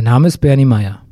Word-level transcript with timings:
Mein 0.00 0.06
Name 0.06 0.28
ist 0.28 0.38
Bernie 0.38 0.64
Meyer. 0.64 1.02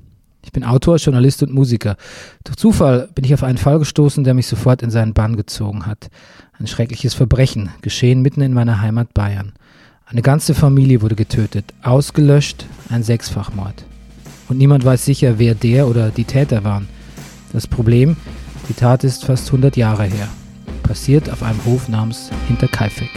Ich 0.42 0.50
bin 0.50 0.64
Autor, 0.64 0.96
Journalist 0.96 1.42
und 1.42 1.52
Musiker. 1.52 1.98
Durch 2.44 2.56
Zufall 2.56 3.10
bin 3.14 3.22
ich 3.22 3.34
auf 3.34 3.42
einen 3.42 3.58
Fall 3.58 3.78
gestoßen, 3.78 4.24
der 4.24 4.32
mich 4.32 4.46
sofort 4.46 4.80
in 4.80 4.90
seinen 4.90 5.12
Bann 5.12 5.36
gezogen 5.36 5.84
hat. 5.84 6.08
Ein 6.58 6.66
schreckliches 6.66 7.12
Verbrechen, 7.12 7.68
geschehen 7.82 8.22
mitten 8.22 8.40
in 8.40 8.54
meiner 8.54 8.80
Heimat 8.80 9.12
Bayern. 9.12 9.52
Eine 10.06 10.22
ganze 10.22 10.54
Familie 10.54 11.02
wurde 11.02 11.16
getötet, 11.16 11.74
ausgelöscht, 11.82 12.64
ein 12.88 13.02
Sechsfachmord. 13.02 13.84
Und 14.48 14.56
niemand 14.56 14.86
weiß 14.86 15.04
sicher, 15.04 15.38
wer 15.38 15.54
der 15.54 15.86
oder 15.86 16.08
die 16.08 16.24
Täter 16.24 16.64
waren. 16.64 16.88
Das 17.52 17.66
Problem, 17.66 18.16
die 18.70 18.74
Tat 18.74 19.04
ist 19.04 19.26
fast 19.26 19.48
100 19.48 19.76
Jahre 19.76 20.04
her. 20.04 20.28
Passiert 20.82 21.28
auf 21.28 21.42
einem 21.42 21.62
Hof 21.66 21.90
namens 21.90 22.30
Hinterkaifeck. 22.46 23.10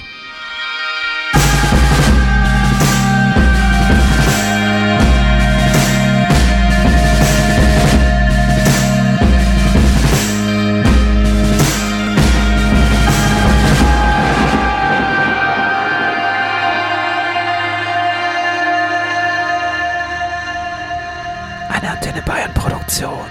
Produktion. 22.92 23.26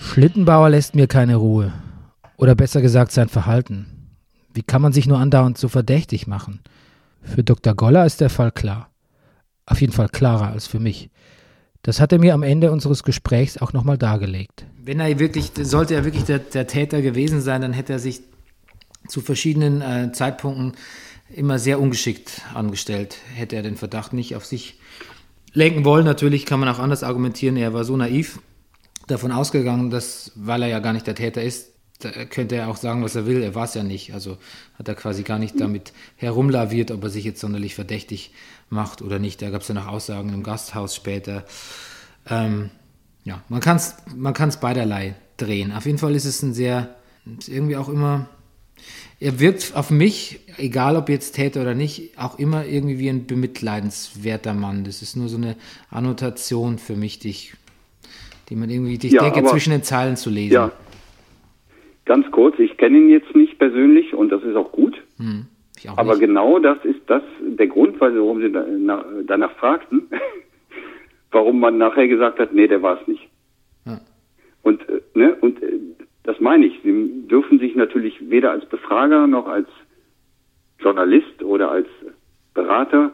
Schlittenbauer 0.00 0.70
lässt 0.70 0.94
mir 0.94 1.08
keine 1.08 1.36
Ruhe. 1.36 1.72
Oder 2.36 2.54
besser 2.54 2.80
gesagt 2.80 3.10
sein 3.10 3.28
Verhalten. 3.28 3.86
Wie 4.54 4.62
kann 4.62 4.82
man 4.82 4.92
sich 4.92 5.06
nur 5.06 5.18
andauernd 5.18 5.58
so 5.58 5.68
verdächtig 5.68 6.28
machen? 6.28 6.60
Für 7.22 7.42
Dr. 7.42 7.74
Goller 7.74 8.06
ist 8.06 8.20
der 8.20 8.30
Fall 8.30 8.52
klar. 8.52 8.90
Auf 9.66 9.80
jeden 9.80 9.92
Fall 9.92 10.08
klarer 10.08 10.52
als 10.52 10.68
für 10.68 10.78
mich. 10.78 11.10
Das 11.82 12.00
hat 12.00 12.12
er 12.12 12.20
mir 12.20 12.34
am 12.34 12.44
Ende 12.44 12.70
unseres 12.70 13.02
Gesprächs 13.02 13.58
auch 13.58 13.72
nochmal 13.72 13.98
dargelegt. 13.98 14.64
Wenn 14.80 15.00
er 15.00 15.18
wirklich, 15.18 15.50
sollte 15.60 15.94
er 15.94 16.04
wirklich 16.04 16.24
der, 16.24 16.38
der, 16.38 16.68
Täter 16.68 17.02
gewesen 17.02 17.40
sein, 17.40 17.62
dann 17.62 17.72
hätte 17.72 17.94
er 17.94 17.98
sich 17.98 18.20
zu 19.08 19.20
verschiedenen 19.20 19.82
äh, 19.82 20.12
Zeitpunkten 20.12 20.74
immer 21.34 21.58
sehr 21.58 21.80
ungeschickt 21.80 22.42
angestellt. 22.54 23.16
Hätte 23.34 23.56
er 23.56 23.62
den 23.62 23.76
Verdacht 23.76 24.12
nicht 24.12 24.36
auf 24.36 24.44
sich 24.44 24.78
lenken 25.56 25.84
wollen. 25.84 26.04
Natürlich 26.04 26.44
kann 26.44 26.60
man 26.60 26.68
auch 26.68 26.78
anders 26.78 27.02
argumentieren. 27.02 27.56
Er 27.56 27.72
war 27.72 27.84
so 27.84 27.96
naiv 27.96 28.40
davon 29.06 29.32
ausgegangen, 29.32 29.90
dass, 29.90 30.32
weil 30.34 30.62
er 30.62 30.68
ja 30.68 30.78
gar 30.80 30.92
nicht 30.92 31.06
der 31.06 31.14
Täter 31.14 31.42
ist, 31.42 31.70
könnte 32.28 32.56
er 32.56 32.68
auch 32.68 32.76
sagen, 32.76 33.02
was 33.02 33.14
er 33.14 33.24
will. 33.24 33.42
Er 33.42 33.54
war 33.54 33.64
es 33.64 33.72
ja 33.72 33.82
nicht. 33.82 34.12
Also 34.12 34.36
hat 34.78 34.86
er 34.86 34.94
quasi 34.94 35.22
gar 35.22 35.38
nicht 35.38 35.58
damit 35.58 35.94
herumlaviert, 36.16 36.90
ob 36.90 37.02
er 37.02 37.10
sich 37.10 37.24
jetzt 37.24 37.40
sonderlich 37.40 37.74
verdächtig 37.74 38.32
macht 38.68 39.00
oder 39.00 39.18
nicht. 39.18 39.40
Da 39.40 39.48
gab 39.48 39.62
es 39.62 39.68
ja 39.68 39.74
noch 39.74 39.86
Aussagen 39.86 40.32
im 40.34 40.42
Gasthaus 40.42 40.94
später. 40.94 41.44
Ähm, 42.28 42.68
ja, 43.24 43.42
man 43.48 43.60
kann 43.60 43.78
es 43.78 43.96
man 44.14 44.34
kann's 44.34 44.58
beiderlei 44.58 45.14
drehen. 45.38 45.72
Auf 45.72 45.86
jeden 45.86 45.98
Fall 45.98 46.14
ist 46.14 46.26
es 46.26 46.42
ein 46.42 46.52
sehr, 46.52 46.96
irgendwie 47.46 47.78
auch 47.78 47.88
immer 47.88 48.28
er 49.18 49.40
wirkt 49.40 49.72
auf 49.74 49.90
mich, 49.90 50.40
egal 50.58 50.96
ob 50.96 51.08
jetzt 51.08 51.32
Täter 51.32 51.62
oder 51.62 51.74
nicht, 51.74 52.18
auch 52.18 52.38
immer 52.38 52.66
irgendwie 52.66 52.98
wie 52.98 53.08
ein 53.08 53.26
bemitleidenswerter 53.26 54.52
Mann. 54.52 54.84
Das 54.84 55.00
ist 55.02 55.16
nur 55.16 55.28
so 55.28 55.38
eine 55.38 55.56
Annotation 55.90 56.78
für 56.78 56.96
mich, 56.96 57.18
die, 57.18 57.30
ich, 57.30 57.54
die 58.50 58.56
man 58.56 58.68
irgendwie, 58.68 58.98
die 58.98 59.08
ich 59.08 59.12
ja, 59.14 59.22
denke, 59.22 59.38
aber, 59.38 59.48
zwischen 59.48 59.70
den 59.70 59.82
Zeilen 59.82 60.16
zu 60.16 60.28
lesen. 60.28 60.54
Ja, 60.54 60.72
ganz 62.04 62.30
kurz, 62.30 62.58
ich 62.58 62.76
kenne 62.76 62.98
ihn 62.98 63.08
jetzt 63.08 63.34
nicht 63.34 63.58
persönlich 63.58 64.12
und 64.12 64.30
das 64.30 64.42
ist 64.42 64.56
auch 64.56 64.70
gut. 64.72 64.96
Hm, 65.18 65.46
auch 65.88 65.98
aber 65.98 66.12
nicht. 66.12 66.20
genau 66.20 66.58
das 66.58 66.78
ist 66.84 67.00
das 67.06 67.22
der 67.40 67.68
Grund, 67.68 67.98
warum 68.00 68.40
Sie 68.42 68.52
danach 69.26 69.52
fragten, 69.52 70.08
warum 71.30 71.60
man 71.60 71.78
nachher 71.78 72.08
gesagt 72.08 72.38
hat, 72.38 72.52
nee, 72.52 72.66
der 72.66 72.82
war 72.82 73.00
es 73.00 73.08
nicht. 73.08 73.28
Ja. 73.86 74.00
Und, 74.62 74.86
äh, 74.88 75.00
ne, 75.14 75.34
und 75.40 75.62
äh, 75.62 75.78
das 76.26 76.40
meine 76.40 76.66
ich. 76.66 76.80
Sie 76.82 77.26
dürfen 77.28 77.58
sich 77.58 77.74
natürlich 77.74 78.14
weder 78.30 78.50
als 78.50 78.66
Befrager 78.66 79.26
noch 79.26 79.46
als 79.46 79.68
Journalist 80.80 81.42
oder 81.42 81.70
als 81.70 81.88
Berater 82.52 83.12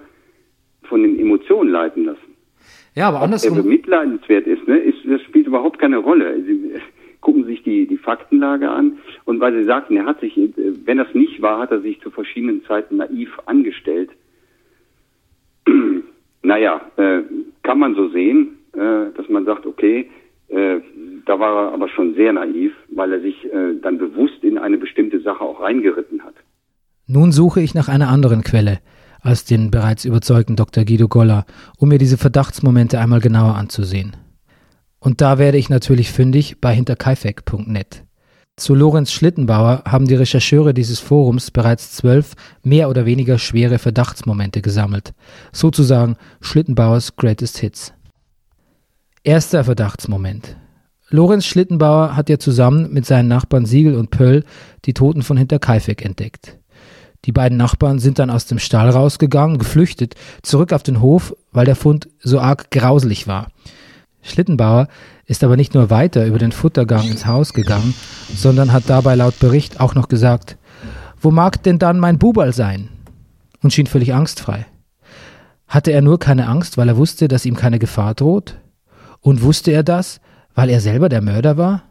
von 0.85 1.03
den 1.03 1.19
Emotionen 1.19 1.71
leiten 1.71 2.07
lassen. 2.07 2.37
Ja, 2.95 3.09
aber 3.09 3.21
andersrum. 3.21 3.53
Ob 3.53 3.59
er 3.59 3.63
bemitleidenswert 3.63 4.47
ist, 4.47 4.67
ne, 4.67 4.79
ist, 4.79 4.99
das 5.05 5.21
spielt 5.23 5.47
überhaupt 5.47 5.79
keine 5.79 5.99
Rolle. 5.99 6.43
Sie 6.43 6.73
gucken 7.21 7.45
sich 7.45 7.63
die, 7.63 7.87
die 7.87 7.99
Faktenlage 7.99 8.69
an 8.69 8.99
und 9.25 9.41
weil 9.41 9.55
Sie 9.55 9.65
sagten, 9.65 9.97
er 9.97 10.07
hat 10.07 10.21
sich, 10.21 10.39
wenn 10.57 10.99
das 10.99 11.15
nicht 11.15 11.41
war, 11.41 11.61
hat 11.61 11.71
er 11.71 11.81
sich 11.81 12.01
zu 12.01 12.11
verschiedenen 12.11 12.65
Zeiten 12.65 12.97
naiv 12.97 13.31
angestellt. 13.47 14.11
naja, 16.43 16.81
äh, 16.97 17.23
kann 17.63 17.79
man 17.79 17.95
so 17.95 18.09
sehen, 18.09 18.59
äh, 18.73 19.13
dass 19.17 19.29
man 19.29 19.45
sagt, 19.45 19.67
okay, 19.67 20.11
äh, 20.53 20.81
da 21.27 21.39
war 21.39 21.67
er 21.67 21.73
aber 21.73 21.89
schon 21.89 22.15
sehr 22.15 22.33
naiv, 22.33 22.73
weil 22.95 23.13
er 23.13 23.21
sich 23.21 23.45
äh, 23.45 23.81
dann 23.83 23.99
bewusst 23.99 24.43
in 24.43 24.59
eine 24.59 24.79
bestimmte 24.79 25.21
Sache 25.21 25.41
auch 25.41 25.61
reingeritten 25.61 26.23
hat. 26.23 26.35
Nun 27.07 27.33
suche 27.33 27.61
ich 27.61 27.75
nach 27.75 27.89
einer 27.89 28.09
anderen 28.09 28.43
Quelle 28.43 28.79
als 29.23 29.45
den 29.45 29.71
bereits 29.71 30.05
überzeugten 30.05 30.57
Dr. 30.57 30.85
Guido 30.85 31.09
Goller, 31.09 31.47
um 31.79 31.89
mir 31.89 31.99
diese 31.99 32.19
Verdachtsmomente 32.19 32.99
einmal 32.99 33.21
genauer 33.21 33.55
anzusehen. 33.55 34.17
Und 34.99 35.21
da 35.21 35.39
werde 35.39 35.59
ich 35.59 35.69
natürlich 35.69 36.11
fündig 36.11 36.61
bei 36.61 36.75
hinterkaifeck.net. 36.75 38.05
Zu 38.57 38.75
Lorenz 38.75 39.11
Schlittenbauer 39.13 39.83
haben 39.87 40.07
die 40.07 40.15
Rechercheure 40.15 40.75
dieses 40.75 41.01
Forums 41.01 41.51
bereits 41.51 41.93
zwölf 41.93 42.35
mehr 42.63 42.91
oder 42.91 43.07
weniger 43.07 43.39
schwere 43.39 43.79
Verdachtsmomente 43.79 44.61
gesammelt, 44.61 45.15
sozusagen 45.53 46.17
Schlittenbauers 46.41 47.17
Greatest 47.17 47.59
Hits. 47.59 47.95
Erster 49.25 49.63
Verdachtsmoment. 49.63 50.57
Lorenz 51.09 51.45
Schlittenbauer 51.45 52.17
hat 52.17 52.29
ja 52.29 52.41
zusammen 52.41 52.93
mit 52.93 53.07
seinen 53.07 53.29
Nachbarn 53.29 53.67
Siegel 53.67 53.95
und 53.95 54.11
Pöll 54.11 54.43
die 54.85 54.95
Toten 54.95 55.23
von 55.23 55.37
Hinterkaifeck 55.37 56.05
entdeckt. 56.05 56.59
Die 57.25 57.31
beiden 57.31 57.57
Nachbarn 57.57 58.01
sind 58.01 58.19
dann 58.19 58.31
aus 58.31 58.47
dem 58.47 58.59
Stall 58.59 58.91
rausgegangen, 58.91 59.59
geflüchtet, 59.59 60.17
zurück 60.43 60.73
auf 60.73 60.83
den 60.83 61.01
Hof, 61.01 61.37
weil 61.53 61.67
der 61.67 61.77
Fund 61.77 62.09
so 62.19 62.41
arg 62.41 62.73
grauselig 62.73 63.29
war. 63.29 63.53
Schlittenbauer 64.23 64.89
ist 65.27 65.45
aber 65.45 65.57
nicht 65.57 65.73
nur 65.73 65.89
weiter 65.89 66.27
über 66.27 66.39
den 66.39 66.51
Futtergang 66.51 67.07
ins 67.07 67.25
Haus 67.25 67.53
gegangen, 67.53 67.95
sondern 68.35 68.73
hat 68.73 68.85
dabei 68.89 69.15
laut 69.15 69.39
Bericht 69.39 69.79
auch 69.79 69.95
noch 69.95 70.09
gesagt, 70.09 70.57
wo 71.21 71.31
mag 71.31 71.63
denn 71.63 71.79
dann 71.79 72.01
mein 72.01 72.19
Buberl 72.19 72.53
sein? 72.53 72.89
Und 73.63 73.73
schien 73.73 73.87
völlig 73.87 74.15
angstfrei. 74.15 74.67
Hatte 75.69 75.93
er 75.93 76.03
nur 76.03 76.19
keine 76.19 76.49
Angst, 76.49 76.77
weil 76.77 76.89
er 76.89 76.97
wusste, 76.97 77.29
dass 77.29 77.47
ihm 77.47 77.55
keine 77.55 77.79
Gefahr 77.79 78.15
droht? 78.15 78.57
Und 79.23 79.43
wusste 79.43 79.71
er 79.71 79.85
das, 79.85 80.21
weil 80.55 80.69
er 80.69 80.81
selber 80.81 81.09
der 81.09 81.23
Mörder 81.23 81.57
war? 81.57 81.85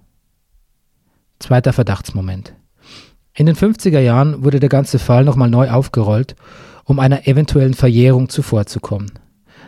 Zweiter 1.40 1.74
Verdachtsmoment. 1.74 2.54
In 3.34 3.46
den 3.46 3.56
50er 3.56 4.00
Jahren 4.00 4.44
wurde 4.44 4.60
der 4.60 4.70
ganze 4.70 5.00
Fall 5.00 5.24
nochmal 5.24 5.50
neu 5.50 5.72
aufgerollt, 5.72 6.36
um 6.84 7.00
einer 7.00 7.28
eventuellen 7.28 7.74
Verjährung 7.74 8.28
zuvorzukommen. 8.28 9.14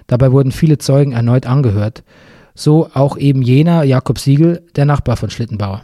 Dabei 0.08 0.34
wurden 0.34 0.52
viele 0.52 0.78
Zeugen 0.78 1.14
erneut 1.14 1.46
angehört, 1.46 2.04
so 2.54 2.90
auch 2.94 3.18
eben 3.18 3.42
jener 3.42 3.84
Jakob 3.84 4.20
Siegel, 4.20 4.68
der 4.76 4.86
Nachbar 4.86 5.16
von 5.16 5.30
Schlittenbauer. 5.30 5.84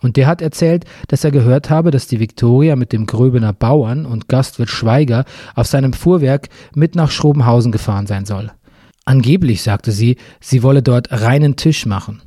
Und 0.00 0.16
der 0.16 0.26
hat 0.26 0.42
erzählt, 0.42 0.84
dass 1.08 1.24
er 1.24 1.32
gehört 1.32 1.70
habe, 1.70 1.90
dass 1.90 2.06
die 2.06 2.20
Viktoria 2.20 2.76
mit 2.76 2.92
dem 2.92 3.06
Gröbener 3.06 3.52
Bauern 3.52 4.06
und 4.06 4.28
Gastwirt 4.28 4.68
Schweiger 4.68 5.24
auf 5.56 5.66
seinem 5.66 5.92
Fuhrwerk 5.92 6.48
mit 6.74 6.94
nach 6.94 7.10
Schrobenhausen 7.10 7.72
gefahren 7.72 8.06
sein 8.06 8.24
soll. 8.24 8.52
Angeblich 9.08 9.62
sagte 9.62 9.90
sie, 9.90 10.18
sie 10.38 10.62
wolle 10.62 10.82
dort 10.82 11.10
reinen 11.10 11.56
Tisch 11.56 11.86
machen. 11.86 12.20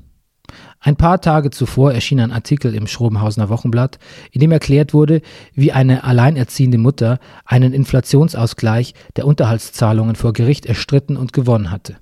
Ein 0.80 0.96
paar 0.96 1.22
Tage 1.22 1.52
zuvor 1.52 1.94
erschien 1.94 2.20
ein 2.20 2.32
Artikel 2.32 2.74
im 2.74 2.88
Schrobenhausener 2.88 3.50
Wochenblatt, 3.50 4.00
in 4.32 4.42
dem 4.42 4.52
erklärt 4.52 4.92
wurde, 4.92 5.22
wie 5.54 5.72
eine 5.72 6.04
alleinerziehende 6.04 6.80
Mutter 6.80 7.20
einen 7.46 7.74
Inflationsausgleich 7.74 8.96
der 9.16 9.28
Unterhaltszahlungen 9.28 10.16
vor 10.16 10.34
Gericht 10.34 10.66
erstritten 10.66 11.18
und 11.18 11.34
gewonnen 11.34 11.70
hatte. 11.70 11.98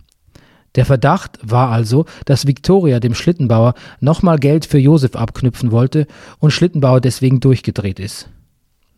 Der 0.75 0.86
Verdacht 0.86 1.39
war 1.44 1.71
also, 1.71 2.06
dass 2.24 2.48
Viktoria 2.48 3.01
dem 3.01 3.15
Schlittenbauer 3.15 3.74
nochmal 4.00 4.39
Geld 4.39 4.65
für 4.65 4.80
Josef 4.80 5.18
abknüpfen 5.18 5.74
wollte 5.74 6.07
und 6.39 6.51
Schlittenbauer 6.51 7.01
deswegen 7.01 7.42
durchgedreht 7.42 8.00
ist. 8.00 8.30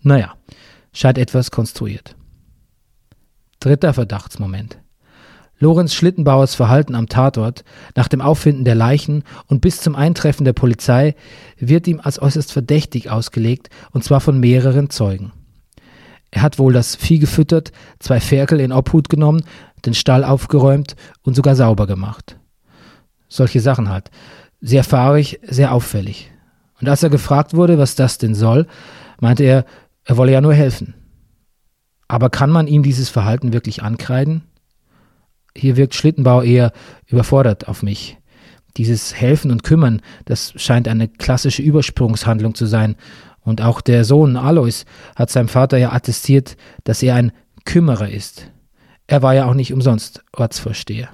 Naja, 0.03 0.35
scheint 0.93 1.17
etwas 1.17 1.49
konstruiert. 1.49 2.15
Dritter 3.59 3.95
Verdachtsmoment. 3.95 4.80
Lorenz 5.61 5.93
Schlittenbauers 5.93 6.55
Verhalten 6.55 6.95
am 6.95 7.07
Tatort, 7.07 7.63
nach 7.95 8.07
dem 8.07 8.19
Auffinden 8.19 8.65
der 8.65 8.73
Leichen 8.73 9.23
und 9.45 9.61
bis 9.61 9.79
zum 9.79 9.95
Eintreffen 9.95 10.43
der 10.43 10.53
Polizei 10.53 11.13
wird 11.57 11.87
ihm 11.87 12.01
als 12.01 12.19
äußerst 12.19 12.51
verdächtig 12.51 13.11
ausgelegt, 13.11 13.69
und 13.91 14.03
zwar 14.03 14.21
von 14.21 14.39
mehreren 14.39 14.89
Zeugen. 14.89 15.33
Er 16.31 16.41
hat 16.41 16.57
wohl 16.57 16.73
das 16.73 16.95
Vieh 16.95 17.19
gefüttert, 17.19 17.71
zwei 17.99 18.19
Ferkel 18.19 18.59
in 18.59 18.71
Obhut 18.71 19.07
genommen, 19.07 19.43
den 19.85 19.93
Stall 19.93 20.23
aufgeräumt 20.23 20.95
und 21.21 21.35
sogar 21.35 21.55
sauber 21.55 21.85
gemacht. 21.85 22.39
Solche 23.27 23.61
Sachen 23.61 23.87
halt. 23.89 24.09
Sehr 24.61 24.83
fahrig, 24.83 25.39
sehr 25.43 25.73
auffällig. 25.73 26.31
Und 26.79 26.89
als 26.89 27.03
er 27.03 27.11
gefragt 27.11 27.53
wurde, 27.53 27.77
was 27.77 27.93
das 27.93 28.17
denn 28.17 28.33
soll, 28.33 28.65
meinte 29.19 29.43
er, 29.43 29.65
er 30.05 30.17
wolle 30.17 30.31
ja 30.31 30.41
nur 30.41 30.55
helfen. 30.55 30.95
Aber 32.07 32.31
kann 32.31 32.49
man 32.49 32.65
ihm 32.65 32.81
dieses 32.81 33.09
Verhalten 33.09 33.53
wirklich 33.53 33.83
ankreiden? 33.83 34.43
Hier 35.55 35.77
wirkt 35.77 35.95
Schlittenbau 35.95 36.41
eher 36.41 36.71
überfordert 37.07 37.67
auf 37.67 37.83
mich. 37.83 38.17
Dieses 38.77 39.15
Helfen 39.15 39.51
und 39.51 39.63
Kümmern, 39.63 40.01
das 40.25 40.53
scheint 40.55 40.87
eine 40.87 41.09
klassische 41.09 41.61
Übersprungshandlung 41.61 42.55
zu 42.55 42.65
sein. 42.65 42.95
Und 43.41 43.61
auch 43.61 43.81
der 43.81 44.05
Sohn 44.05 44.37
Alois 44.37 44.85
hat 45.15 45.29
seinem 45.29 45.49
Vater 45.49 45.77
ja 45.77 45.91
attestiert, 45.91 46.55
dass 46.83 47.03
er 47.03 47.15
ein 47.15 47.31
Kümmerer 47.65 48.09
ist. 48.09 48.51
Er 49.07 49.21
war 49.21 49.33
ja 49.33 49.45
auch 49.45 49.55
nicht 49.55 49.73
umsonst 49.73 50.23
Ortsvorsteher. 50.31 51.09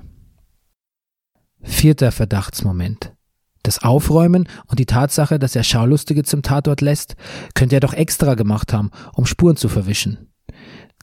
Vierter 1.64 2.12
Verdachtsmoment. 2.12 3.14
Das 3.64 3.84
Aufräumen 3.84 4.48
und 4.68 4.80
die 4.80 4.86
Tatsache, 4.86 5.40
dass 5.40 5.56
er 5.56 5.64
Schaulustige 5.64 6.24
zum 6.24 6.42
Tatort 6.42 6.82
lässt, 6.82 7.16
könnte 7.56 7.76
er 7.76 7.82
doch 7.82 7.94
extra 7.94 8.36
gemacht 8.36 8.72
haben, 8.72 8.92
um 9.14 9.26
Spuren 9.26 9.58
zu 9.58 9.68
verwischen. 9.68 10.30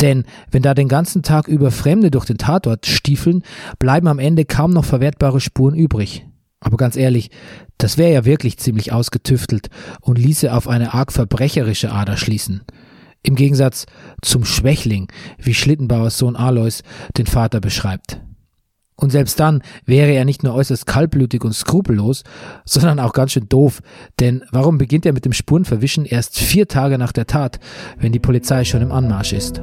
Denn 0.00 0.24
wenn 0.50 0.62
da 0.62 0.74
den 0.74 0.88
ganzen 0.88 1.22
Tag 1.22 1.48
über 1.48 1.70
Fremde 1.70 2.10
durch 2.10 2.24
den 2.24 2.38
Tatort 2.38 2.86
stiefeln, 2.86 3.42
bleiben 3.78 4.08
am 4.08 4.18
Ende 4.18 4.44
kaum 4.44 4.72
noch 4.72 4.84
verwertbare 4.84 5.40
Spuren 5.40 5.74
übrig. 5.74 6.26
Aber 6.60 6.76
ganz 6.76 6.96
ehrlich, 6.96 7.30
das 7.78 7.98
wäre 7.98 8.12
ja 8.12 8.24
wirklich 8.24 8.58
ziemlich 8.58 8.92
ausgetüftelt 8.92 9.68
und 10.00 10.18
ließe 10.18 10.52
auf 10.52 10.66
eine 10.66 10.94
arg 10.94 11.12
verbrecherische 11.12 11.92
Ader 11.92 12.16
schließen. 12.16 12.62
Im 13.22 13.36
Gegensatz 13.36 13.86
zum 14.22 14.44
Schwächling, 14.44 15.08
wie 15.38 15.54
Schlittenbauers 15.54 16.18
Sohn 16.18 16.36
Alois 16.36 16.82
den 17.16 17.26
Vater 17.26 17.60
beschreibt. 17.60 18.20
Und 18.96 19.10
selbst 19.10 19.40
dann 19.40 19.62
wäre 19.84 20.12
er 20.12 20.24
nicht 20.24 20.42
nur 20.42 20.54
äußerst 20.54 20.86
kaltblütig 20.86 21.44
und 21.44 21.52
skrupellos, 21.52 22.22
sondern 22.64 23.00
auch 23.00 23.12
ganz 23.12 23.32
schön 23.32 23.48
doof. 23.48 23.80
Denn 24.20 24.44
warum 24.50 24.78
beginnt 24.78 25.06
er 25.06 25.12
mit 25.12 25.24
dem 25.24 25.32
Spurenverwischen 25.32 26.04
erst 26.04 26.38
vier 26.38 26.68
Tage 26.68 26.98
nach 26.98 27.12
der 27.12 27.26
Tat, 27.26 27.58
wenn 27.98 28.12
die 28.12 28.20
Polizei 28.20 28.64
schon 28.64 28.82
im 28.82 28.92
Anmarsch 28.92 29.32
ist? 29.32 29.60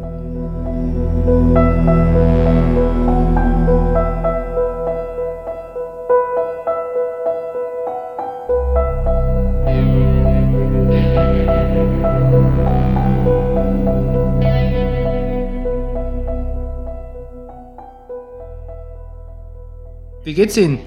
Wie 20.32 20.36
geht's 20.36 20.56
Ihnen? 20.56 20.80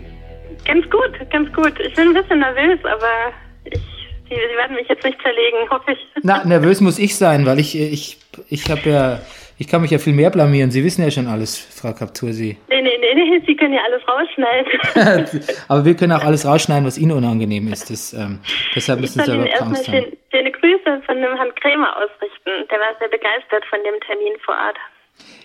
Ganz 0.64 0.88
gut, 0.88 1.12
ganz 1.30 1.52
gut. 1.52 1.78
Ich 1.78 1.92
bin 1.92 2.08
ein 2.08 2.14
bisschen 2.14 2.38
nervös, 2.38 2.78
aber 2.82 3.30
ich, 3.66 3.78
Sie, 4.26 4.34
Sie 4.34 4.56
werden 4.56 4.74
mich 4.74 4.88
jetzt 4.88 5.04
nicht 5.04 5.20
zerlegen, 5.20 5.68
hoffe 5.68 5.92
ich. 5.92 5.98
Na, 6.22 6.42
nervös 6.46 6.80
muss 6.80 6.98
ich 6.98 7.14
sein, 7.14 7.44
weil 7.44 7.58
ich, 7.58 7.78
ich, 7.78 8.16
ich 8.48 8.70
habe 8.70 8.88
ja, 8.88 9.20
ich 9.58 9.68
kann 9.68 9.82
mich 9.82 9.90
ja 9.90 9.98
viel 9.98 10.14
mehr 10.14 10.30
blamieren. 10.30 10.70
Sie 10.70 10.82
wissen 10.82 11.02
ja 11.02 11.10
schon 11.10 11.26
alles, 11.26 11.58
Frau 11.58 11.92
Kaptursi. 11.92 12.56
Nee, 12.70 12.80
nee, 12.80 12.96
nee, 12.98 13.14
nee, 13.14 13.42
Sie 13.46 13.54
können 13.54 13.74
ja 13.74 13.80
alles 13.84 14.00
rausschneiden. 14.08 15.44
aber 15.68 15.84
wir 15.84 15.94
können 15.94 16.12
auch 16.12 16.24
alles 16.24 16.46
rausschneiden, 16.46 16.86
was 16.86 16.96
Ihnen 16.96 17.12
unangenehm 17.12 17.70
ist. 17.70 17.90
Das, 17.90 18.14
ähm, 18.14 18.38
deshalb 18.74 19.00
müssen 19.00 19.22
Sie 19.22 19.30
aber 19.30 19.42
Angst 19.42 19.60
haben. 19.60 19.76
Schön, 19.76 20.16
schöne 20.32 20.52
Grüße 20.52 21.02
von 21.04 21.20
dem 21.20 21.36
Herrn 21.36 21.54
Krämer 21.56 21.94
ausrichten. 21.98 22.66
Der 22.70 22.78
war 22.80 22.96
sehr 22.98 23.08
begeistert 23.08 23.66
von 23.68 23.78
dem 23.84 24.00
Termin 24.06 24.40
vor 24.42 24.54
Ort. 24.54 24.78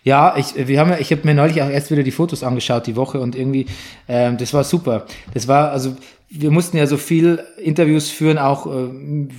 Ja, 0.09 0.33
ich, 0.35 0.67
wir 0.67 0.79
haben, 0.79 0.91
ich 0.99 1.11
habe 1.11 1.21
mir 1.23 1.35
neulich 1.35 1.61
auch 1.61 1.69
erst 1.69 1.91
wieder 1.91 2.01
die 2.01 2.09
Fotos 2.09 2.43
angeschaut 2.43 2.87
die 2.87 2.95
Woche 2.95 3.19
und 3.19 3.35
irgendwie, 3.35 3.67
ähm, 4.07 4.37
das 4.37 4.55
war 4.55 4.63
super. 4.63 5.05
Das 5.35 5.47
war, 5.47 5.69
also 5.69 5.95
wir 6.31 6.49
mussten 6.49 6.77
ja 6.77 6.87
so 6.87 6.97
viel 6.97 7.43
Interviews 7.57 8.09
führen, 8.09 8.39
auch 8.39 8.65
äh, 8.65 8.89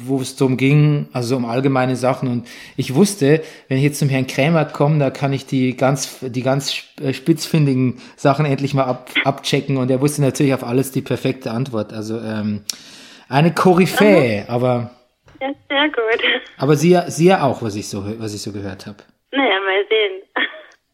wo 0.05 0.21
es 0.21 0.37
darum 0.37 0.57
ging, 0.57 1.09
also 1.13 1.37
um 1.37 1.45
allgemeine 1.45 1.97
Sachen. 1.97 2.29
Und 2.29 2.47
ich 2.77 2.95
wusste, 2.95 3.43
wenn 3.67 3.79
ich 3.79 3.83
jetzt 3.83 3.99
zum 3.99 4.09
Herrn 4.09 4.29
Krämer 4.29 4.65
komme, 4.65 5.01
da 5.01 5.11
kann 5.11 5.33
ich 5.33 5.45
die 5.45 5.77
ganz, 5.77 6.21
die 6.21 6.43
ganz 6.43 6.85
äh, 7.03 7.15
spitzfindigen 7.15 8.01
Sachen 8.15 8.47
endlich 8.47 8.73
mal 8.73 8.85
ab, 8.85 9.11
abchecken. 9.25 9.77
Und 9.77 9.91
er 9.91 10.01
wusste 10.01 10.23
natürlich 10.23 10.55
auf 10.55 10.63
alles 10.63 10.93
die 10.93 11.03
perfekte 11.03 11.51
Antwort. 11.51 11.93
Also 11.93 12.21
ähm, 12.21 12.61
eine 13.29 13.53
Koryphäe, 13.53 14.45
aber. 14.47 14.93
Ja, 15.41 15.49
sehr 15.69 15.89
gut. 15.89 16.23
Aber 16.59 16.77
sie, 16.77 16.97
sie 17.09 17.27
ja 17.27 17.43
auch, 17.43 17.61
was 17.61 17.75
ich 17.75 17.89
so, 17.89 18.05
was 18.21 18.35
ich 18.35 18.43
so 18.43 18.53
gehört 18.53 18.87
habe. 18.87 18.99
Naja, 19.33 19.61
mal 19.61 19.85
sehen. 19.89 20.23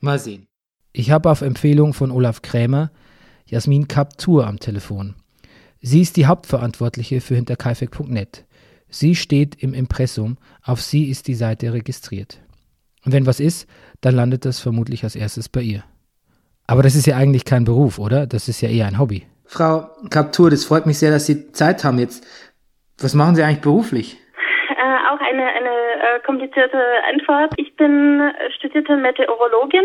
Mal 0.06 0.18
sehen. 0.18 0.46
Ich 0.92 1.10
habe 1.10 1.30
auf 1.30 1.42
Empfehlung 1.42 1.92
von 1.92 2.10
Olaf 2.10 2.40
Krämer 2.40 2.90
Jasmin 3.44 3.86
Kaptur 3.86 4.46
am 4.46 4.58
Telefon. 4.58 5.14
Sie 5.82 6.00
ist 6.00 6.16
die 6.16 6.26
Hauptverantwortliche 6.26 7.20
für 7.20 7.36
hinterkaifeck.net. 7.36 8.44
Sie 8.88 9.14
steht 9.14 9.62
im 9.62 9.74
Impressum, 9.74 10.38
auf 10.62 10.80
sie 10.80 11.10
ist 11.10 11.28
die 11.28 11.34
Seite 11.34 11.72
registriert. 11.72 12.40
Und 13.04 13.12
wenn 13.12 13.26
was 13.26 13.38
ist, 13.38 13.68
dann 14.00 14.14
landet 14.14 14.44
das 14.44 14.58
vermutlich 14.58 15.04
als 15.04 15.14
erstes 15.14 15.48
bei 15.48 15.62
ihr. 15.62 15.84
Aber 16.66 16.82
das 16.82 16.96
ist 16.96 17.06
ja 17.06 17.16
eigentlich 17.16 17.44
kein 17.44 17.64
Beruf, 17.64 17.98
oder? 17.98 18.26
Das 18.26 18.48
ist 18.48 18.60
ja 18.60 18.68
eher 18.68 18.86
ein 18.86 18.98
Hobby. 18.98 19.24
Frau 19.44 19.88
Kaptur, 20.10 20.50
das 20.50 20.64
freut 20.64 20.86
mich 20.86 20.98
sehr, 20.98 21.12
dass 21.12 21.26
Sie 21.26 21.52
Zeit 21.52 21.84
haben 21.84 22.00
jetzt. 22.00 22.24
Was 22.98 23.14
machen 23.14 23.36
Sie 23.36 23.44
eigentlich 23.44 23.60
beruflich? 23.60 24.16
Auch 25.16 25.20
eine, 25.20 25.46
eine 25.46 25.70
äh, 25.70 26.20
komplizierte 26.24 26.78
Antwort. 27.08 27.54
Ich 27.56 27.74
bin 27.76 28.20
studierte 28.56 28.96
Meteorologin. 28.96 29.84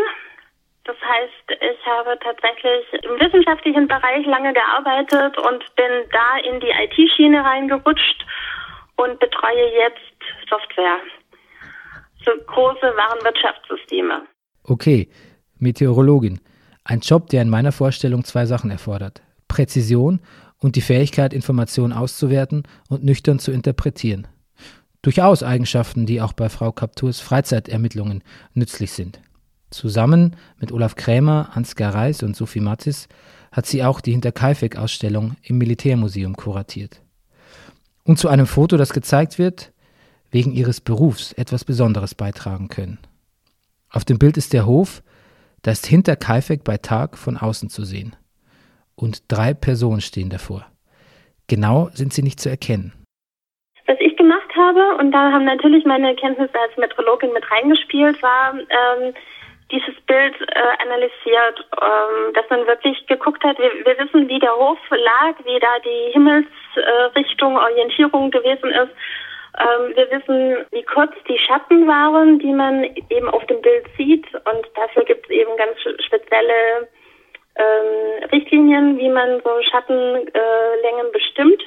Das 0.84 0.96
heißt, 0.98 1.62
ich 1.62 1.86
habe 1.86 2.18
tatsächlich 2.20 3.04
im 3.04 3.20
wissenschaftlichen 3.20 3.88
Bereich 3.88 4.26
lange 4.26 4.52
gearbeitet 4.54 5.38
und 5.38 5.76
bin 5.76 5.92
da 6.12 6.50
in 6.50 6.60
die 6.60 6.70
IT-Schiene 6.70 7.44
reingerutscht 7.44 8.26
und 8.98 9.20
betreue 9.20 9.72
jetzt 9.74 10.50
Software. 10.50 10.98
So 12.26 12.32
große 12.48 12.94
Warenwirtschaftssysteme. 12.96 14.24
Okay, 14.64 15.08
Meteorologin. 15.60 16.42
Ein 16.84 17.00
Job, 17.00 17.28
der 17.28 17.44
in 17.44 17.50
meiner 17.50 17.72
Vorstellung 17.72 18.24
zwei 18.26 18.46
Sachen 18.46 18.72
erfordert. 18.72 19.22
Präzision 19.48 20.20
und 20.60 20.76
die 20.76 20.82
Fähigkeit, 20.82 21.32
Informationen 21.32 21.94
auszuwerten 21.94 22.64
und 22.90 23.04
nüchtern 23.04 23.40
zu 23.40 23.52
interpretieren. 23.52 24.28
Durchaus 25.02 25.42
Eigenschaften, 25.42 26.06
die 26.06 26.22
auch 26.22 26.34
bei 26.34 26.48
Frau 26.48 26.72
Kapturs 26.72 27.20
Freizeitermittlungen 27.20 28.24
nützlich 28.54 28.92
sind. 28.92 29.20
Zusammen 29.72 30.36
mit 30.60 30.72
Olaf 30.72 30.96
Krämer, 30.96 31.50
Ansgar 31.54 31.96
Reis 31.96 32.22
und 32.22 32.36
Sophie 32.36 32.60
Mattis 32.60 33.08
hat 33.52 33.66
sie 33.66 33.84
auch 33.84 34.00
die 34.00 34.12
Hinterkaifeck-Ausstellung 34.12 35.38
im 35.42 35.58
Militärmuseum 35.58 36.36
kuratiert. 36.36 37.02
Und 38.04 38.20
zu 38.20 38.28
einem 38.30 38.46
Foto, 38.46 38.78
das 38.78 38.94
gezeigt 38.94 39.40
wird, 39.40 39.72
wegen 40.30 40.52
ihres 40.52 40.82
Berufs 40.82 41.34
etwas 41.34 41.66
Besonderes 41.66 42.14
beitragen 42.14 42.68
können. 42.68 43.00
Auf 43.90 44.06
dem 44.06 44.20
Bild 44.20 44.38
ist 44.38 44.54
der 44.54 44.66
Hof, 44.66 45.02
da 45.64 45.72
ist 45.72 45.88
hinter 45.88 46.16
Kaifeck 46.16 46.64
bei 46.64 46.78
Tag 46.78 47.18
von 47.18 47.38
außen 47.38 47.70
zu 47.70 47.86
sehen. 47.86 48.16
Und 48.96 49.24
drei 49.30 49.54
Personen 49.54 50.02
stehen 50.02 50.30
davor. 50.30 50.66
Genau 51.48 51.90
sind 51.94 52.14
sie 52.14 52.24
nicht 52.24 52.40
zu 52.40 52.50
erkennen 52.50 52.94
habe, 54.56 54.96
und 54.98 55.12
da 55.12 55.32
haben 55.32 55.46
natürlich 55.46 55.86
meine 55.86 56.16
Kenntnisse 56.16 56.60
als 56.60 56.76
Metrologin 56.78 57.34
mit 57.34 57.50
reingespielt, 57.50 58.22
war 58.22 58.54
ähm, 58.54 59.14
dieses 59.72 59.96
Bild 60.06 60.36
äh, 60.42 60.84
analysiert, 60.84 61.66
ähm, 61.82 62.34
dass 62.34 62.50
man 62.50 62.68
wirklich 62.68 63.06
geguckt 63.08 63.44
hat, 63.44 63.58
wir, 63.58 63.72
wir, 63.86 63.98
wissen, 63.98 64.28
wie 64.28 64.40
der 64.40 64.56
Hof 64.56 64.78
lag, 64.90 65.36
wie 65.46 65.60
da 65.60 65.80
die 65.80 66.12
Himmelsrichtung, 66.12 67.56
äh, 67.56 67.60
Orientierung 67.60 68.32
gewesen 68.32 68.70
ist. 68.72 68.92
Ähm, 69.60 69.96
wir 69.96 70.12
wissen, 70.12 70.66
wie 70.72 70.84
kurz 70.84 71.14
die 71.28 71.38
Schatten 71.38 71.88
waren, 71.88 72.40
die 72.40 72.54
man 72.54 72.84
eben 73.10 73.30
auf 73.30 73.46
dem 73.48 73.62
Bild 73.62 73.86
sieht. 73.98 74.26
Und 74.34 74.68
dafür 74.76 75.04
gibt 75.06 75.26
es 75.26 75.32
eben 75.32 75.56
ganz 75.58 75.78
spezielle 76.06 76.90
ähm, 77.56 78.24
Richtlinien, 78.32 78.98
wie 78.98 79.10
man 79.10 79.42
so 79.44 79.62
Schattenlängen 79.70 80.32
äh, 80.34 81.12
bestimmt. 81.12 81.64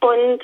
Und 0.00 0.42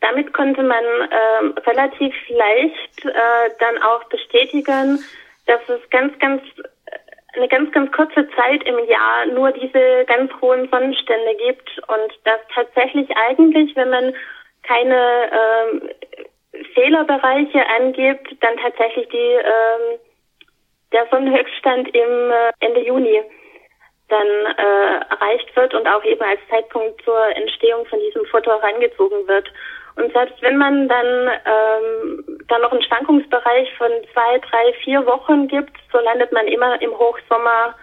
damit 0.00 0.32
konnte 0.32 0.62
man 0.62 0.84
äh, 0.84 1.60
relativ 1.68 2.14
leicht 2.28 3.04
äh, 3.04 3.50
dann 3.58 3.82
auch 3.82 4.04
bestätigen, 4.04 5.04
dass 5.46 5.60
es 5.68 5.90
ganz, 5.90 6.18
ganz 6.18 6.42
äh, 6.42 7.36
eine 7.36 7.48
ganz, 7.48 7.72
ganz 7.72 7.92
kurze 7.92 8.28
Zeit 8.30 8.62
im 8.64 8.78
Jahr 8.88 9.26
nur 9.26 9.52
diese 9.52 10.04
ganz 10.06 10.32
hohen 10.40 10.68
Sonnenstände 10.70 11.34
gibt 11.36 11.78
und 11.88 12.12
dass 12.24 12.40
tatsächlich 12.54 13.08
eigentlich, 13.16 13.74
wenn 13.76 13.90
man 13.90 14.14
keine 14.62 15.30
ähm, 15.32 15.90
Fehlerbereiche 16.74 17.64
angibt, 17.78 18.36
dann 18.40 18.56
tatsächlich 18.56 19.08
die 19.08 19.16
ähm, 19.16 19.98
der 20.92 21.06
Sonnenhöchststand 21.10 21.88
im 21.94 22.30
äh, 22.30 22.52
Ende 22.60 22.80
Juni 22.80 23.22
dann 24.08 24.26
äh, 24.26 25.00
erreicht 25.10 25.54
wird 25.56 25.74
und 25.74 25.86
auch 25.86 26.04
eben 26.04 26.22
als 26.22 26.40
Zeitpunkt 26.48 27.02
zur 27.02 27.36
Entstehung 27.36 27.84
von 27.86 27.98
diesem 27.98 28.24
Foto 28.26 28.50
herangezogen 28.50 29.26
wird. 29.26 29.50
Und 29.96 30.12
selbst 30.12 30.40
wenn 30.42 30.58
man 30.58 30.88
dann 30.88 31.30
ähm, 31.44 32.38
dann 32.48 32.62
noch 32.62 32.72
einen 32.72 32.82
Schwankungsbereich 32.82 33.74
von 33.76 33.90
zwei, 34.12 34.38
drei, 34.38 34.72
vier 34.84 35.06
Wochen 35.06 35.48
gibt, 35.48 35.72
so 35.90 35.98
landet 35.98 36.32
man 36.32 36.46
immer 36.46 36.80
im 36.82 36.90
Hochsommer 36.96 37.74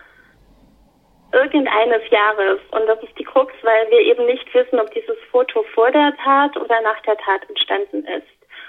irgendeines 1.31 2.07
Jahres. 2.11 2.59
Und 2.71 2.85
das 2.85 3.01
ist 3.01 3.17
die 3.17 3.23
Krux, 3.23 3.51
weil 3.63 3.89
wir 3.89 3.99
eben 3.99 4.25
nicht 4.25 4.53
wissen, 4.53 4.79
ob 4.79 4.91
dieses 4.91 5.17
Foto 5.31 5.63
vor 5.73 5.91
der 5.91 6.13
Tat 6.23 6.55
oder 6.57 6.79
nach 6.81 7.01
der 7.01 7.17
Tat 7.17 7.49
entstanden 7.49 8.05
ist. 8.05 8.27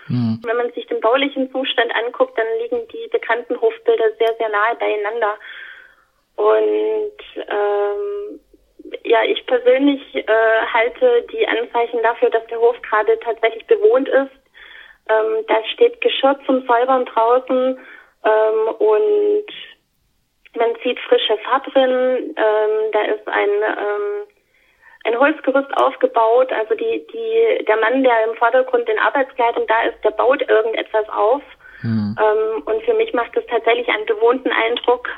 Mhm. 0.09 0.41
Wenn 0.45 0.57
man 0.57 0.73
sich 0.73 0.87
den 0.87 1.01
baulichen 1.01 1.51
Zustand 1.53 1.95
anguckt, 1.95 2.37
dann 2.39 2.47
liegen 2.61 2.89
die 2.89 3.09
bekannten 3.13 3.61
Hofbilder 3.61 4.11
sehr, 4.19 4.35
sehr 4.39 4.49
nahe 4.49 4.75
beieinander. 4.77 5.39
Und 6.37 7.19
ähm, 7.37 8.41
ja, 9.05 9.23
ich 9.25 9.45
persönlich 9.47 10.03
äh, 10.15 10.67
halte 10.73 11.23
die 11.33 11.47
Anzeichen 11.47 12.03
dafür, 12.03 12.31
dass 12.31 12.47
der 12.47 12.59
Hof 12.59 12.81
gerade 12.83 13.19
tatsächlich 13.21 13.67
bewohnt 13.67 14.09
ist. 14.09 14.33
Ähm, 15.09 15.45
da 15.49 15.65
steht 15.73 16.01
Geschirr 16.01 16.39
zum 16.47 16.67
Säubern 16.67 17.05
draußen 17.05 17.79
ähm, 18.25 18.75
und 18.79 19.47
man 20.57 20.75
sieht 20.83 20.99
frische 21.01 21.37
Fahrt 21.39 21.67
drin. 21.75 22.35
Ähm, 22.37 22.93
da 22.93 23.01
ist 23.03 23.29
ein 23.29 23.51
ähm, 23.51 24.27
ein 25.05 25.19
Holzgerüst 25.19 25.77
aufgebaut. 25.77 26.51
Also 26.53 26.75
die, 26.75 27.07
die, 27.13 27.65
der 27.67 27.77
Mann, 27.77 28.03
der 28.03 28.25
im 28.25 28.37
Vordergrund 28.37 28.89
in 28.89 28.99
Arbeitskleidung 28.99 29.67
da 29.67 29.83
ist, 29.83 30.03
der 30.03 30.11
baut 30.11 30.43
irgendetwas 30.49 31.09
auf. 31.11 31.43
Mhm. 31.83 32.17
Ähm, 32.19 32.63
und 32.65 32.83
für 32.85 32.95
mich 32.95 33.13
macht 33.13 33.37
es 33.37 33.47
tatsächlich 33.47 33.89
einen 33.89 34.07
bewohnten 34.07 34.51
Eindruck. 34.51 35.09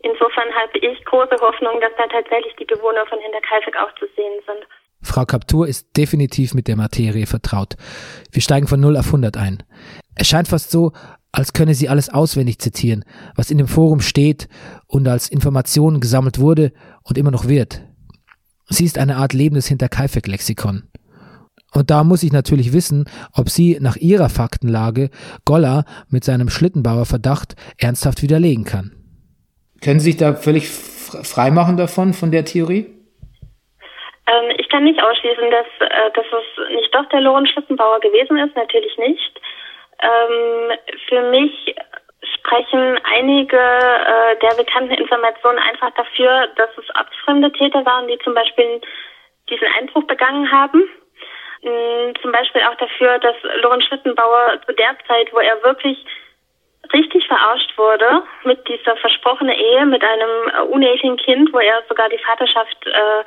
Insofern 0.00 0.48
habe 0.54 0.78
ich 0.78 1.04
große 1.04 1.36
Hoffnung, 1.40 1.80
dass 1.80 1.92
da 1.96 2.06
tatsächlich 2.06 2.54
die 2.56 2.64
Bewohner 2.64 3.04
von 3.06 3.18
Hinterkaifeck 3.18 3.76
auch 3.76 3.92
zu 3.98 4.06
sehen 4.14 4.40
sind. 4.46 4.66
Frau 5.02 5.24
Kaptur 5.24 5.66
ist 5.66 5.96
definitiv 5.96 6.54
mit 6.54 6.68
der 6.68 6.76
Materie 6.76 7.26
vertraut. 7.26 7.74
Wir 8.32 8.42
steigen 8.42 8.68
von 8.68 8.80
0 8.80 8.96
auf 8.96 9.06
100 9.06 9.36
ein. 9.36 9.62
Es 10.14 10.28
scheint 10.28 10.48
fast 10.48 10.70
so, 10.70 10.92
als 11.32 11.52
könne 11.52 11.74
sie 11.74 11.88
alles 11.88 12.08
auswendig 12.08 12.58
zitieren, 12.58 13.04
was 13.36 13.50
in 13.50 13.58
dem 13.58 13.68
Forum 13.68 14.00
steht 14.00 14.48
und 14.86 15.06
als 15.06 15.28
Information 15.28 16.00
gesammelt 16.00 16.38
wurde 16.38 16.72
und 17.04 17.18
immer 17.18 17.30
noch 17.30 17.46
wird. 17.46 17.82
Sie 18.68 18.84
ist 18.84 18.98
eine 18.98 19.16
Art 19.16 19.32
lebendes 19.32 19.68
Hinterkaifeck-Lexikon. 19.68 20.88
Und 21.72 21.90
da 21.90 22.02
muss 22.02 22.22
ich 22.22 22.32
natürlich 22.32 22.72
wissen, 22.72 23.04
ob 23.32 23.50
sie 23.50 23.78
nach 23.80 23.96
ihrer 23.96 24.28
Faktenlage 24.28 25.10
Golla 25.44 25.84
mit 26.08 26.24
seinem 26.24 26.48
Schlittenbauer-Verdacht 26.48 27.56
ernsthaft 27.76 28.22
widerlegen 28.22 28.64
kann. 28.64 28.97
Können 29.82 30.00
Sie 30.00 30.12
sich 30.12 30.20
da 30.20 30.34
völlig 30.34 30.68
freimachen 30.68 31.76
davon, 31.76 32.12
von 32.12 32.30
der 32.30 32.44
Theorie? 32.44 32.86
Ähm, 34.26 34.52
ich 34.58 34.68
kann 34.68 34.84
nicht 34.84 35.02
ausschließen, 35.02 35.50
dass, 35.50 35.66
äh, 35.80 36.10
dass 36.14 36.26
es 36.26 36.74
nicht 36.74 36.94
doch 36.94 37.08
der 37.08 37.20
Lorenz 37.20 37.50
Schlittenbauer 37.50 38.00
gewesen 38.00 38.38
ist, 38.38 38.54
natürlich 38.56 38.96
nicht. 38.98 39.40
Ähm, 40.02 40.78
für 41.08 41.22
mich 41.30 41.74
sprechen 42.34 43.00
einige 43.04 43.56
äh, 43.56 44.36
der 44.40 44.54
bekannten 44.56 44.94
Informationen 44.94 45.58
einfach 45.58 45.90
dafür, 45.94 46.48
dass 46.56 46.70
es 46.76 46.84
ortsfremde 46.96 47.52
Täter 47.52 47.84
waren, 47.84 48.08
die 48.08 48.18
zum 48.18 48.34
Beispiel 48.34 48.80
diesen 49.48 49.68
Einbruch 49.78 50.04
begangen 50.04 50.50
haben. 50.50 50.82
Ähm, 51.62 52.14
zum 52.20 52.32
Beispiel 52.32 52.62
auch 52.62 52.76
dafür, 52.76 53.18
dass 53.18 53.36
Lorenz 53.62 53.84
Schlittenbauer 53.84 54.60
zu 54.66 54.72
der 54.74 54.96
Zeit, 55.06 55.32
wo 55.32 55.38
er 55.38 55.62
wirklich 55.62 56.04
richtig 56.92 57.26
verarscht 57.26 57.76
wurde 57.76 58.22
mit 58.44 58.66
dieser 58.68 58.96
versprochenen 58.96 59.54
Ehe 59.54 59.86
mit 59.86 60.02
einem 60.02 60.48
äh, 60.48 60.60
unehelichen 60.62 61.16
Kind, 61.16 61.52
wo 61.52 61.58
er 61.58 61.82
sogar 61.88 62.08
die 62.08 62.18
Vaterschaft 62.18 62.86
äh, 62.86 63.24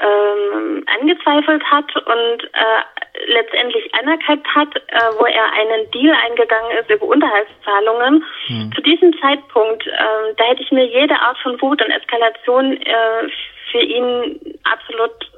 ähm, 0.00 0.84
angezweifelt 0.98 1.62
hat 1.64 1.94
und 1.96 2.44
äh, 2.44 3.32
letztendlich 3.32 3.94
anerkannt 3.94 4.46
hat, 4.54 4.74
äh, 4.76 4.98
wo 5.18 5.24
er 5.24 5.52
einen 5.52 5.90
Deal 5.92 6.14
eingegangen 6.26 6.78
ist 6.78 6.90
über 6.90 7.06
Unterhaltszahlungen. 7.06 8.24
Mhm. 8.48 8.72
Zu 8.74 8.82
diesem 8.82 9.18
Zeitpunkt, 9.20 9.86
äh, 9.86 10.34
da 10.36 10.44
hätte 10.44 10.62
ich 10.62 10.72
mir 10.72 10.84
jede 10.84 11.14
Art 11.14 11.38
von 11.38 11.60
Wut 11.62 11.80
und 11.80 11.90
Eskalation 11.90 12.72
äh, 12.72 13.30
für 13.70 13.80
ihn 13.80 14.40
absolut 14.64 15.30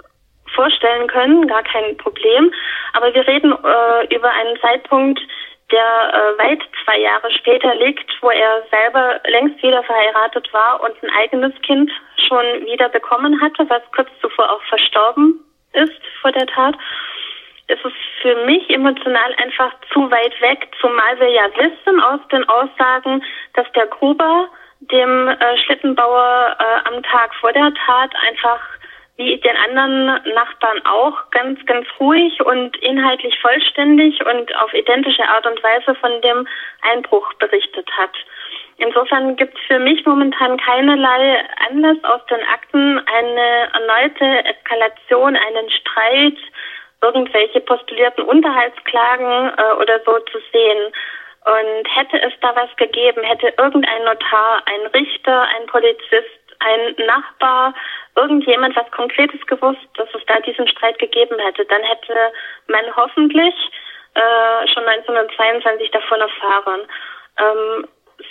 vorstellen 0.55 1.07
können, 1.09 1.47
gar 1.47 1.63
kein 1.63 1.97
Problem. 1.99 2.53
Aber 2.95 3.13
wir 3.13 3.27
reden 3.27 3.53
äh, 3.53 4.15
über 4.15 4.31
einen 4.31 4.59
Zeitpunkt, 4.61 5.21
der 5.73 5.79
äh, 6.15 6.39
weit 6.39 6.63
zwei 6.85 6.99
Jahre 6.99 7.31
später 7.33 7.75
liegt, 7.75 8.11
wo 8.21 8.31
er 8.31 8.63
selber 8.71 9.21
längst 9.27 9.63
wieder 9.63 9.83
verheiratet 9.83 10.53
war 10.53 10.81
und 10.83 11.03
ein 11.03 11.11
eigenes 11.11 11.53
Kind 11.63 11.91
schon 12.29 12.45
wieder 12.67 12.89
bekommen 12.89 13.41
hatte, 13.41 13.69
was 13.69 13.83
kurz 13.95 14.09
zuvor 14.21 14.51
auch 14.51 14.63
verstorben 14.69 15.41
ist 15.73 16.01
vor 16.21 16.33
der 16.33 16.47
Tat. 16.47 16.77
Es 17.69 17.79
ist 17.85 17.97
für 18.23 18.37
mich 18.47 18.71
emotional 18.71 19.35
einfach 19.43 19.73
zu 19.93 20.09
weit 20.11 20.41
weg, 20.41 20.69
zumal 20.81 21.19
wir 21.19 21.31
ja 21.31 21.47
wissen 21.57 22.01
aus 22.01 22.21
den 22.31 22.49
Aussagen, 22.49 23.25
dass 23.55 23.71
der 23.73 23.87
Gruber 23.87 24.49
dem 24.81 25.29
äh, 25.29 25.59
Schlittenbauer 25.65 26.57
äh, 26.59 26.89
am 26.89 27.03
Tag 27.03 27.35
vor 27.37 27.53
der 27.53 27.73
Tat 27.75 28.13
einfach 28.29 28.61
wie 29.17 29.39
den 29.39 29.57
anderen 29.57 30.07
Nachbarn 30.35 30.85
auch 30.85 31.31
ganz, 31.31 31.65
ganz 31.67 31.87
ruhig 31.99 32.41
und 32.45 32.77
inhaltlich 32.79 33.39
vollständig 33.41 34.25
und 34.25 34.55
auf 34.57 34.75
identische 34.75 35.27
Art 35.27 35.47
und 35.47 35.63
Weise 35.63 35.95
von 35.95 36.21
dem 36.21 36.47
Einbruch 36.83 37.33
berichtet 37.35 37.89
hat. 37.97 38.13
Insofern 38.79 39.37
gibt 39.37 39.59
es 39.59 39.65
für 39.67 39.79
mich 39.79 40.05
momentan 40.05 40.59
keinerlei 40.59 41.43
Anlass 41.71 41.97
aus 42.05 42.21
den 42.27 42.43
Akten, 42.53 43.01
eine 43.07 43.73
erneute 43.73 44.45
Eskalation, 44.45 45.35
einen 45.35 45.71
Streit, 45.71 46.37
irgendwelche 47.01 47.61
postulierten 47.61 48.25
Unterhaltsklagen 48.25 49.53
äh, 49.57 49.73
oder 49.81 50.01
so 50.05 50.19
zu 50.31 50.39
sehen. 50.53 50.93
Und 51.47 51.97
hätte 51.97 52.21
es 52.21 52.33
da 52.41 52.55
was 52.57 52.75
gegeben, 52.77 53.23
hätte 53.23 53.55
irgendein 53.57 54.05
Notar, 54.05 54.63
ein 54.67 54.87
Richter, 54.89 55.43
ein 55.43 55.67
Polizist, 55.67 56.43
ein 56.59 57.07
Nachbar, 57.07 57.73
irgendjemand 58.17 58.75
was 58.77 58.91
Konkretes 58.91 59.45
gewusst, 59.47 59.87
dass 59.97 60.09
es 60.15 60.25
da 60.27 60.41
diesen 60.41 60.67
Streit 60.69 60.99
gegeben 60.99 61.39
hätte, 61.39 61.65
dann 61.67 61.83
hätte 61.83 62.15
man 62.67 62.85
hoffentlich 62.97 63.55
äh, 64.15 64.69
schon 64.73 64.85
1922 64.85 65.91
davon 65.91 66.21
erfahren. 66.21 66.81
Ähm, 67.39 67.89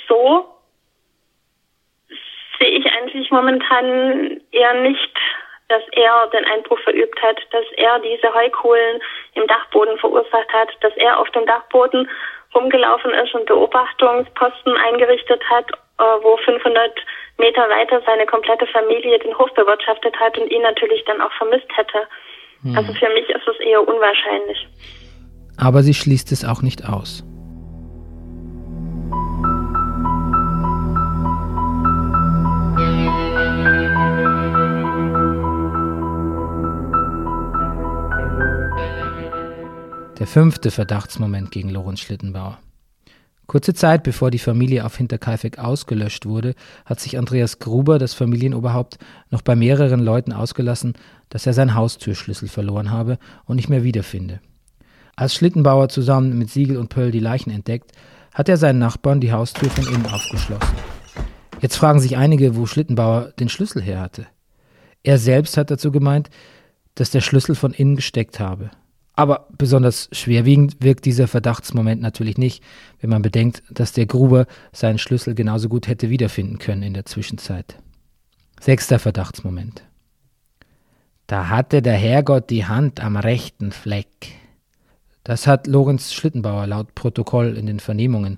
so 0.07 0.49
sehe 2.59 2.79
ich 2.79 2.85
eigentlich 2.91 3.29
momentan 3.31 4.41
eher 4.51 4.73
nicht, 4.73 5.17
dass 5.67 5.83
er 5.91 6.27
den 6.27 6.45
Einbruch 6.45 6.79
verübt 6.79 7.21
hat, 7.21 7.39
dass 7.51 7.65
er 7.77 7.99
diese 7.99 8.33
Heukohlen 8.33 9.01
im 9.33 9.47
Dachboden 9.47 9.97
verursacht 9.97 10.51
hat, 10.53 10.69
dass 10.81 10.95
er 10.97 11.19
auf 11.19 11.29
dem 11.31 11.45
Dachboden 11.45 12.09
rumgelaufen 12.53 13.11
ist 13.11 13.33
und 13.33 13.45
Beobachtungsposten 13.45 14.77
eingerichtet 14.77 15.43
hat, 15.49 15.69
äh, 15.99 16.03
wo 16.21 16.37
500 16.37 16.93
Meter 17.37 17.63
weiter 17.69 18.01
seine 18.05 18.25
komplette 18.25 18.65
Familie 18.67 19.19
den 19.19 19.37
Hof 19.37 19.53
bewirtschaftet 19.53 20.15
hat 20.19 20.37
und 20.37 20.49
ihn 20.49 20.61
natürlich 20.61 21.03
dann 21.05 21.21
auch 21.21 21.31
vermisst 21.33 21.67
hätte. 21.75 22.07
Hm. 22.63 22.77
Also 22.77 22.93
für 22.93 23.09
mich 23.09 23.29
ist 23.29 23.47
es 23.47 23.59
eher 23.59 23.85
unwahrscheinlich. 23.85 24.67
Aber 25.57 25.83
sie 25.83 25.93
schließt 25.93 26.31
es 26.31 26.45
auch 26.45 26.61
nicht 26.61 26.87
aus. 26.87 27.23
Der 40.19 40.27
fünfte 40.27 40.71
Verdachtsmoment 40.71 41.51
gegen 41.51 41.69
Lorenz 41.69 41.99
Schlittenbauer. 41.99 42.57
Kurze 43.47 43.73
Zeit 43.73 44.03
bevor 44.03 44.31
die 44.31 44.39
Familie 44.39 44.85
auf 44.85 44.97
Hinterkaifeck 44.97 45.59
ausgelöscht 45.59 46.25
wurde, 46.25 46.55
hat 46.85 46.99
sich 46.99 47.17
Andreas 47.17 47.59
Gruber, 47.59 47.99
das 47.99 48.13
Familienoberhaupt, 48.13 48.97
noch 49.29 49.41
bei 49.41 49.55
mehreren 49.55 49.99
Leuten 49.99 50.33
ausgelassen, 50.33 50.93
dass 51.29 51.45
er 51.45 51.53
seinen 51.53 51.75
Haustürschlüssel 51.75 52.47
verloren 52.47 52.91
habe 52.91 53.19
und 53.45 53.57
nicht 53.57 53.69
mehr 53.69 53.83
wiederfinde. 53.83 54.39
Als 55.15 55.35
Schlittenbauer 55.35 55.89
zusammen 55.89 56.37
mit 56.37 56.49
Siegel 56.49 56.77
und 56.77 56.89
Pöll 56.89 57.11
die 57.11 57.19
Leichen 57.19 57.51
entdeckt, 57.51 57.91
hat 58.33 58.49
er 58.49 58.57
seinen 58.57 58.79
Nachbarn 58.79 59.21
die 59.21 59.31
Haustür 59.31 59.69
von 59.69 59.87
innen 59.87 60.05
aufgeschlossen. 60.07 60.75
Jetzt 61.61 61.77
fragen 61.77 61.99
sich 61.99 62.17
einige, 62.17 62.55
wo 62.55 62.65
Schlittenbauer 62.65 63.31
den 63.39 63.47
Schlüssel 63.47 63.81
her 63.81 64.01
hatte. 64.01 64.27
Er 65.03 65.17
selbst 65.17 65.55
hat 65.55 65.71
dazu 65.71 65.91
gemeint, 65.91 66.29
dass 66.95 67.11
der 67.11 67.21
Schlüssel 67.21 67.55
von 67.55 67.73
innen 67.73 67.95
gesteckt 67.95 68.39
habe. 68.39 68.71
Aber 69.15 69.47
besonders 69.57 70.09
schwerwiegend 70.11 70.77
wirkt 70.81 71.05
dieser 71.05 71.27
Verdachtsmoment 71.27 72.01
natürlich 72.01 72.37
nicht, 72.37 72.61
wenn 72.99 73.09
man 73.09 73.21
bedenkt, 73.21 73.63
dass 73.69 73.93
der 73.93 74.05
Gruber 74.05 74.45
seinen 74.73 74.97
Schlüssel 74.97 75.35
genauso 75.35 75.69
gut 75.69 75.87
hätte 75.87 76.09
wiederfinden 76.09 76.59
können 76.59 76.83
in 76.83 76.93
der 76.93 77.05
Zwischenzeit. 77.05 77.77
Sechster 78.59 78.99
Verdachtsmoment. 78.99 79.83
Da 81.27 81.49
hatte 81.49 81.81
der 81.81 81.93
Herrgott 81.93 82.49
die 82.49 82.65
Hand 82.65 82.99
am 82.99 83.15
rechten 83.15 83.71
Fleck. 83.71 84.07
Das 85.23 85.47
hat 85.47 85.65
Lorenz 85.65 86.13
Schlittenbauer 86.13 86.67
laut 86.67 86.93
Protokoll 86.93 87.57
in 87.57 87.65
den 87.65 87.79
Vernehmungen 87.79 88.37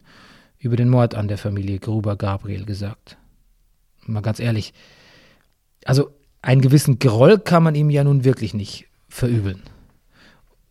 über 0.59 0.75
den 0.75 0.89
Mord 0.89 1.15
an 1.15 1.27
der 1.27 1.37
Familie 1.37 1.79
Gruber 1.79 2.15
Gabriel 2.15 2.65
gesagt. 2.65 3.17
Mal 4.05 4.21
ganz 4.21 4.39
ehrlich, 4.39 4.73
also 5.85 6.11
einen 6.41 6.61
gewissen 6.61 6.99
Groll 6.99 7.39
kann 7.39 7.63
man 7.63 7.75
ihm 7.75 7.89
ja 7.89 8.03
nun 8.03 8.23
wirklich 8.23 8.53
nicht 8.53 8.87
verübeln. 9.09 9.63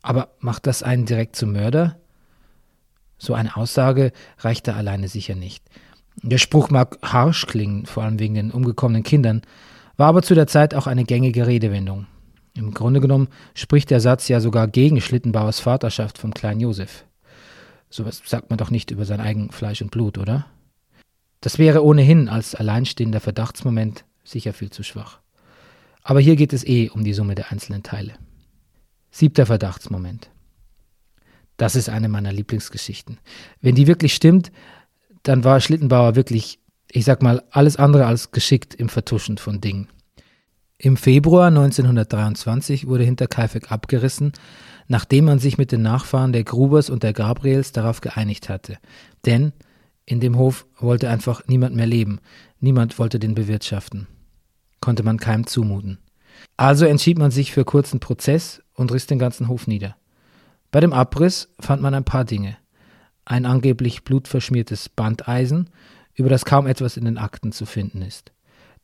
Aber 0.07 0.29
macht 0.39 0.69
das 0.69 0.85
einen 0.85 1.05
direkt 1.05 1.35
zum 1.35 1.53
Mörder? 1.53 1.97
So 3.19 3.35
eine 3.35 3.57
Aussage 3.57 4.13
reicht 4.39 4.69
da 4.69 4.77
alleine 4.77 5.09
sicher 5.09 5.35
nicht. 5.35 5.65
Der 6.23 6.39
Spruch 6.39 6.71
mag 6.71 6.97
harsch 7.03 7.47
klingen, 7.47 7.87
vor 7.87 8.05
allem 8.05 8.21
wegen 8.21 8.35
den 8.35 8.53
umgekommenen 8.53 9.03
Kindern, 9.03 9.43
war 9.97 10.07
aber 10.07 10.23
zu 10.23 10.37
der 10.37 10.47
Zeit 10.47 10.77
auch 10.77 10.87
eine 10.87 11.03
gängige 11.03 11.49
Redewendung. 11.49 12.07
Im 12.55 12.73
Grunde 12.73 13.01
genommen 13.01 13.27
spricht 13.53 13.91
der 13.91 13.99
Satz 13.99 14.29
ja 14.29 14.39
sogar 14.39 14.69
gegen 14.69 15.01
Schlittenbauers 15.01 15.59
Vaterschaft 15.59 16.19
vom 16.19 16.33
kleinen 16.33 16.61
Josef. 16.61 17.05
Sowas 17.91 18.23
sagt 18.25 18.49
man 18.49 18.59
doch 18.59 18.71
nicht 18.71 18.93
über 18.93 19.07
sein 19.07 19.21
eigen 19.21 19.51
Fleisch 19.51 19.83
und 19.83 19.91
Blut, 19.91 20.19
oder? 20.19 20.47
Das 21.41 21.59
wäre 21.59 21.85
ohnehin 21.85 22.29
als 22.29 22.55
alleinstehender 22.55 23.19
Verdachtsmoment 23.19 24.05
sicher 24.23 24.53
viel 24.53 24.71
zu 24.71 24.85
schwach. 24.85 25.19
Aber 26.05 26.21
hier 26.21 26.37
geht 26.37 26.53
es 26.53 26.65
eh 26.65 26.91
um 26.91 27.03
die 27.03 27.13
Summe 27.13 27.35
der 27.35 27.51
einzelnen 27.51 27.83
Teile. 27.83 28.13
Siebter 29.17 29.47
Verdachtsmoment. 29.47 30.29
Das 31.57 31.75
ist 31.75 31.89
eine 31.89 32.11
meiner 32.11 32.35
Lieblingsgeschichten. 32.35 33.17
Wenn 33.63 33.75
die 33.75 33.87
wirklich 33.87 34.15
stimmt, 34.15 34.53
dann 35.23 35.43
war 35.43 35.59
Schlittenbauer 35.63 36.17
wirklich, 36.17 36.59
ich 36.91 37.07
sag 37.07 37.23
mal, 37.23 37.43
alles 37.51 37.79
andere 37.79 38.05
als 38.05 38.31
geschickt 38.31 38.75
im 38.75 38.91
Vertuschen 38.91 39.39
von 39.39 39.63
Dingen. 39.63 39.89
Im 40.77 40.99
Februar 40.99 41.47
1923 41.47 42.89
wurde 42.89 43.05
Hinterkaifeck 43.05 43.73
abgerissen, 43.73 44.33
nachdem 44.87 45.25
man 45.25 45.39
sich 45.39 45.57
mit 45.57 45.73
den 45.73 45.81
Nachfahren 45.81 46.35
der 46.35 46.45
Grubers 46.45 46.91
und 46.91 47.03
der 47.03 47.15
Gabriels 47.15 47.73
darauf 47.73 48.03
geeinigt 48.03 48.51
hatte. 48.51 48.77
Denn 49.25 49.55
in 50.05 50.21
dem 50.21 50.37
Hof 50.37 50.67
wollte 50.79 51.09
einfach 51.09 51.41
niemand 51.47 51.75
mehr 51.75 51.87
leben, 51.87 52.21
niemand 52.61 52.99
wollte 52.99 53.19
den 53.19 53.35
bewirtschaften. 53.35 54.09
Konnte 54.83 55.05
man 55.05 55.17
keinem 55.17 55.47
zumuten. 55.47 56.01
Also 56.57 56.87
entschied 56.87 57.19
man 57.19 57.31
sich 57.31 57.53
für 57.53 57.65
kurzen 57.65 58.01
Prozess 58.01 58.63
und 58.75 58.93
riss 58.93 59.07
den 59.07 59.19
ganzen 59.19 59.49
Hof 59.49 59.67
nieder. 59.67 59.97
Bei 60.71 60.81
dem 60.81 60.93
Abriss 60.93 61.49
fand 61.61 61.83
man 61.83 61.95
ein 61.95 62.05
paar 62.05 62.25
Dinge. 62.25 62.57
Ein 63.25 63.47
angeblich 63.47 64.05
blutverschmiertes 64.05 64.89
Bandeisen, 64.89 65.71
über 66.15 66.29
das 66.29 66.45
kaum 66.45 66.67
etwas 66.67 66.97
in 66.97 67.05
den 67.05 67.19
Akten 67.19 67.53
zu 67.53 67.67
finden 67.67 68.03
ist. 68.03 68.33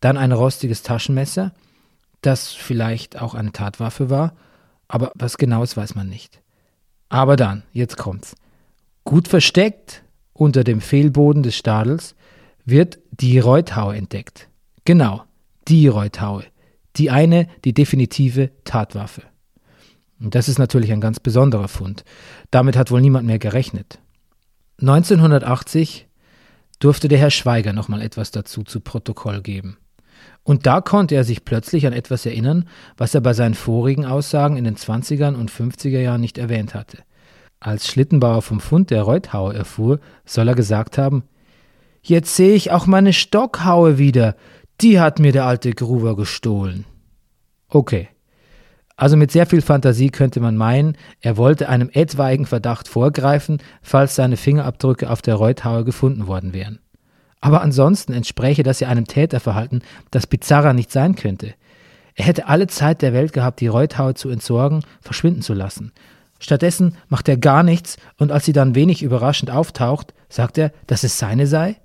Dann 0.01 0.17
ein 0.17 0.33
rostiges 0.33 0.83
Taschenmesser, 0.83 1.53
das 2.21 2.51
vielleicht 2.53 3.21
auch 3.21 3.35
eine 3.35 3.53
Tatwaffe 3.53 4.11
war, 4.11 4.35
aber 4.89 5.13
was 5.15 5.39
genaues 5.39 5.77
weiß 5.77 5.95
man 5.95 6.09
nicht. 6.09 6.41
Aber 7.09 7.37
dann, 7.37 7.63
jetzt 7.73 7.97
kommt's. 7.97 8.37
Gut 9.05 9.29
versteckt 9.29 10.03
unter 10.33 10.65
dem 10.65 10.81
Fehlboden 10.81 11.43
des 11.43 11.57
Stadels 11.57 12.15
wird 12.65 12.99
die 13.11 13.39
Reuthaue 13.39 13.97
entdeckt. 13.97 14.49
Genau, 14.85 15.25
die 15.69 15.89
Reuthaue. 15.89 16.45
Die 16.97 17.11
eine, 17.11 17.49
die 17.65 17.75
definitive 17.75 18.51
Tatwaffe. 18.65 19.23
Und 20.21 20.35
das 20.35 20.49
ist 20.49 20.59
natürlich 20.59 20.93
ein 20.93 21.01
ganz 21.01 21.19
besonderer 21.21 21.69
Fund. 21.69 22.05
Damit 22.51 22.77
hat 22.77 22.91
wohl 22.91 23.01
niemand 23.01 23.27
mehr 23.27 23.39
gerechnet. 23.39 23.99
1980 24.81 26.07
durfte 26.79 27.09
der 27.09 27.19
Herr 27.19 27.31
Schweiger 27.31 27.73
noch 27.73 27.89
mal 27.89 28.03
etwas 28.03 28.31
dazu 28.31 28.63
zu 28.63 28.81
Protokoll 28.81 29.43
geben. 29.43 29.79
Und 30.45 30.67
da 30.67 30.81
konnte 30.81 31.15
er 31.15 31.25
sich 31.25 31.45
plötzlich 31.45 31.87
an 31.87 31.93
etwas 31.93 32.27
erinnern, 32.27 32.69
was 32.97 33.15
er 33.15 33.21
bei 33.21 33.33
seinen 33.33 33.55
vorigen 33.55 34.05
Aussagen 34.05 34.57
in 34.57 34.65
den 34.65 34.77
20er 34.77 35.35
und 35.35 35.51
50er 35.51 36.01
Jahren 36.01 36.21
nicht 36.21 36.39
erwähnt 36.39 36.75
hatte. 36.75 36.99
Als 37.61 37.87
Schlittenbauer 37.87 38.43
vom 38.43 38.59
Fund 38.59 38.91
der 38.91 39.03
Reuthaue 39.03 39.55
erfuhr, 39.55 40.01
soll 40.25 40.49
er 40.49 40.57
gesagt 40.57 40.99
haben: 40.99 41.23
Jetzt 42.03 42.35
sehe 42.35 42.55
ich 42.55 42.73
auch 42.73 42.87
meine 42.87 43.13
Stockhaue 43.13 43.99
wieder. 43.99 44.35
Die 44.81 44.99
hat 44.99 45.19
mir 45.19 45.33
der 45.33 45.45
alte 45.45 45.73
Gruber 45.73 46.17
gestohlen. 46.17 46.85
Okay, 47.69 48.09
also 48.97 49.17
mit 49.17 49.33
sehr 49.33 49.47
viel 49.47 49.63
Fantasie 49.63 50.11
könnte 50.11 50.39
man 50.41 50.57
meinen, 50.57 50.97
er 51.21 51.37
wollte 51.37 51.69
einem 51.69 51.91
etwaigen 51.93 52.47
Verdacht 52.47 52.89
vorgreifen, 52.89 53.59
falls 53.83 54.15
seine 54.15 54.37
Fingerabdrücke 54.37 55.11
auf 55.11 55.23
der 55.23 55.35
Reuthaue 55.35 55.85
gefunden 55.85 56.27
worden 56.27 56.53
wären. 56.53 56.79
Aber 57.41 57.63
ansonsten 57.63 58.13
entspräche 58.13 58.63
das 58.63 58.79
ja 58.81 58.89
einem 58.89 59.07
Täterverhalten, 59.07 59.83
das 60.13 60.27
bizarrer 60.27 60.73
nicht 60.73 60.93
sein 60.93 61.17
könnte. 61.17 61.55
Er 62.15 62.27
hätte 62.27 62.47
alle 62.47 62.67
Zeit 62.69 63.03
der 63.03 63.13
Welt 63.13 63.33
gehabt, 63.33 63.61
die 63.61 63.67
Reuthaue 63.67 64.15
zu 64.15 64.29
entsorgen, 64.29 64.85
verschwinden 65.01 65.43
zu 65.43 65.55
lassen. 65.55 65.93
Stattdessen 66.39 66.97
macht 67.09 67.29
er 67.29 67.37
gar 67.37 67.63
nichts 67.63 67.97
und 68.19 68.31
als 68.31 68.45
sie 68.45 68.53
dann 68.53 68.75
wenig 68.75 69.03
überraschend 69.03 69.51
auftaucht, 69.51 70.15
sagt 70.29 70.59
er, 70.59 70.71
dass 70.87 71.03
es 71.03 71.19
seine 71.19 71.47
sei? 71.47 71.77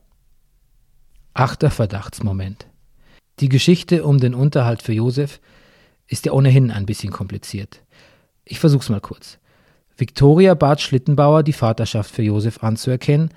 Achter 1.33 1.71
Verdachtsmoment. 1.71 2.67
Die 3.39 3.49
Geschichte 3.49 4.03
um 4.03 4.19
den 4.19 4.33
Unterhalt 4.33 4.81
für 4.81 4.93
Josef 4.93 5.39
ist 6.07 6.25
ja 6.25 6.31
ohnehin 6.31 6.71
ein 6.71 6.85
bisschen 6.85 7.11
kompliziert. 7.11 7.83
Ich 8.45 8.59
versuch's 8.59 8.89
mal 8.89 9.01
kurz. 9.01 9.37
Victoria 9.95 10.53
bat 10.53 10.81
Schlittenbauer, 10.81 11.43
die 11.43 11.53
Vaterschaft 11.53 12.13
für 12.13 12.23
Josef 12.23 12.63
anzuerkennen, 12.63 13.29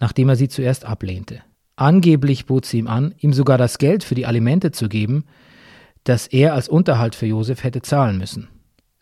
nachdem 0.00 0.28
er 0.28 0.36
sie 0.36 0.48
zuerst 0.48 0.84
ablehnte. 0.84 1.42
Angeblich 1.76 2.46
bot 2.46 2.66
sie 2.66 2.78
ihm 2.78 2.88
an, 2.88 3.14
ihm 3.18 3.32
sogar 3.32 3.56
das 3.56 3.78
Geld 3.78 4.02
für 4.02 4.16
die 4.16 4.26
Alimente 4.26 4.72
zu 4.72 4.88
geben, 4.88 5.24
das 6.04 6.26
er 6.26 6.54
als 6.54 6.68
Unterhalt 6.68 7.14
für 7.14 7.26
Josef 7.26 7.62
hätte 7.62 7.82
zahlen 7.82 8.18
müssen. 8.18 8.48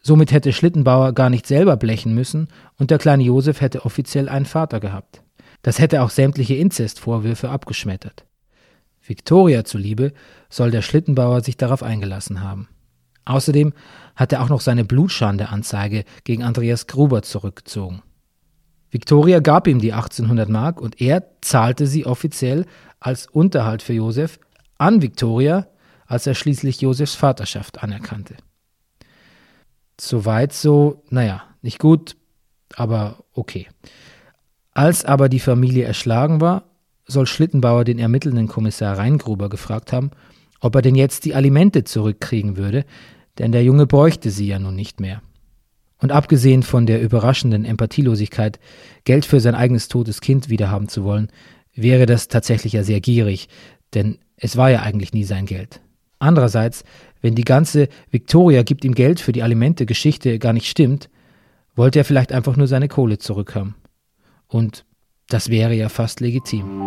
Somit 0.03 0.31
hätte 0.31 0.53
Schlittenbauer 0.53 1.13
gar 1.15 1.31
nicht 1.31 1.47
selber 1.47 1.77
blechen 1.77 2.15
müssen 2.15 2.49
und 2.79 2.91
der 2.91 2.99
kleine 2.99 3.25
Josef 3.25 3.61
hätte 3.61 3.85
offiziell 3.85 4.29
einen 4.29 4.47
Vater 4.47 4.79
gehabt. 4.79 5.23
Das 5.63 5.79
hätte 5.79 6.03
auch 6.03 6.11
sämtliche 6.11 6.55
Inzestvorwürfe 6.55 7.49
abgeschmettert. 7.49 8.26
Victoria 9.07 9.65
zuliebe 9.65 10.13
soll 10.49 10.71
der 10.71 10.83
Schlittenbauer 10.83 11.41
sich 11.41 11.57
darauf 11.57 11.83
eingelassen 11.83 12.41
haben. 12.41 12.69
Außerdem 13.25 13.73
hat 14.15 14.33
er 14.33 14.43
auch 14.43 14.49
noch 14.49 14.61
seine 14.61 14.85
Blutschande-Anzeige 14.85 16.05
gegen 16.25 16.43
Andreas 16.43 16.87
Gruber 16.87 17.23
zurückgezogen. 17.23 18.03
Victoria 18.91 19.41
gab 19.41 19.67
ihm 19.67 19.81
die 19.81 19.93
1800 19.93 20.49
Mark 20.49 20.81
und 20.81 21.01
er 21.01 21.25
zahlte 21.41 21.87
sie 21.87 22.07
offiziell 22.07 22.67
als 23.01 23.27
Unterhalt 23.27 23.83
für 23.83 23.93
Josef 23.93 24.39
an 24.79 25.03
Victoria, 25.03 25.67
als 26.07 26.27
er 26.27 26.35
schließlich 26.35 26.81
Josefs 26.81 27.15
Vaterschaft 27.15 27.83
anerkannte. 27.83 28.37
Soweit 30.01 30.53
so, 30.53 31.03
naja, 31.11 31.43
nicht 31.63 31.79
gut, 31.79 32.17
aber 32.75 33.25
okay. 33.33 33.67
Als 34.73 35.05
aber 35.05 35.29
die 35.29 35.41
Familie 35.41 35.85
erschlagen 35.85 36.41
war, 36.41 36.65
soll 37.07 37.27
Schlittenbauer 37.27 37.85
den 37.85 37.99
ermittelnden 37.99 38.49
Kommissar 38.49 38.99
Reingruber 38.99 39.49
gefragt 39.49 39.93
haben, 39.93 40.11
ob 40.61 40.75
er 40.75 40.83
denn 40.83 40.95
jetzt 40.95 41.25
die 41.25 41.35
Alimente 41.35 41.85
zurückkriegen 41.85 42.57
würde, 42.57 42.85
denn 43.39 43.53
der 43.53 43.63
Junge 43.63 43.87
bräuchte 43.87 44.31
sie 44.31 44.47
ja 44.47 44.59
nun 44.59 44.75
nicht 44.75 45.01
mehr. 45.01 45.23
Und 45.99 46.13
abgesehen 46.13 46.63
von 46.63 46.87
der 46.87 47.01
überraschenden 47.01 47.65
Empathielosigkeit, 47.65 48.59
Geld 49.05 49.25
für 49.25 49.41
sein 49.41 49.55
eigenes 49.55 49.89
totes 49.89 50.21
Kind 50.21 50.51
wiederhaben 50.51 50.89
zu 50.89 51.05
wollen, 51.05 51.29
wäre 51.75 52.07
das 52.07 52.29
tatsächlich 52.29 52.75
ja 52.75 52.83
sehr 52.83 53.01
gierig, 53.01 53.49
denn 53.95 54.19
es 54.37 54.57
war 54.57 54.71
ja 54.71 54.83
eigentlich 54.83 55.13
nie 55.13 55.25
sein 55.25 55.47
Geld. 55.47 55.81
Andererseits, 56.19 56.85
wenn 57.21 57.35
die 57.35 57.45
ganze 57.45 57.89
Victoria 58.11 58.63
gibt 58.63 58.85
ihm 58.85 58.95
Geld 58.95 59.21
für 59.21 59.33
die 59.33 59.43
Alimente 59.43 59.87
Geschichte 59.87 60.39
gar 60.39 60.53
nicht 60.53 60.69
stimmt, 60.69 61.09
wollte 61.75 61.99
er 61.99 62.05
vielleicht 62.05 62.33
einfach 62.33 62.57
nur 62.57 62.67
seine 62.67 62.89
Kohle 62.89 63.19
zurückhaben. 63.19 63.75
Und 64.49 64.85
das 65.29 65.49
wäre 65.51 65.75
ja 65.75 65.89
fast 65.89 66.21
legitim. 66.21 66.87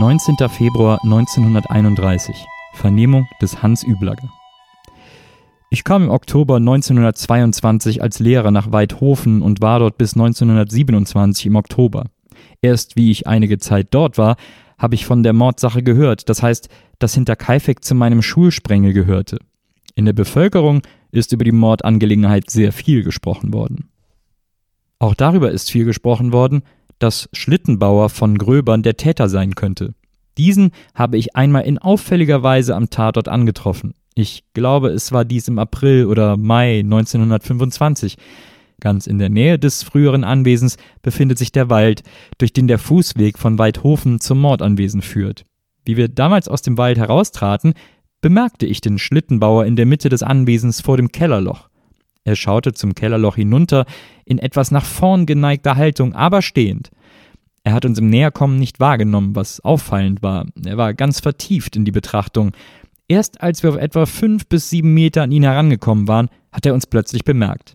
19. 0.00 0.48
Februar 0.48 0.98
1931 1.02 2.46
Vernehmung 2.72 3.28
des 3.40 3.62
Hans 3.62 3.82
Üblager 3.82 4.28
Ich 5.72 5.84
kam 5.84 6.02
im 6.02 6.10
Oktober 6.10 6.56
1922 6.56 8.02
als 8.02 8.18
Lehrer 8.18 8.50
nach 8.50 8.72
Weidhofen 8.72 9.40
und 9.40 9.60
war 9.60 9.78
dort 9.78 9.98
bis 9.98 10.14
1927 10.14 11.46
im 11.46 11.54
Oktober. 11.54 12.06
Erst 12.60 12.96
wie 12.96 13.12
ich 13.12 13.28
einige 13.28 13.58
Zeit 13.58 13.86
dort 13.92 14.18
war, 14.18 14.34
habe 14.78 14.96
ich 14.96 15.06
von 15.06 15.22
der 15.22 15.32
Mordsache 15.32 15.84
gehört, 15.84 16.28
das 16.28 16.42
heißt, 16.42 16.68
dass 16.98 17.14
Hinterkaifeck 17.14 17.84
zu 17.84 17.94
meinem 17.94 18.20
Schulsprengel 18.20 18.92
gehörte. 18.92 19.38
In 19.94 20.06
der 20.06 20.12
Bevölkerung 20.12 20.82
ist 21.12 21.32
über 21.32 21.44
die 21.44 21.52
Mordangelegenheit 21.52 22.50
sehr 22.50 22.72
viel 22.72 23.04
gesprochen 23.04 23.52
worden. 23.52 23.90
Auch 24.98 25.14
darüber 25.14 25.52
ist 25.52 25.70
viel 25.70 25.84
gesprochen 25.84 26.32
worden, 26.32 26.62
dass 26.98 27.28
Schlittenbauer 27.32 28.08
von 28.08 28.38
Gröbern 28.38 28.82
der 28.82 28.96
Täter 28.96 29.28
sein 29.28 29.54
könnte. 29.54 29.94
Diesen 30.36 30.72
habe 30.96 31.16
ich 31.16 31.36
einmal 31.36 31.62
in 31.62 31.78
auffälliger 31.78 32.42
Weise 32.42 32.74
am 32.74 32.90
Tatort 32.90 33.28
angetroffen. 33.28 33.94
Ich 34.14 34.44
glaube, 34.54 34.88
es 34.88 35.12
war 35.12 35.24
dies 35.24 35.48
im 35.48 35.58
April 35.58 36.06
oder 36.06 36.36
Mai 36.36 36.80
1925. 36.80 38.16
Ganz 38.80 39.06
in 39.06 39.18
der 39.18 39.28
Nähe 39.28 39.58
des 39.58 39.82
früheren 39.82 40.24
Anwesens 40.24 40.76
befindet 41.02 41.38
sich 41.38 41.52
der 41.52 41.70
Wald, 41.70 42.02
durch 42.38 42.52
den 42.52 42.66
der 42.66 42.78
Fußweg 42.78 43.38
von 43.38 43.58
Weidhofen 43.58 44.20
zum 44.20 44.40
Mordanwesen 44.40 45.02
führt. 45.02 45.44
Wie 45.84 45.96
wir 45.96 46.08
damals 46.08 46.48
aus 46.48 46.62
dem 46.62 46.78
Wald 46.78 46.98
heraustraten, 46.98 47.74
bemerkte 48.20 48.66
ich 48.66 48.80
den 48.80 48.98
Schlittenbauer 48.98 49.64
in 49.66 49.76
der 49.76 49.86
Mitte 49.86 50.08
des 50.08 50.22
Anwesens 50.22 50.80
vor 50.80 50.96
dem 50.96 51.12
Kellerloch. 51.12 51.68
Er 52.24 52.36
schaute 52.36 52.72
zum 52.72 52.94
Kellerloch 52.94 53.36
hinunter, 53.36 53.86
in 54.24 54.38
etwas 54.38 54.70
nach 54.70 54.84
vorn 54.84 55.26
geneigter 55.26 55.76
Haltung, 55.76 56.14
aber 56.14 56.42
stehend. 56.42 56.90
Er 57.62 57.72
hat 57.72 57.84
uns 57.84 57.98
im 57.98 58.08
Näherkommen 58.08 58.58
nicht 58.58 58.80
wahrgenommen, 58.80 59.34
was 59.36 59.60
auffallend 59.60 60.22
war. 60.22 60.46
Er 60.64 60.76
war 60.76 60.94
ganz 60.94 61.20
vertieft 61.20 61.76
in 61.76 61.84
die 61.84 61.92
Betrachtung. 61.92 62.52
Erst 63.10 63.40
als 63.40 63.64
wir 63.64 63.70
auf 63.70 63.76
etwa 63.76 64.06
fünf 64.06 64.46
bis 64.46 64.70
sieben 64.70 64.94
Meter 64.94 65.24
an 65.24 65.32
ihn 65.32 65.42
herangekommen 65.42 66.06
waren, 66.06 66.28
hat 66.52 66.64
er 66.64 66.74
uns 66.74 66.86
plötzlich 66.86 67.24
bemerkt. 67.24 67.74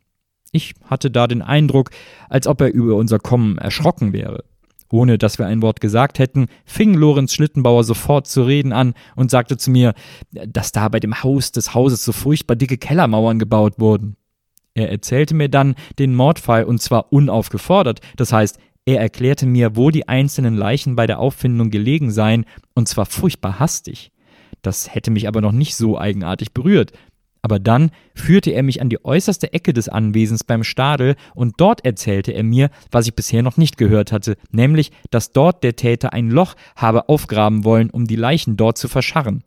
Ich 0.54 0.76
hatte 0.86 1.12
da 1.12 1.28
den 1.28 1.42
Eindruck, 1.42 1.90
als 2.30 2.48
ob 2.48 2.62
er 2.62 2.72
über 2.72 2.96
unser 2.96 3.20
Kommen 3.20 3.58
erschrocken 3.58 4.14
wäre. 4.14 4.46
Ohne 4.90 5.18
dass 5.18 5.38
wir 5.38 5.46
ein 5.46 5.62
Wort 5.62 5.82
gesagt 5.82 6.20
hätten, 6.20 6.46
fing 6.64 6.94
Lorenz 6.94 7.34
Schlittenbauer 7.34 7.84
sofort 7.84 8.28
zu 8.28 8.44
reden 8.44 8.72
an 8.72 8.94
und 9.18 9.30
sagte 9.30 9.58
zu 9.58 9.72
mir, 9.72 9.94
dass 10.32 10.72
da 10.72 10.88
bei 10.88 11.02
dem 11.02 11.22
Haus 11.22 11.52
des 11.52 11.74
Hauses 11.74 12.06
so 12.06 12.14
furchtbar 12.14 12.56
dicke 12.56 12.78
Kellermauern 12.78 13.38
gebaut 13.38 13.74
wurden. 13.78 14.16
Er 14.74 14.90
erzählte 14.90 15.36
mir 15.36 15.50
dann 15.50 15.76
den 16.00 16.16
Mordfall 16.16 16.64
und 16.64 16.82
zwar 16.82 17.12
unaufgefordert, 17.12 18.00
das 18.16 18.32
heißt, 18.32 18.58
er 18.86 19.02
erklärte 19.02 19.48
mir, 19.48 19.76
wo 19.76 19.90
die 19.90 20.08
einzelnen 20.08 20.56
Leichen 20.56 20.96
bei 20.96 21.08
der 21.08 21.20
Auffindung 21.20 21.72
gelegen 21.72 22.10
seien, 22.10 22.46
und 22.74 22.88
zwar 22.88 23.06
furchtbar 23.06 23.60
hastig. 23.60 24.14
Das 24.66 24.94
hätte 24.94 25.12
mich 25.12 25.28
aber 25.28 25.42
noch 25.42 25.52
nicht 25.52 25.76
so 25.76 25.98
eigenartig 26.00 26.52
berührt. 26.52 26.92
Aber 27.44 27.60
dann 27.60 27.92
führte 28.16 28.50
er 28.50 28.64
mich 28.64 28.82
an 28.82 28.90
die 28.90 29.06
äußerste 29.06 29.54
Ecke 29.54 29.72
des 29.72 29.88
Anwesens 29.88 30.44
beim 30.44 30.64
Stadel 30.64 31.16
und 31.36 31.56
dort 31.58 31.86
erzählte 31.86 32.32
er 32.32 32.42
mir, 32.42 32.72
was 32.90 33.06
ich 33.06 33.14
bisher 33.14 33.44
noch 33.44 33.58
nicht 33.58 33.78
gehört 33.78 34.12
hatte, 34.12 34.38
nämlich, 34.50 34.92
dass 35.12 35.32
dort 35.32 35.64
der 35.64 35.76
Täter 35.76 36.14
ein 36.14 36.32
Loch 36.32 36.56
habe 36.76 37.08
aufgraben 37.08 37.64
wollen, 37.64 37.92
um 37.92 38.08
die 38.08 38.16
Leichen 38.16 38.58
dort 38.58 38.80
zu 38.80 38.88
verscharren. 38.88 39.44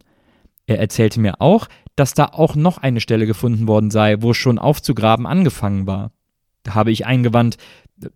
Er 0.68 0.78
erzählte 0.78 1.18
mir 1.18 1.40
auch, 1.40 1.66
dass 1.96 2.14
da 2.14 2.26
auch 2.26 2.54
noch 2.54 2.78
eine 2.78 3.00
Stelle 3.00 3.26
gefunden 3.26 3.66
worden 3.66 3.90
sei, 3.90 4.22
wo 4.22 4.35
schon 4.35 4.61
aufzugraben 4.61 5.26
angefangen 5.26 5.88
war. 5.88 6.12
Da 6.62 6.74
habe 6.74 6.90
ich 6.90 7.06
eingewandt, 7.06 7.56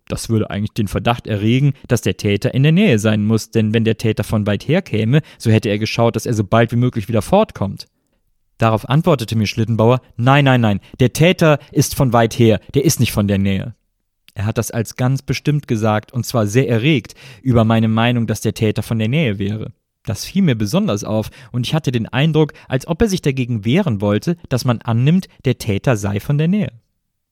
das 0.07 0.29
würde 0.29 0.49
eigentlich 0.49 0.73
den 0.73 0.87
Verdacht 0.87 1.27
erregen, 1.27 1.73
dass 1.87 2.01
der 2.01 2.17
Täter 2.17 2.53
in 2.53 2.63
der 2.63 2.71
Nähe 2.71 2.99
sein 2.99 3.25
muss, 3.25 3.51
denn 3.51 3.73
wenn 3.73 3.83
der 3.83 3.97
Täter 3.97 4.23
von 4.23 4.47
weit 4.47 4.67
her 4.67 4.81
käme, 4.81 5.21
so 5.37 5.51
hätte 5.51 5.69
er 5.69 5.79
geschaut, 5.79 6.15
dass 6.15 6.25
er 6.25 6.33
so 6.33 6.43
bald 6.43 6.71
wie 6.71 6.77
möglich 6.77 7.07
wieder 7.07 7.21
fortkommt. 7.21 7.87
Darauf 8.57 8.87
antwortete 8.87 9.35
mir 9.35 9.47
Schlittenbauer, 9.47 10.01
nein, 10.15 10.45
nein, 10.45 10.61
nein, 10.61 10.79
der 10.99 11.13
Täter 11.13 11.59
ist 11.71 11.95
von 11.95 12.13
weit 12.13 12.37
her, 12.37 12.59
der 12.73 12.85
ist 12.85 12.99
nicht 12.99 13.11
von 13.11 13.27
der 13.27 13.37
Nähe. 13.37 13.75
Er 14.35 14.45
hat 14.45 14.57
das 14.57 14.71
als 14.71 14.95
ganz 14.95 15.21
bestimmt 15.21 15.67
gesagt, 15.67 16.11
und 16.11 16.25
zwar 16.25 16.47
sehr 16.47 16.67
erregt 16.67 17.13
über 17.41 17.65
meine 17.65 17.87
Meinung, 17.87 18.25
dass 18.25 18.41
der 18.41 18.53
Täter 18.53 18.81
von 18.81 18.99
der 18.99 19.07
Nähe 19.07 19.37
wäre. 19.37 19.73
Das 20.05 20.25
fiel 20.25 20.41
mir 20.41 20.55
besonders 20.55 21.03
auf, 21.03 21.29
und 21.51 21.65
ich 21.65 21.73
hatte 21.73 21.91
den 21.91 22.07
Eindruck, 22.07 22.53
als 22.67 22.87
ob 22.87 23.01
er 23.01 23.07
sich 23.07 23.21
dagegen 23.21 23.63
wehren 23.63 24.01
wollte, 24.01 24.37
dass 24.49 24.65
man 24.65 24.81
annimmt, 24.81 25.27
der 25.45 25.57
Täter 25.57 25.97
sei 25.97 26.19
von 26.19 26.37
der 26.37 26.47
Nähe. 26.47 26.71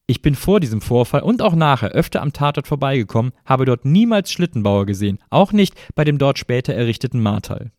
Ich 0.06 0.20
bin 0.20 0.34
vor 0.34 0.60
diesem 0.60 0.80
Vorfall 0.80 1.22
und 1.22 1.42
auch 1.42 1.54
nachher 1.54 1.90
öfter 1.90 2.22
am 2.22 2.32
Tatort 2.32 2.66
vorbeigekommen, 2.66 3.32
habe 3.44 3.64
dort 3.64 3.84
niemals 3.84 4.32
Schlittenbauer 4.32 4.84
gesehen, 4.84 5.18
auch 5.30 5.52
nicht 5.52 5.74
bei 5.94 6.04
dem 6.04 6.18
dort 6.18 6.38
später 6.38 6.74
errichteten 6.74 7.22
Martal. 7.22 7.70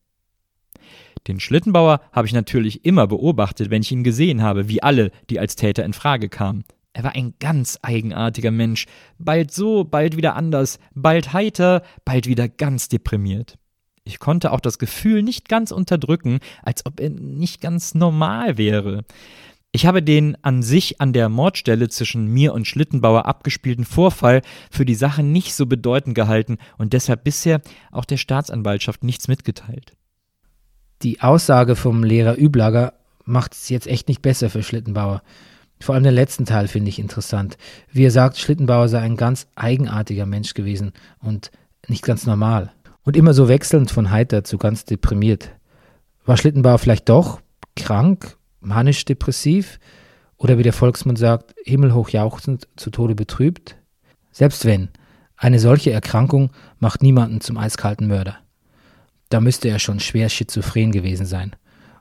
Den 1.28 1.40
Schlittenbauer 1.40 2.02
habe 2.12 2.28
ich 2.28 2.34
natürlich 2.34 2.86
immer 2.86 3.08
beobachtet, 3.08 3.70
wenn 3.70 3.82
ich 3.82 3.92
ihn 3.92 4.04
gesehen 4.04 4.42
habe, 4.42 4.68
wie 4.68 4.84
alle, 4.84 5.12
die 5.30 5.40
als 5.40 5.56
Täter 5.56 5.86
in 5.86 5.94
Frage 5.94 6.30
kamen. 6.30 6.64
Er 6.94 7.04
war 7.04 7.16
ein 7.16 7.34
ganz 7.40 7.80
eigenartiger 7.82 8.52
Mensch, 8.52 8.86
bald 9.18 9.52
so, 9.52 9.84
bald 9.84 10.16
wieder 10.16 10.36
anders, 10.36 10.80
bald 10.94 11.34
heiter, 11.34 11.82
bald 12.06 12.28
wieder 12.28 12.48
ganz 12.48 12.88
deprimiert. 12.88 13.58
Ich 14.04 14.20
konnte 14.20 14.52
auch 14.52 14.60
das 14.60 14.80
Gefühl 14.80 15.24
nicht 15.24 15.48
ganz 15.48 15.72
unterdrücken, 15.72 16.40
als 16.62 16.86
ob 16.86 17.00
er 17.00 17.10
nicht 17.10 17.62
ganz 17.62 17.96
normal 17.96 18.58
wäre. 18.58 19.06
Ich 19.76 19.88
habe 19.88 20.04
den 20.04 20.38
an 20.44 20.62
sich 20.62 21.02
an 21.02 21.14
der 21.14 21.30
Mordstelle 21.30 21.90
zwischen 21.90 22.28
mir 22.28 22.54
und 22.54 22.68
Schlittenbauer 22.68 23.26
abgespielten 23.26 23.86
Vorfall 23.86 24.44
für 24.70 24.86
die 24.86 24.94
Sache 24.94 25.24
nicht 25.24 25.56
so 25.56 25.66
bedeutend 25.66 26.14
gehalten 26.14 26.60
und 26.78 26.94
deshalb 26.94 27.24
bisher 27.24 27.60
auch 27.92 28.06
der 28.06 28.18
Staatsanwaltschaft 28.18 29.04
nichts 29.04 29.28
mitgeteilt. 29.28 29.94
Die 31.02 31.22
Aussage 31.22 31.76
vom 31.76 32.04
Lehrer 32.04 32.38
Üblager 32.38 32.94
macht 33.26 33.54
es 33.54 33.68
jetzt 33.70 33.88
echt 33.88 34.10
nicht 34.10 34.22
besser 34.22 34.52
für 34.52 34.62
Schlittenbauer. 34.62 35.24
Vor 35.80 35.96
allem 35.96 36.04
den 36.04 36.14
letzten 36.14 36.46
Teil 36.46 36.68
finde 36.68 36.90
ich 36.90 37.00
interessant. 37.00 37.58
Wie 37.92 38.06
er 38.06 38.12
sagt, 38.12 38.38
Schlittenbauer 38.38 38.90
sei 38.90 39.00
ein 39.00 39.18
ganz 39.18 39.48
eigenartiger 39.56 40.28
Mensch 40.28 40.54
gewesen 40.54 40.94
und 41.20 41.50
nicht 41.88 42.04
ganz 42.04 42.28
normal. 42.28 42.72
Und 43.02 43.18
immer 43.18 43.34
so 43.34 43.48
wechselnd 43.48 43.90
von 43.90 44.12
heiter 44.12 44.44
zu 44.44 44.60
ganz 44.60 44.86
deprimiert. 44.86 45.50
War 46.26 46.38
Schlittenbauer 46.38 46.78
vielleicht 46.78 47.10
doch 47.10 47.42
krank, 47.76 48.38
manisch-depressiv 48.66 49.80
oder 50.38 50.58
wie 50.58 50.64
der 50.64 50.74
Volksmund 50.74 51.18
sagt, 51.18 51.54
himmelhoch 51.64 52.10
jauchzend, 52.10 52.68
zu 52.76 52.90
Tode 52.90 53.16
betrübt? 53.16 53.78
Selbst 54.32 54.66
wenn, 54.66 54.90
eine 55.38 55.60
solche 55.60 55.92
Erkrankung 55.92 56.52
macht 56.80 57.02
niemanden 57.02 57.42
zum 57.42 57.58
eiskalten 57.58 58.08
Mörder. 58.08 58.38
Da 59.30 59.42
müsste 59.42 59.70
er 59.70 59.80
schon 59.80 60.00
schwer 60.00 60.30
schizophren 60.30 60.92
gewesen 60.92 61.26
sein. 61.26 61.56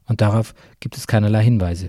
Und 0.06 0.20
darauf 0.20 0.54
gibt 0.80 0.96
es 0.96 1.06
keinerlei 1.06 1.42
Hinweise. 1.42 1.88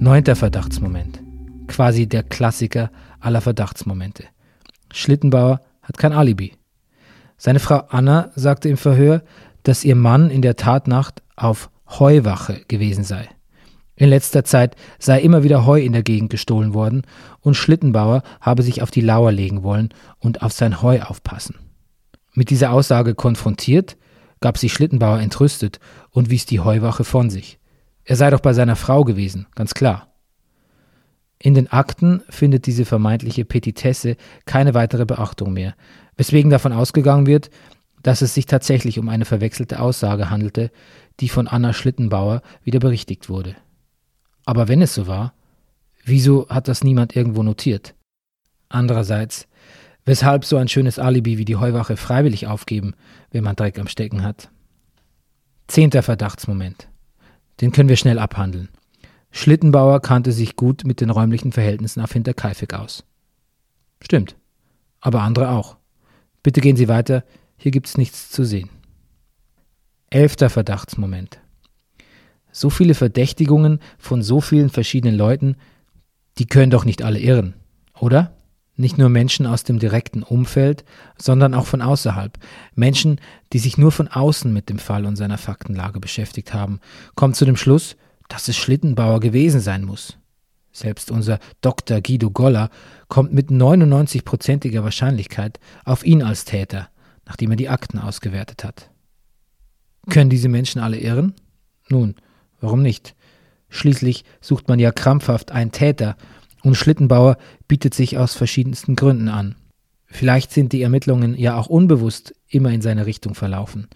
Neunter 0.00 0.36
Verdachtsmoment. 0.36 1.22
Quasi 1.66 2.06
der 2.06 2.22
Klassiker 2.22 2.90
aller 3.20 3.40
Verdachtsmomente. 3.40 4.24
Schlittenbauer 4.92 5.62
hat 5.84 5.98
kein 5.98 6.12
Alibi. 6.12 6.54
Seine 7.36 7.60
Frau 7.60 7.84
Anna 7.88 8.30
sagte 8.34 8.68
im 8.68 8.76
Verhör, 8.76 9.22
dass 9.62 9.84
ihr 9.84 9.96
Mann 9.96 10.30
in 10.30 10.42
der 10.42 10.56
Tatnacht 10.56 11.22
auf 11.36 11.70
Heuwache 11.88 12.62
gewesen 12.68 13.04
sei. 13.04 13.28
In 13.96 14.08
letzter 14.08 14.44
Zeit 14.44 14.74
sei 14.98 15.20
immer 15.20 15.44
wieder 15.44 15.66
Heu 15.66 15.80
in 15.80 15.92
der 15.92 16.02
Gegend 16.02 16.30
gestohlen 16.30 16.74
worden 16.74 17.02
und 17.40 17.54
Schlittenbauer 17.54 18.22
habe 18.40 18.62
sich 18.62 18.82
auf 18.82 18.90
die 18.90 19.00
Lauer 19.00 19.30
legen 19.30 19.62
wollen 19.62 19.90
und 20.18 20.42
auf 20.42 20.52
sein 20.52 20.82
Heu 20.82 21.00
aufpassen. 21.00 21.56
Mit 22.32 22.50
dieser 22.50 22.72
Aussage 22.72 23.14
konfrontiert, 23.14 23.96
gab 24.40 24.58
sich 24.58 24.72
Schlittenbauer 24.72 25.20
entrüstet 25.20 25.78
und 26.10 26.28
wies 26.28 26.44
die 26.44 26.60
Heuwache 26.60 27.04
von 27.04 27.30
sich. 27.30 27.58
Er 28.04 28.16
sei 28.16 28.30
doch 28.30 28.40
bei 28.40 28.52
seiner 28.52 28.76
Frau 28.76 29.04
gewesen, 29.04 29.46
ganz 29.54 29.74
klar. 29.74 30.13
In 31.38 31.54
den 31.54 31.70
Akten 31.70 32.22
findet 32.28 32.66
diese 32.66 32.84
vermeintliche 32.84 33.44
Petitesse 33.44 34.16
keine 34.46 34.74
weitere 34.74 35.04
Beachtung 35.04 35.52
mehr, 35.52 35.74
weswegen 36.16 36.50
davon 36.50 36.72
ausgegangen 36.72 37.26
wird, 37.26 37.50
dass 38.02 38.22
es 38.22 38.34
sich 38.34 38.46
tatsächlich 38.46 38.98
um 38.98 39.08
eine 39.08 39.24
verwechselte 39.24 39.80
Aussage 39.80 40.30
handelte, 40.30 40.70
die 41.20 41.28
von 41.28 41.48
Anna 41.48 41.72
Schlittenbauer 41.72 42.42
wieder 42.62 42.78
berichtigt 42.78 43.28
wurde. 43.28 43.56
Aber 44.44 44.68
wenn 44.68 44.82
es 44.82 44.94
so 44.94 45.06
war, 45.06 45.34
wieso 46.04 46.48
hat 46.48 46.68
das 46.68 46.84
niemand 46.84 47.16
irgendwo 47.16 47.42
notiert? 47.42 47.94
Andererseits, 48.68 49.46
weshalb 50.04 50.44
so 50.44 50.56
ein 50.56 50.68
schönes 50.68 50.98
Alibi 50.98 51.38
wie 51.38 51.44
die 51.44 51.56
Heuwache 51.56 51.96
freiwillig 51.96 52.46
aufgeben, 52.46 52.94
wenn 53.30 53.44
man 53.44 53.56
Dreck 53.56 53.78
am 53.78 53.88
Stecken 53.88 54.22
hat? 54.22 54.50
Zehnter 55.66 56.02
Verdachtsmoment. 56.02 56.88
Den 57.60 57.72
können 57.72 57.88
wir 57.88 57.96
schnell 57.96 58.18
abhandeln. 58.18 58.68
Schlittenbauer 59.36 60.00
kannte 60.00 60.30
sich 60.30 60.54
gut 60.54 60.84
mit 60.84 61.00
den 61.00 61.10
räumlichen 61.10 61.50
Verhältnissen 61.50 62.00
auf 62.00 62.12
Hinterkaifeck 62.12 62.72
aus. 62.72 63.02
Stimmt. 64.00 64.36
Aber 65.00 65.22
andere 65.22 65.50
auch. 65.50 65.76
Bitte 66.44 66.60
gehen 66.60 66.76
Sie 66.76 66.86
weiter, 66.86 67.24
hier 67.56 67.72
gibt 67.72 67.88
es 67.88 67.98
nichts 67.98 68.30
zu 68.30 68.44
sehen. 68.44 68.70
Elfter 70.08 70.50
Verdachtsmoment. 70.50 71.40
So 72.52 72.70
viele 72.70 72.94
Verdächtigungen 72.94 73.80
von 73.98 74.22
so 74.22 74.40
vielen 74.40 74.70
verschiedenen 74.70 75.16
Leuten, 75.16 75.56
die 76.38 76.46
können 76.46 76.70
doch 76.70 76.84
nicht 76.84 77.02
alle 77.02 77.18
irren, 77.18 77.54
oder? 77.98 78.36
Nicht 78.76 78.98
nur 78.98 79.08
Menschen 79.08 79.46
aus 79.46 79.64
dem 79.64 79.80
direkten 79.80 80.22
Umfeld, 80.22 80.84
sondern 81.18 81.54
auch 81.54 81.66
von 81.66 81.82
außerhalb. 81.82 82.38
Menschen, 82.76 83.20
die 83.52 83.58
sich 83.58 83.78
nur 83.78 83.90
von 83.90 84.06
außen 84.06 84.52
mit 84.52 84.68
dem 84.68 84.78
Fall 84.78 85.06
und 85.06 85.16
seiner 85.16 85.38
Faktenlage 85.38 85.98
beschäftigt 85.98 86.54
haben, 86.54 86.78
kommen 87.16 87.34
zu 87.34 87.44
dem 87.44 87.56
Schluss, 87.56 87.96
dass 88.28 88.48
es 88.48 88.56
Schlittenbauer 88.56 89.20
gewesen 89.20 89.60
sein 89.60 89.84
muss. 89.84 90.18
Selbst 90.72 91.10
unser 91.10 91.38
Dr. 91.60 92.00
Guido 92.00 92.30
Goller 92.30 92.68
kommt 93.08 93.32
mit 93.32 93.50
99-prozentiger 93.50 94.82
Wahrscheinlichkeit 94.82 95.60
auf 95.84 96.04
ihn 96.04 96.22
als 96.22 96.44
Täter, 96.44 96.88
nachdem 97.26 97.52
er 97.52 97.56
die 97.56 97.68
Akten 97.68 97.98
ausgewertet 97.98 98.64
hat. 98.64 98.90
Können 100.10 100.30
diese 100.30 100.48
Menschen 100.48 100.80
alle 100.80 100.98
irren? 100.98 101.34
Nun, 101.88 102.16
Warum 102.64 102.80
nicht? 102.80 103.14
Schließlich 103.68 104.24
sucht 104.40 104.68
man 104.68 104.78
ja 104.78 104.90
krampfhaft 104.90 105.52
einen 105.52 105.70
Täter 105.70 106.16
und 106.62 106.76
Schlittenbauer 106.76 107.36
bietet 107.68 107.92
sich 107.92 108.16
aus 108.16 108.34
verschiedensten 108.34 108.96
Gründen 108.96 109.28
an. 109.28 109.56
Vielleicht 110.06 110.50
sind 110.50 110.72
die 110.72 110.80
Ermittlungen 110.80 111.36
ja 111.36 111.58
auch 111.58 111.66
unbewusst 111.66 112.34
immer 112.48 112.70
in 112.70 112.80
seine 112.80 113.04
Richtung 113.04 113.34
verlaufen. 113.34 113.88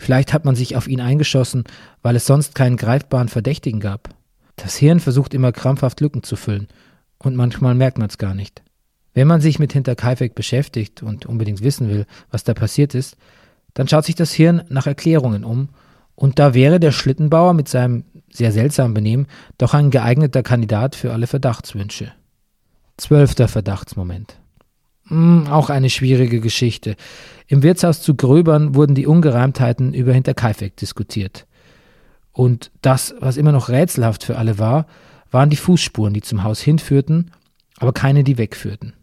Vielleicht 0.00 0.32
hat 0.32 0.46
man 0.46 0.54
sich 0.56 0.76
auf 0.76 0.88
ihn 0.88 1.02
eingeschossen, 1.02 1.64
weil 2.00 2.16
es 2.16 2.24
sonst 2.24 2.54
keinen 2.54 2.78
greifbaren 2.78 3.28
Verdächtigen 3.28 3.80
gab. 3.80 4.08
Das 4.56 4.74
Hirn 4.74 4.98
versucht 4.98 5.34
immer 5.34 5.52
krampfhaft 5.52 6.00
Lücken 6.00 6.22
zu 6.22 6.36
füllen 6.36 6.68
und 7.18 7.36
manchmal 7.36 7.74
merkt 7.74 7.98
man 7.98 8.08
es 8.08 8.16
gar 8.16 8.34
nicht. 8.34 8.62
Wenn 9.12 9.28
man 9.28 9.42
sich 9.42 9.58
mit 9.58 9.74
Hinterkaifeck 9.74 10.34
beschäftigt 10.34 11.02
und 11.02 11.26
unbedingt 11.26 11.62
wissen 11.62 11.90
will, 11.90 12.06
was 12.30 12.44
da 12.44 12.54
passiert 12.54 12.94
ist, 12.94 13.18
dann 13.74 13.88
schaut 13.88 14.06
sich 14.06 14.14
das 14.14 14.32
Hirn 14.32 14.62
nach 14.70 14.86
Erklärungen 14.86 15.44
um 15.44 15.68
und 16.14 16.38
da 16.38 16.54
wäre 16.54 16.80
der 16.80 16.92
Schlittenbauer 16.92 17.52
mit 17.52 17.68
seinem 17.68 18.04
sehr 18.32 18.52
seltsamen 18.52 18.94
Benehmen 18.94 19.26
doch 19.58 19.74
ein 19.74 19.90
geeigneter 19.90 20.42
Kandidat 20.42 20.96
für 20.96 21.12
alle 21.12 21.26
Verdachtswünsche. 21.26 22.10
Zwölfter 22.96 23.48
Verdachtsmoment. 23.48 24.38
Hm, 25.10 25.48
auch 25.48 25.70
eine 25.70 25.90
schwierige 25.90 26.40
Geschichte. 26.40 26.96
Im 27.48 27.62
Wirtshaus 27.62 28.00
zu 28.00 28.14
Gröbern 28.14 28.76
wurden 28.76 28.94
die 28.94 29.06
Ungereimtheiten 29.06 29.92
über 29.92 30.12
Hinterkaifeck 30.12 30.76
diskutiert. 30.76 31.46
Und 32.32 32.70
das, 32.80 33.14
was 33.18 33.36
immer 33.36 33.52
noch 33.52 33.68
rätselhaft 33.68 34.22
für 34.22 34.38
alle 34.38 34.58
war, 34.58 34.86
waren 35.32 35.50
die 35.50 35.56
Fußspuren, 35.56 36.14
die 36.14 36.22
zum 36.22 36.44
Haus 36.44 36.60
hinführten, 36.60 37.32
aber 37.78 37.92
keine, 37.92 38.22
die 38.22 38.38
wegführten. 38.38 38.94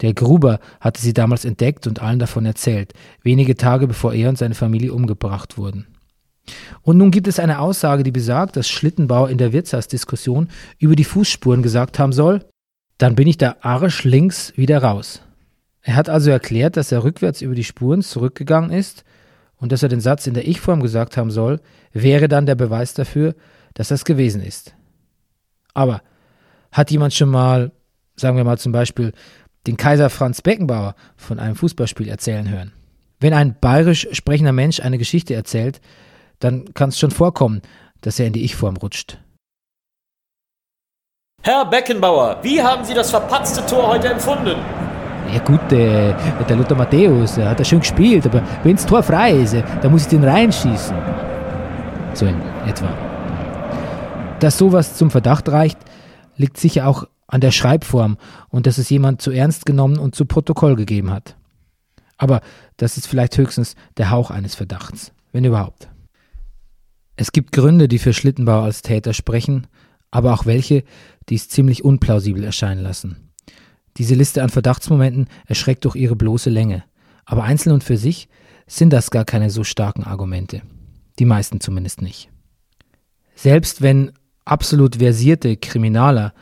Der 0.00 0.12
Gruber 0.12 0.58
hatte 0.80 1.00
sie 1.00 1.12
damals 1.12 1.44
entdeckt 1.44 1.86
und 1.86 2.02
allen 2.02 2.18
davon 2.18 2.44
erzählt, 2.44 2.92
wenige 3.22 3.56
Tage 3.56 3.86
bevor 3.86 4.12
er 4.14 4.28
und 4.28 4.38
seine 4.38 4.54
Familie 4.54 4.92
umgebracht 4.92 5.56
wurden. 5.56 5.86
Und 6.82 6.96
nun 6.96 7.10
gibt 7.10 7.28
es 7.28 7.38
eine 7.38 7.60
Aussage, 7.60 8.02
die 8.02 8.10
besagt, 8.10 8.56
dass 8.56 8.68
Schlittenbauer 8.68 9.30
in 9.30 9.38
der 9.38 9.52
Wirtshausdiskussion 9.52 10.48
über 10.78 10.96
die 10.96 11.04
Fußspuren 11.04 11.62
gesagt 11.62 11.98
haben 11.98 12.12
soll, 12.12 12.44
dann 12.96 13.14
bin 13.14 13.28
ich 13.28 13.38
da 13.38 13.56
arsch 13.60 14.04
links 14.04 14.52
wieder 14.56 14.82
raus. 14.82 15.22
Er 15.88 15.96
hat 15.96 16.10
also 16.10 16.30
erklärt, 16.30 16.76
dass 16.76 16.92
er 16.92 17.02
rückwärts 17.02 17.40
über 17.40 17.54
die 17.54 17.64
Spuren 17.64 18.02
zurückgegangen 18.02 18.70
ist 18.70 19.04
und 19.56 19.72
dass 19.72 19.82
er 19.82 19.88
den 19.88 20.02
Satz 20.02 20.26
in 20.26 20.34
der 20.34 20.46
Ich-Form 20.46 20.82
gesagt 20.82 21.16
haben 21.16 21.30
soll, 21.30 21.62
wäre 21.94 22.28
dann 22.28 22.44
der 22.44 22.56
Beweis 22.56 22.92
dafür, 22.92 23.34
dass 23.72 23.88
das 23.88 24.04
gewesen 24.04 24.42
ist. 24.42 24.74
Aber 25.72 26.02
hat 26.72 26.90
jemand 26.90 27.14
schon 27.14 27.30
mal, 27.30 27.72
sagen 28.16 28.36
wir 28.36 28.44
mal 28.44 28.58
zum 28.58 28.70
Beispiel, 28.70 29.14
den 29.66 29.78
Kaiser 29.78 30.10
Franz 30.10 30.42
Beckenbauer 30.42 30.94
von 31.16 31.38
einem 31.38 31.56
Fußballspiel 31.56 32.08
erzählen 32.10 32.50
hören? 32.50 32.72
Wenn 33.18 33.32
ein 33.32 33.56
bayerisch 33.58 34.08
sprechender 34.12 34.52
Mensch 34.52 34.80
eine 34.80 34.98
Geschichte 34.98 35.32
erzählt, 35.32 35.80
dann 36.38 36.74
kann 36.74 36.90
es 36.90 36.98
schon 36.98 37.12
vorkommen, 37.12 37.62
dass 38.02 38.20
er 38.20 38.26
in 38.26 38.34
die 38.34 38.44
Ich-Form 38.44 38.76
rutscht. 38.76 39.16
Herr 41.40 41.64
Beckenbauer, 41.64 42.40
wie 42.42 42.62
haben 42.62 42.84
Sie 42.84 42.92
das 42.92 43.08
verpatzte 43.08 43.64
Tor 43.64 43.88
heute 43.88 44.08
empfunden? 44.08 44.87
Ja 45.32 45.40
gut, 45.40 45.72
äh, 45.72 46.14
der 46.48 46.56
Lothar 46.56 46.76
Matthäus 46.76 47.36
hat 47.36 47.58
er 47.58 47.64
schön 47.64 47.80
gespielt, 47.80 48.26
aber 48.26 48.42
wenn 48.62 48.76
das 48.76 48.86
Tor 48.86 49.02
frei 49.02 49.32
ist, 49.32 49.54
äh, 49.54 49.62
dann 49.82 49.92
muss 49.92 50.02
ich 50.02 50.08
den 50.08 50.24
reinschießen. 50.24 50.96
So 52.14 52.26
in 52.26 52.40
etwa. 52.66 52.88
Dass 54.40 54.56
sowas 54.58 54.96
zum 54.96 55.10
Verdacht 55.10 55.48
reicht, 55.48 55.78
liegt 56.36 56.56
sicher 56.56 56.86
auch 56.86 57.04
an 57.26 57.40
der 57.40 57.50
Schreibform 57.50 58.16
und 58.48 58.66
dass 58.66 58.78
es 58.78 58.88
jemand 58.88 59.20
zu 59.20 59.30
ernst 59.30 59.66
genommen 59.66 59.98
und 59.98 60.14
zu 60.14 60.24
Protokoll 60.24 60.76
gegeben 60.76 61.10
hat. 61.10 61.36
Aber 62.16 62.40
das 62.76 62.96
ist 62.96 63.06
vielleicht 63.06 63.36
höchstens 63.36 63.74
der 63.96 64.10
Hauch 64.10 64.30
eines 64.30 64.54
Verdachts, 64.54 65.12
wenn 65.32 65.44
überhaupt. 65.44 65.88
Es 67.16 67.32
gibt 67.32 67.52
Gründe, 67.52 67.88
die 67.88 67.98
für 67.98 68.12
Schlittenbauer 68.12 68.64
als 68.64 68.82
Täter 68.82 69.12
sprechen, 69.12 69.66
aber 70.10 70.32
auch 70.32 70.46
welche, 70.46 70.84
die 71.28 71.34
es 71.34 71.48
ziemlich 71.48 71.84
unplausibel 71.84 72.42
erscheinen 72.44 72.82
lassen. 72.82 73.27
Diese 73.96 74.14
Liste 74.14 74.42
an 74.42 74.50
Verdachtsmomenten 74.50 75.28
erschreckt 75.46 75.84
durch 75.84 75.96
ihre 75.96 76.16
bloße 76.16 76.50
Länge, 76.50 76.84
aber 77.24 77.44
einzeln 77.44 77.72
und 77.72 77.84
für 77.84 77.96
sich 77.96 78.28
sind 78.66 78.92
das 78.92 79.10
gar 79.10 79.24
keine 79.24 79.50
so 79.50 79.64
starken 79.64 80.04
Argumente. 80.04 80.62
Die 81.18 81.24
meisten 81.24 81.60
zumindest 81.60 82.02
nicht. 82.02 82.30
Selbst 83.34 83.82
wenn 83.82 84.12
absolut 84.44 84.96
versierte 84.96 85.56
Kriminaler 85.56 86.32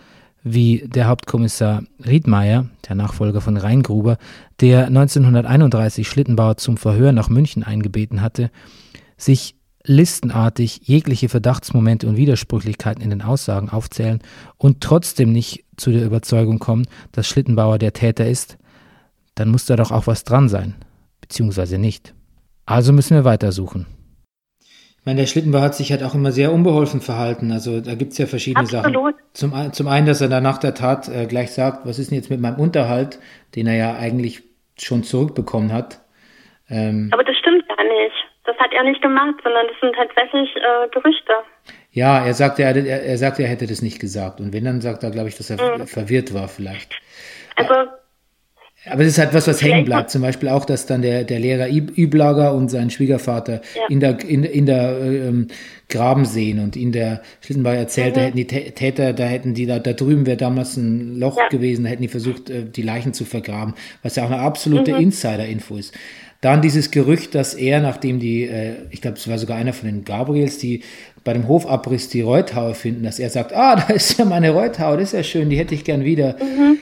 wie 0.42 0.84
der 0.86 1.08
Hauptkommissar 1.08 1.82
Riedmeier, 2.04 2.68
der 2.88 2.94
Nachfolger 2.94 3.40
von 3.40 3.56
Reingruber, 3.56 4.16
der 4.60 4.86
1931 4.86 6.08
Schlittenbauer 6.08 6.56
zum 6.56 6.76
Verhör 6.76 7.12
nach 7.12 7.28
München 7.28 7.64
eingebeten 7.64 8.22
hatte, 8.22 8.50
sich 9.16 9.56
listenartig 9.86 10.80
jegliche 10.82 11.28
Verdachtsmomente 11.28 12.06
und 12.06 12.16
Widersprüchlichkeiten 12.16 13.02
in 13.02 13.10
den 13.10 13.22
Aussagen 13.22 13.70
aufzählen 13.70 14.20
und 14.58 14.80
trotzdem 14.80 15.32
nicht 15.32 15.64
zu 15.76 15.90
der 15.90 16.04
Überzeugung 16.04 16.58
kommen, 16.58 16.86
dass 17.12 17.28
Schlittenbauer 17.28 17.78
der 17.78 17.92
Täter 17.92 18.26
ist, 18.26 18.58
dann 19.34 19.48
muss 19.48 19.66
da 19.66 19.76
doch 19.76 19.92
auch 19.92 20.06
was 20.06 20.24
dran 20.24 20.48
sein, 20.48 20.74
beziehungsweise 21.20 21.78
nicht. 21.78 22.14
Also 22.64 22.92
müssen 22.92 23.16
wir 23.16 23.24
weitersuchen. 23.24 23.86
Ich 24.60 25.06
meine, 25.08 25.20
der 25.20 25.28
Schlittenbauer 25.28 25.62
hat 25.62 25.76
sich 25.76 25.92
halt 25.92 26.02
auch 26.02 26.16
immer 26.16 26.32
sehr 26.32 26.52
unbeholfen 26.52 27.00
verhalten. 27.00 27.52
Also 27.52 27.80
da 27.80 27.94
gibt 27.94 28.10
es 28.12 28.18
ja 28.18 28.26
verschiedene 28.26 28.64
Absolut. 28.64 29.14
Sachen. 29.14 29.26
Zum, 29.34 29.72
zum 29.72 29.86
einen, 29.86 30.06
dass 30.06 30.20
er 30.20 30.28
dann 30.28 30.42
nach 30.42 30.58
der 30.58 30.74
Tat 30.74 31.08
äh, 31.08 31.26
gleich 31.26 31.52
sagt, 31.52 31.86
was 31.86 32.00
ist 32.00 32.10
denn 32.10 32.16
jetzt 32.16 32.28
mit 32.28 32.40
meinem 32.40 32.58
Unterhalt, 32.58 33.20
den 33.54 33.68
er 33.68 33.76
ja 33.76 33.94
eigentlich 33.94 34.42
schon 34.76 35.04
zurückbekommen 35.04 35.72
hat. 35.72 36.00
Ähm, 36.68 37.10
Aber 37.12 37.22
das 37.22 37.36
stimmt 37.36 37.68
gar 37.68 37.84
nicht. 37.84 38.25
Das 38.46 38.56
hat 38.58 38.72
er 38.72 38.84
nicht 38.84 39.02
gemacht, 39.02 39.34
sondern 39.42 39.66
das 39.66 39.76
sind 39.80 39.94
tatsächlich 39.96 40.54
äh, 40.56 40.88
Gerüchte. 40.92 41.32
Ja, 41.90 42.24
er 42.24 42.34
sagte, 42.34 42.62
er, 42.62 42.76
er, 42.76 43.02
er 43.02 43.18
sagte, 43.18 43.42
er 43.42 43.48
hätte 43.48 43.66
das 43.66 43.82
nicht 43.82 43.98
gesagt. 43.98 44.40
Und 44.40 44.52
wenn, 44.52 44.64
dann 44.64 44.80
sagt 44.80 45.02
er, 45.02 45.10
glaube 45.10 45.28
ich, 45.28 45.36
dass 45.36 45.50
er 45.50 45.78
mhm. 45.78 45.86
verwirrt 45.86 46.32
war 46.32 46.46
vielleicht. 46.46 47.00
Also, 47.56 47.74
aber 48.88 49.02
es 49.02 49.08
ist 49.08 49.18
halt 49.18 49.34
was, 49.34 49.48
was 49.48 49.62
hängen 49.62 49.84
bleibt. 49.84 50.10
Zum 50.10 50.22
Beispiel 50.22 50.48
auch, 50.48 50.64
dass 50.64 50.86
dann 50.86 51.02
der, 51.02 51.24
der 51.24 51.40
Lehrer 51.40 51.68
Üblager 51.68 52.54
und 52.54 52.68
sein 52.68 52.90
Schwiegervater 52.90 53.60
ja. 53.74 53.82
in 53.88 54.00
der, 54.00 54.20
in, 54.20 54.44
in 54.44 54.66
der 54.66 55.00
ähm, 55.00 55.48
Graben 55.88 56.24
sehen 56.24 56.60
und 56.60 56.76
ihn 56.76 56.92
der 56.92 57.22
Schlittenbauer 57.40 57.74
erzählt, 57.74 58.14
mhm. 58.14 58.14
da 58.14 58.20
hätten 58.26 58.36
die 58.36 58.46
Täter, 58.46 59.12
da 59.12 59.24
hätten 59.24 59.54
die, 59.54 59.66
da, 59.66 59.78
da 59.78 59.92
drüben 59.92 60.26
wäre 60.26 60.36
damals 60.36 60.76
ein 60.76 61.18
Loch 61.18 61.38
ja. 61.38 61.48
gewesen, 61.48 61.84
da 61.84 61.90
hätten 61.90 62.02
die 62.02 62.08
versucht, 62.08 62.48
äh, 62.50 62.64
die 62.64 62.82
Leichen 62.82 63.12
zu 63.12 63.24
vergraben, 63.24 63.74
was 64.02 64.16
ja 64.16 64.24
auch 64.24 64.30
eine 64.30 64.40
absolute 64.40 64.92
mhm. 64.92 65.00
Insider-Info 65.00 65.76
ist. 65.76 65.94
Dann 66.46 66.62
dieses 66.62 66.92
Gerücht, 66.92 67.34
dass 67.34 67.54
er, 67.54 67.80
nachdem 67.80 68.20
die, 68.20 68.44
äh, 68.44 68.74
ich 68.92 69.00
glaube, 69.00 69.16
es 69.16 69.26
war 69.26 69.36
sogar 69.36 69.56
einer 69.56 69.72
von 69.72 69.88
den 69.88 70.04
Gabriels, 70.04 70.58
die 70.58 70.84
bei 71.24 71.32
dem 71.32 71.48
Hofabriss 71.48 72.08
die 72.08 72.20
Reuthaue 72.20 72.74
finden, 72.74 73.02
dass 73.02 73.18
er 73.18 73.30
sagt, 73.30 73.52
ah, 73.52 73.74
da 73.88 73.92
ist 73.92 74.16
ja 74.16 74.24
meine 74.24 74.50
Reuthaue, 74.50 74.96
das 74.96 75.08
ist 75.08 75.12
ja 75.12 75.24
schön, 75.24 75.50
die 75.50 75.58
hätte 75.58 75.74
ich 75.74 75.82
gern 75.82 76.04
wieder. 76.04 76.36
Mhm. 76.40 76.78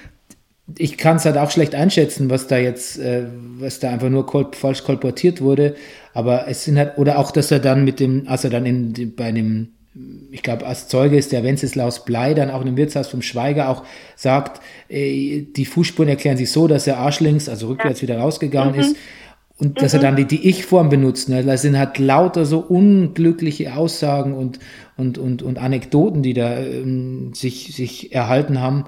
Ich 0.77 0.99
kann 0.99 1.17
es 1.17 1.25
halt 1.25 1.39
auch 1.39 1.51
schlecht 1.51 1.75
einschätzen, 1.75 2.29
was 2.29 2.47
da 2.47 2.59
jetzt, 2.59 2.99
äh, 2.99 3.23
was 3.59 3.79
da 3.81 3.89
einfach 3.89 4.11
nur 4.11 4.27
kolp 4.27 4.55
falsch 4.55 4.85
kolportiert 4.85 5.41
wurde. 5.41 5.77
Aber 6.13 6.47
es 6.47 6.65
sind 6.65 6.77
halt, 6.77 6.99
oder 6.99 7.19
auch, 7.19 7.31
dass 7.31 7.51
er 7.51 7.59
dann 7.59 7.87
mit 7.87 8.01
dem, 8.01 8.25
als 8.29 8.45
er 8.45 8.51
dann 8.51 8.67
in, 8.67 9.15
bei 9.17 9.33
dem 9.33 9.69
ich 10.31 10.43
glaube, 10.43 10.67
als 10.67 10.89
Zeuge 10.89 11.17
ist 11.17 11.31
der 11.31 11.45
Wenceslaus 11.45 12.05
Blei 12.05 12.35
dann 12.35 12.51
auch 12.51 12.61
in 12.61 12.67
dem 12.67 12.77
Wirtshaus 12.77 13.07
vom 13.07 13.23
Schweiger 13.23 13.69
auch 13.69 13.85
sagt, 14.17 14.61
äh, 14.89 15.43
die 15.43 15.65
Fußspuren 15.65 16.09
erklären 16.09 16.37
sich 16.37 16.51
so, 16.51 16.67
dass 16.67 16.87
er 16.87 16.99
arschlinks, 16.99 17.49
also 17.49 17.69
rückwärts 17.69 18.03
wieder 18.03 18.19
rausgegangen 18.19 18.75
mhm. 18.75 18.81
ist. 18.81 18.97
Und 19.59 19.81
dass 19.81 19.93
mhm. 19.93 19.99
er 19.99 20.03
dann 20.03 20.17
die, 20.17 20.25
die 20.25 20.49
Ich-Form 20.49 20.89
benutzt. 20.89 21.29
Ne? 21.29 21.45
Das 21.45 21.63
sind 21.63 21.79
halt 21.79 21.99
lauter 21.99 22.45
so 22.45 22.59
unglückliche 22.59 23.75
Aussagen 23.75 24.35
und, 24.35 24.59
und, 24.97 25.17
und, 25.17 25.43
und 25.43 25.59
Anekdoten, 25.59 26.23
die 26.23 26.35
da 26.35 26.59
ähm, 26.59 27.33
sich, 27.35 27.75
sich 27.75 28.13
erhalten 28.13 28.61
haben. 28.61 28.85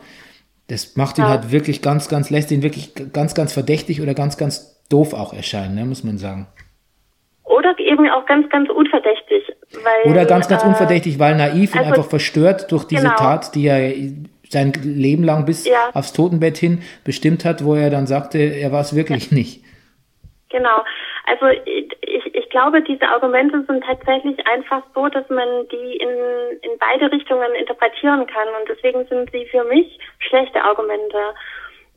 Das 0.66 0.96
macht 0.96 1.18
ihn 1.18 1.24
ja. 1.24 1.31
halt 1.31 1.52
wirklich 1.52 1.83
ganz, 1.83 2.09
ganz, 2.09 2.31
lässt 2.31 2.50
ihn 2.50 2.62
wirklich 2.62 2.92
ganz, 3.12 3.35
ganz 3.35 3.52
verdächtig 3.52 4.02
oder 4.02 4.14
ganz, 4.14 4.37
ganz 4.37 4.83
doof 4.88 5.14
auch 5.14 5.33
erscheinen, 5.33 5.76
ne? 5.76 5.85
muss 5.85 6.02
man 6.02 6.18
sagen. 6.18 6.48
Oder 7.44 7.79
eben 7.79 8.09
auch 8.11 8.26
ganz, 8.26 8.48
ganz 8.50 8.68
unverdächtig. 8.68 9.44
Weil, 9.72 10.12
oder 10.12 10.24
ganz, 10.24 10.48
ganz 10.48 10.64
äh, 10.64 10.66
unverdächtig, 10.66 11.20
weil 11.20 11.37
naiv 11.37 11.74
also, 11.74 11.85
und 11.85 11.92
einfach 11.92 12.11
verstört 12.11 12.72
durch 12.72 12.85
diese 12.85 13.02
genau. 13.02 13.16
Tat, 13.16 13.55
die 13.55 13.66
er 13.66 13.94
sein 14.48 14.72
Leben 14.83 15.22
lang 15.22 15.44
bis 15.44 15.64
ja. 15.64 15.90
aufs 15.92 16.12
Totenbett 16.12 16.59
hin 16.59 16.83
bestimmt 17.05 17.44
hat, 17.44 17.64
wo 17.64 17.74
er 17.74 17.90
dann 17.90 18.09
sagte, 18.09 18.38
er 18.38 18.72
war 18.72 18.81
es 18.81 18.96
wirklich 18.96 19.31
nicht. 19.31 19.62
Genau. 20.50 20.85
Also 21.26 21.48
ich, 21.64 22.35
ich 22.35 22.50
glaube, 22.50 22.80
diese 22.82 23.06
Argumente 23.09 23.64
sind 23.64 23.85
tatsächlich 23.85 24.46
einfach 24.46 24.82
so, 24.94 25.09
dass 25.09 25.28
man 25.28 25.66
die 25.68 25.96
in, 25.96 26.09
in 26.62 26.78
beide 26.78 27.11
Richtungen 27.11 27.52
interpretieren 27.54 28.26
kann. 28.26 28.48
Und 28.61 28.68
deswegen 28.68 29.06
sind 29.06 29.30
sie 29.32 29.46
für 29.46 29.64
mich 29.64 29.98
schlechte 30.20 30.62
Argumente. 30.62 31.18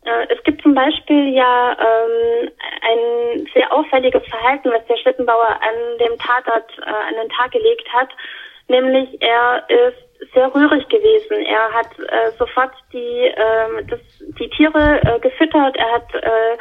Äh, 0.06 0.34
es 0.34 0.44
gibt 0.44 0.64
zum 0.64 0.74
Beispiel 0.74 1.34
ja 1.34 1.78
ähm, 1.80 2.50
ein 2.82 3.48
sehr 3.54 3.72
auffälliges 3.72 4.26
Verhalten, 4.28 4.72
was 4.72 4.86
der 4.88 4.98
Schlittenbauer 4.98 5.60
an 5.62 5.98
dem 6.00 6.18
Tatort 6.18 6.72
äh, 6.80 6.90
an 6.90 7.16
den 7.22 7.30
Tag 7.30 7.52
gelegt 7.52 7.88
hat. 7.94 8.10
Nämlich 8.68 9.22
er 9.22 9.64
ist 9.70 10.32
sehr 10.34 10.54
rührig 10.54 10.88
gewesen. 10.90 11.46
Er 11.46 11.72
hat 11.72 12.00
äh, 12.00 12.32
sofort 12.38 12.72
die, 12.94 13.28
äh, 13.28 13.84
das, 13.88 14.00
die 14.20 14.50
Tiere 14.50 15.02
äh, 15.04 15.20
gefüttert. 15.20 15.76
Er 15.78 15.92
hat 15.92 16.14
äh, 16.16 16.58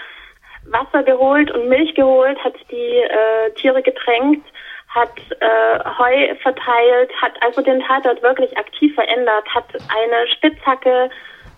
Wasser 0.71 1.03
geholt 1.03 1.51
und 1.51 1.69
Milch 1.69 1.95
geholt, 1.95 2.39
hat 2.43 2.55
die 2.71 2.97
äh, 2.97 3.51
Tiere 3.57 3.83
getränkt, 3.83 4.47
hat 4.89 5.13
äh, 5.41 5.99
Heu 5.99 6.35
verteilt, 6.43 7.11
hat 7.21 7.33
also 7.43 7.61
den 7.63 7.81
Tatort 7.81 8.23
wirklich 8.23 8.57
aktiv 8.57 8.95
verändert, 8.95 9.45
hat 9.55 9.67
eine 9.75 10.29
Spitzhacke 10.29 11.11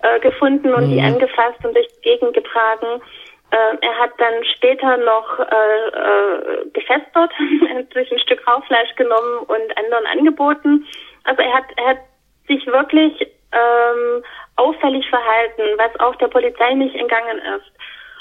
äh, 0.03 0.20
gefunden 0.20 0.73
und 0.75 0.88
mhm. 0.88 0.92
die 0.92 1.01
angefasst 1.01 1.64
und 1.64 1.75
durch 1.75 1.88
die 1.88 2.03
Gegend 2.03 2.35
getragen. 2.35 3.03
Äh, 3.51 3.77
er 3.81 3.99
hat 3.99 4.12
dann 4.18 4.44
später 4.57 4.96
noch 4.96 5.38
äh, 5.38 5.88
äh, 5.88 6.70
gefestert, 6.73 7.33
durch 7.94 8.11
ein 8.12 8.18
Stück 8.20 8.46
Raufleisch 8.46 8.94
genommen 8.96 9.38
und 9.46 9.79
anderen 9.79 10.07
angeboten. 10.07 10.87
Also 11.25 11.42
er 11.42 11.53
hat, 11.53 11.64
er 11.77 11.87
hat 11.90 11.99
sich 12.46 12.66
wirklich 12.66 13.20
ähm, 13.53 14.25
auffällig 14.57 15.09
verhalten, 15.09 15.62
was 15.77 15.99
auch 16.01 16.14
der 16.16 16.29
Polizei 16.29 16.75
nicht 16.75 16.94
entgangen 16.94 17.38
ist. 17.38 17.73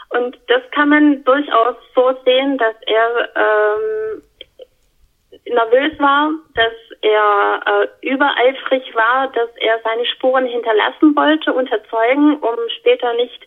Und 0.09 0.37
das 0.47 0.61
kann 0.71 0.89
man 0.89 1.23
durchaus 1.23 1.75
so 1.93 2.17
sehen, 2.25 2.57
dass 2.57 2.75
er 2.87 3.29
ähm, 3.35 4.23
nervös 5.45 5.99
war, 5.99 6.31
dass 6.55 6.73
er 7.01 7.61
äh, 7.65 8.07
übereifrig 8.07 8.95
war, 8.95 9.31
dass 9.31 9.49
er 9.57 9.79
seine 9.83 10.05
Spuren 10.05 10.45
hinterlassen 10.45 11.15
wollte 11.15 11.53
unter 11.53 11.83
Zeugen, 11.85 12.37
um 12.37 12.55
später 12.79 13.13
nicht 13.13 13.45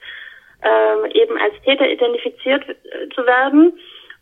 ähm, 0.63 1.07
eben 1.13 1.37
als 1.39 1.55
Täter 1.65 1.89
identifiziert 1.89 2.65
äh, 2.69 3.09
zu 3.15 3.27
werden. 3.27 3.79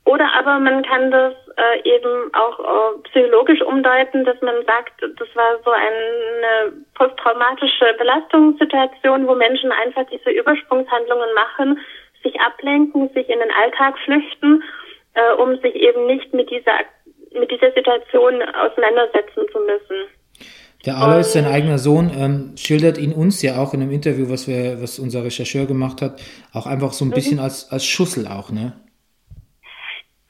Oder 0.07 0.33
aber 0.35 0.59
man 0.59 0.83
kann 0.83 1.11
das 1.11 1.35
äh, 1.57 1.89
eben 1.89 2.33
auch 2.35 2.59
äh, 2.59 2.99
psychologisch 3.11 3.61
umdeuten, 3.61 4.25
dass 4.25 4.41
man 4.41 4.65
sagt, 4.65 4.95
das 5.03 5.29
war 5.37 5.59
so 5.63 5.71
eine 5.71 6.73
posttraumatische 6.95 7.95
Belastungssituation, 7.99 9.27
wo 9.29 9.35
Menschen 9.35 9.71
einfach 9.71 10.05
diese 10.11 10.31
Übersprungshandlungen 10.31 11.35
machen, 11.35 11.79
sich 12.23 12.39
ablenken, 12.41 13.09
sich 13.15 13.29
in 13.29 13.39
den 13.39 13.51
Alltag 13.51 13.99
flüchten, 14.05 14.63
äh, 15.15 15.35
um 15.35 15.57
sich 15.61 15.75
eben 15.75 16.07
nicht 16.07 16.33
mit 16.33 16.51
dieser 16.51 16.79
mit 17.33 17.51
dieser 17.51 17.71
Situation 17.73 18.43
auseinandersetzen 18.43 19.47
zu 19.53 19.59
müssen. 19.61 20.09
Der 20.87 20.97
Alois, 20.97 21.25
sein 21.25 21.45
eigener 21.45 21.79
Sohn, 21.79 22.11
ähm, 22.17 22.55
schildert 22.57 22.97
ihn 22.97 23.13
uns 23.13 23.43
ja 23.43 23.59
auch 23.59 23.75
in 23.75 23.83
einem 23.83 23.93
Interview, 23.93 24.31
was 24.31 24.49
wir, 24.49 24.81
was 24.81 24.99
unser 24.99 25.23
Rechercheur 25.23 25.67
gemacht 25.67 26.01
hat, 26.01 26.21
auch 26.55 26.67
einfach 26.67 26.93
so 26.93 27.05
ein 27.05 27.11
bisschen 27.11 27.37
mhm. 27.37 27.45
als, 27.45 27.71
als 27.71 27.85
Schussel 27.85 28.27
auch, 28.27 28.51
ne? 28.51 28.73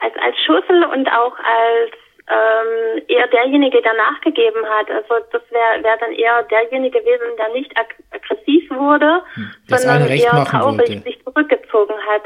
Als, 0.01 0.15
als 0.17 0.37
Schussel 0.45 0.85
und 0.93 1.09
auch 1.09 1.37
als 1.39 1.93
ähm, 2.31 3.03
eher 3.07 3.29
derjenige, 3.29 3.81
der 3.83 3.95
nachgegeben 3.95 4.65
hat. 4.67 4.91
Also 4.91 5.25
das 5.31 5.43
wäre 5.51 5.85
wär 5.85 5.97
dann 5.99 6.13
eher 6.13 6.43
derjenige 6.45 6.99
gewesen, 6.99 7.37
der 7.39 7.49
nicht 7.53 7.77
ag 7.77 7.95
aggressiv 8.11 8.71
wurde, 8.71 9.23
hm. 9.35 9.51
sondern 9.67 10.09
eher 10.09 10.45
traurig 10.45 10.79
wollte. 10.79 11.03
sich 11.03 11.25
zurückgezogen 11.33 11.95
hat. 12.09 12.23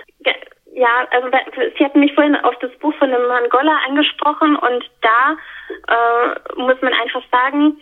Ja, 0.74 1.06
also 1.10 1.28
Sie 1.78 1.84
hatten 1.84 2.00
mich 2.00 2.14
vorhin 2.14 2.36
auf 2.36 2.56
das 2.60 2.72
Buch 2.78 2.94
von 2.94 3.10
dem 3.10 3.26
Mangola 3.26 3.78
angesprochen 3.86 4.56
und 4.56 4.90
da 5.02 5.36
äh, 5.88 6.60
muss 6.60 6.80
man 6.82 6.92
einfach 6.94 7.22
sagen, 7.30 7.78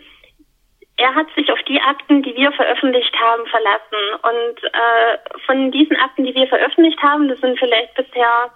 er 0.97 1.15
hat 1.15 1.27
sich 1.35 1.51
auf 1.51 1.61
die 1.63 1.81
Akten, 1.81 2.21
die 2.21 2.35
wir 2.35 2.51
veröffentlicht 2.51 3.15
haben, 3.19 3.45
verlassen. 3.47 4.21
Und 4.21 4.63
äh, 4.63 5.39
von 5.45 5.71
diesen 5.71 5.97
Akten, 5.97 6.23
die 6.23 6.35
wir 6.35 6.47
veröffentlicht 6.47 7.01
haben, 7.01 7.27
das 7.29 7.39
sind 7.39 7.57
vielleicht 7.57 7.95
bisher 7.95 8.51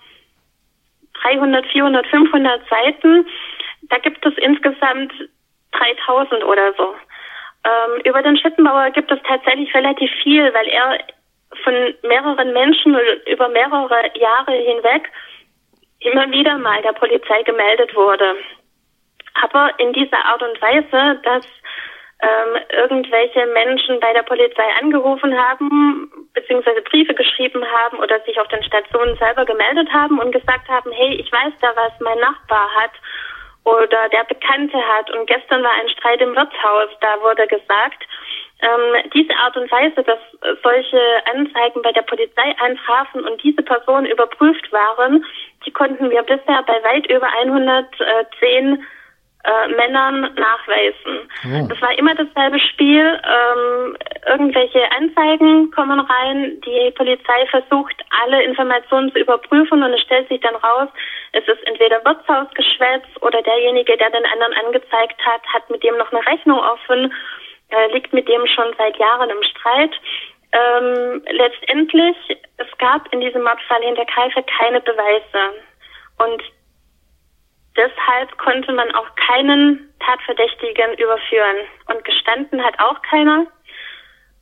300, 1.24 1.66
400, 1.66 2.06
500 2.06 2.62
Seiten, 2.70 3.28
da 3.90 3.98
gibt 3.98 4.24
es 4.26 4.38
insgesamt 4.38 5.14
3000 5.72 6.44
oder 6.44 6.74
so. 6.74 6.94
Ähm, 7.64 8.02
über 8.06 8.22
den 8.22 8.38
Schittenbauer 8.38 8.92
gibt 8.92 9.12
es 9.12 9.20
tatsächlich 9.28 9.74
relativ 9.74 10.12
viel, 10.24 10.54
weil 10.54 10.68
er 10.68 11.00
von 11.64 11.96
mehreren 12.04 12.54
Menschen 12.54 12.98
über 13.28 13.50
mehrere 13.50 14.12
Jahre 14.18 14.54
hinweg 14.54 15.10
immer 16.00 16.30
wieder 16.32 16.58
mal 16.58 16.82
der 16.82 16.94
Polizei 16.94 17.44
gemeldet 17.44 17.96
wurde. 17.96 18.36
Aber 19.42 19.72
in 19.80 19.94
dieser 19.94 20.24
Art 20.26 20.42
und 20.42 20.62
Weise, 20.62 21.20
dass 21.24 21.46
ähm, 22.20 22.58
irgendwelche 22.72 23.46
Menschen 23.48 24.00
bei 24.00 24.12
der 24.14 24.24
Polizei 24.24 24.66
angerufen 24.82 25.38
haben, 25.38 26.12
beziehungsweise 26.34 26.82
Briefe 26.82 27.14
geschrieben 27.14 27.64
haben 27.66 28.00
oder 28.00 28.20
sich 28.22 28.40
auf 28.40 28.48
den 28.48 28.64
Stationen 28.64 29.16
selber 29.18 29.46
gemeldet 29.46 29.90
haben 29.94 30.20
und 30.20 30.32
gesagt 30.32 30.68
haben, 30.68 30.92
hey, 30.92 31.16
ich 31.16 31.32
weiß 31.32 31.54
da, 31.62 31.76
was 31.76 31.94
mein 32.00 32.18
Nachbar 32.20 32.68
hat 32.80 32.92
oder 33.66 34.10
der 34.10 34.24
Bekannte 34.24 34.78
hat. 34.78 35.12
Und 35.12 35.28
gestern 35.28 35.64
war 35.64 35.74
ein 35.74 35.90
Streit 35.90 36.22
im 36.22 36.36
Wirtshaus, 36.36 36.90
da 37.02 37.22
wurde 37.22 37.46
gesagt, 37.48 38.02
ähm, 38.60 39.12
diese 39.14 39.36
Art 39.36 39.56
und 39.56 39.72
Weise, 39.72 40.04
dass 40.04 40.20
solche 40.64 41.00
Anzeigen 41.34 41.82
bei 41.84 41.92
der 41.92 42.02
Polizei 42.02 42.56
eintrafen 42.60 43.24
und 43.26 43.42
diese 43.44 43.62
Personen 43.62 44.08
überprüft 44.08 44.72
waren, 44.72 45.24
die 45.66 45.72
konnten 45.72 46.10
wir 46.10 46.24
bisher 46.24 46.64
bei 46.66 46.82
weit 46.84 47.06
über 47.08 47.28
110 47.42 48.84
äh, 49.44 49.68
Männern 49.70 50.22
nachweisen. 50.36 51.30
Oh. 51.46 51.68
Das 51.70 51.82
war 51.82 51.98
immer 51.98 52.16
dasselbe 52.16 52.60
Spiel. 52.60 53.22
Ähm, 53.24 53.96
irgendwelche 54.28 54.82
Anzeigen 54.92 55.72
kommen 55.72 56.00
rein, 56.00 56.60
die 56.66 56.92
Polizei 56.92 57.46
versucht, 57.50 57.96
alle 58.24 58.44
Informationen 58.44 59.12
zu 59.14 59.20
überprüfen 59.20 59.84
und 59.84 59.94
es 59.94 60.02
stellt 60.02 60.28
sich 60.28 60.42
dann 60.42 60.56
raus, 60.56 60.90
es 61.32 61.48
ist 61.48 61.66
entweder 61.66 62.04
Wirtshausgeschwätz 62.04 63.06
oder 63.22 63.42
derjenige, 63.42 63.96
der 63.96 64.10
den 64.10 64.26
anderen 64.26 64.54
angezeigt 64.66 65.24
hat, 65.26 65.42
hat 65.54 65.70
mit 65.70 65.84
dem 65.84 65.96
noch 65.98 66.12
eine 66.12 66.26
Rechnung 66.26 66.60
offen, 66.60 67.14
äh, 67.70 67.94
liegt 67.94 68.14
mit 68.14 68.28
dem 68.28 68.46
schon 68.48 68.74
seit 68.78 68.98
Jahren 68.98 69.30
im 69.30 69.44
Streit. 69.44 69.92
Ähm, 70.52 71.24
letztendlich, 71.30 72.16
es 72.58 72.78
gab 72.78 73.12
in 73.14 73.22
diesem 73.22 73.44
Mordfall 73.44 73.82
hinter 73.82 74.06
Kaife 74.06 74.44
keine 74.58 74.82
Beweise. 74.82 75.64
Und 76.18 76.42
deshalb 77.76 78.38
konnte 78.38 78.72
man 78.72 78.94
auch 78.96 79.08
keinen 79.28 79.94
Tatverdächtigen 80.00 80.94
überführen. 80.94 81.58
Und 81.88 82.04
gestanden 82.06 82.64
hat 82.64 82.80
auch 82.80 83.02
keiner. 83.02 83.48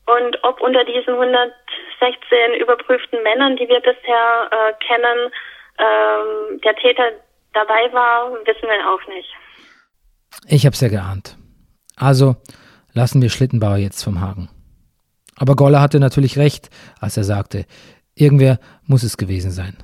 Und 0.06 0.44
ob 0.44 0.62
unter 0.62 0.86
diesen 0.86 1.16
116 1.16 2.54
überprüften 2.60 3.24
Männern, 3.24 3.58
die 3.58 3.68
wir 3.68 3.80
bisher 3.80 4.50
äh, 4.52 4.74
kennen, 4.86 5.32
ähm, 5.80 6.62
der 6.62 6.76
Täter 6.76 7.12
dabei 7.54 7.92
war, 7.92 8.32
wissen 8.46 8.70
wir 8.70 8.90
auch 8.90 9.08
nicht. 9.08 9.34
Ich 10.48 10.66
habe 10.66 10.74
es 10.74 10.82
ja 10.82 10.90
geahnt. 10.90 11.38
Also 11.98 12.36
lassen 12.96 13.22
wir 13.22 13.30
Schlittenbauer 13.30 13.78
jetzt 13.78 14.04
vom 14.04 14.20
Haken. 14.22 14.50
Aber 15.36 15.56
Goller 15.56 15.82
hatte 15.82 16.00
natürlich 16.00 16.38
recht, 16.38 16.70
als 17.00 17.18
er 17.18 17.26
sagte, 17.26 17.66
irgendwer 18.16 18.60
muss 18.86 19.04
es 19.04 19.18
gewesen 19.18 19.52
sein. 19.52 19.76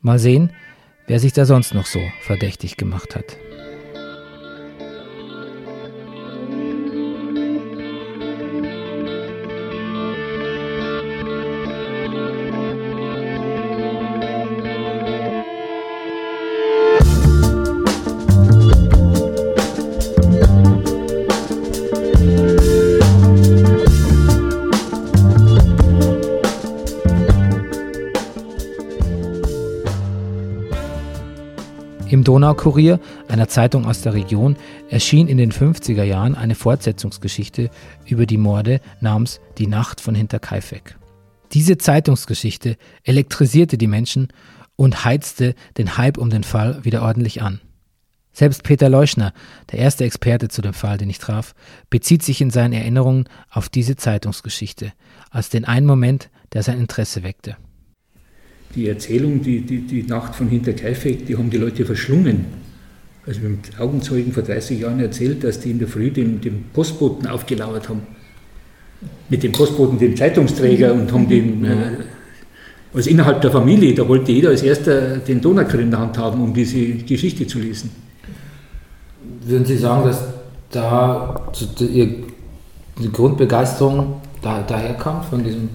Mal 0.00 0.18
sehen, 0.18 0.52
wer 1.06 1.20
sich 1.20 1.32
da 1.32 1.46
sonst 1.46 1.72
noch 1.72 1.86
so 1.86 2.00
verdächtig 2.20 2.76
gemacht 2.76 3.16
hat. 3.16 3.38
Donaukurier, 32.38 33.00
einer 33.26 33.48
Zeitung 33.48 33.84
aus 33.84 34.02
der 34.02 34.14
Region, 34.14 34.54
erschien 34.90 35.26
in 35.26 35.38
den 35.38 35.50
50er 35.50 36.04
Jahren 36.04 36.36
eine 36.36 36.54
Fortsetzungsgeschichte 36.54 37.68
über 38.06 38.26
die 38.26 38.36
Morde 38.36 38.80
namens 39.00 39.40
Die 39.58 39.66
Nacht 39.66 40.00
von 40.00 40.14
Hinterkaifeck. 40.14 40.96
Diese 41.50 41.78
Zeitungsgeschichte 41.78 42.76
elektrisierte 43.02 43.76
die 43.76 43.88
Menschen 43.88 44.28
und 44.76 45.04
heizte 45.04 45.56
den 45.78 45.98
Hype 45.98 46.16
um 46.16 46.30
den 46.30 46.44
Fall 46.44 46.84
wieder 46.84 47.02
ordentlich 47.02 47.42
an. 47.42 47.60
Selbst 48.32 48.62
Peter 48.62 48.88
Leuschner, 48.88 49.32
der 49.72 49.80
erste 49.80 50.04
Experte 50.04 50.46
zu 50.46 50.62
dem 50.62 50.74
Fall, 50.74 50.96
den 50.96 51.10
ich 51.10 51.18
traf, 51.18 51.56
bezieht 51.90 52.22
sich 52.22 52.40
in 52.40 52.50
seinen 52.50 52.72
Erinnerungen 52.72 53.28
auf 53.50 53.68
diese 53.68 53.96
Zeitungsgeschichte 53.96 54.92
als 55.32 55.48
den 55.48 55.64
einen 55.64 55.86
Moment, 55.86 56.30
der 56.52 56.62
sein 56.62 56.78
Interesse 56.78 57.24
weckte 57.24 57.56
die 58.74 58.88
Erzählung, 58.88 59.42
die, 59.42 59.60
die, 59.60 59.80
die 59.80 60.02
Nacht 60.02 60.34
von 60.34 60.48
Hinterkaifeck, 60.48 61.26
die 61.26 61.36
haben 61.36 61.50
die 61.50 61.56
Leute 61.56 61.84
verschlungen. 61.84 62.46
Also 63.26 63.40
haben 63.40 63.60
Augenzeugen 63.78 64.32
vor 64.32 64.42
30 64.42 64.80
Jahren 64.80 65.00
erzählt, 65.00 65.44
dass 65.44 65.60
die 65.60 65.70
in 65.70 65.78
der 65.78 65.88
Früh 65.88 66.10
dem, 66.10 66.40
dem 66.40 66.64
Postboten 66.72 67.26
aufgelauert 67.26 67.88
haben. 67.88 68.02
Mit 69.28 69.42
dem 69.42 69.52
Postboten, 69.52 69.98
dem 69.98 70.16
Zeitungsträger 70.16 70.92
und 70.92 71.12
haben 71.12 71.28
den, 71.28 71.64
äh, 71.64 71.90
also 72.92 73.10
innerhalb 73.10 73.40
der 73.42 73.50
Familie, 73.50 73.94
da 73.94 74.08
wollte 74.08 74.32
jeder 74.32 74.48
als 74.48 74.62
erster 74.62 75.18
den 75.18 75.40
Donaukurier 75.40 75.84
in 75.84 75.90
der 75.90 76.00
Hand 76.00 76.16
haben, 76.18 76.42
um 76.42 76.54
diese 76.54 76.78
Geschichte 76.78 77.46
zu 77.46 77.58
lesen. 77.58 77.90
Würden 79.44 79.64
Sie 79.64 79.76
sagen, 79.76 80.04
dass 80.04 80.24
da 80.70 81.50
die 81.78 83.12
Grundbegeisterung 83.12 84.20
da, 84.42 84.62
daher 84.66 84.94
kam 84.94 85.22
von 85.22 85.44
diesem 85.44 85.68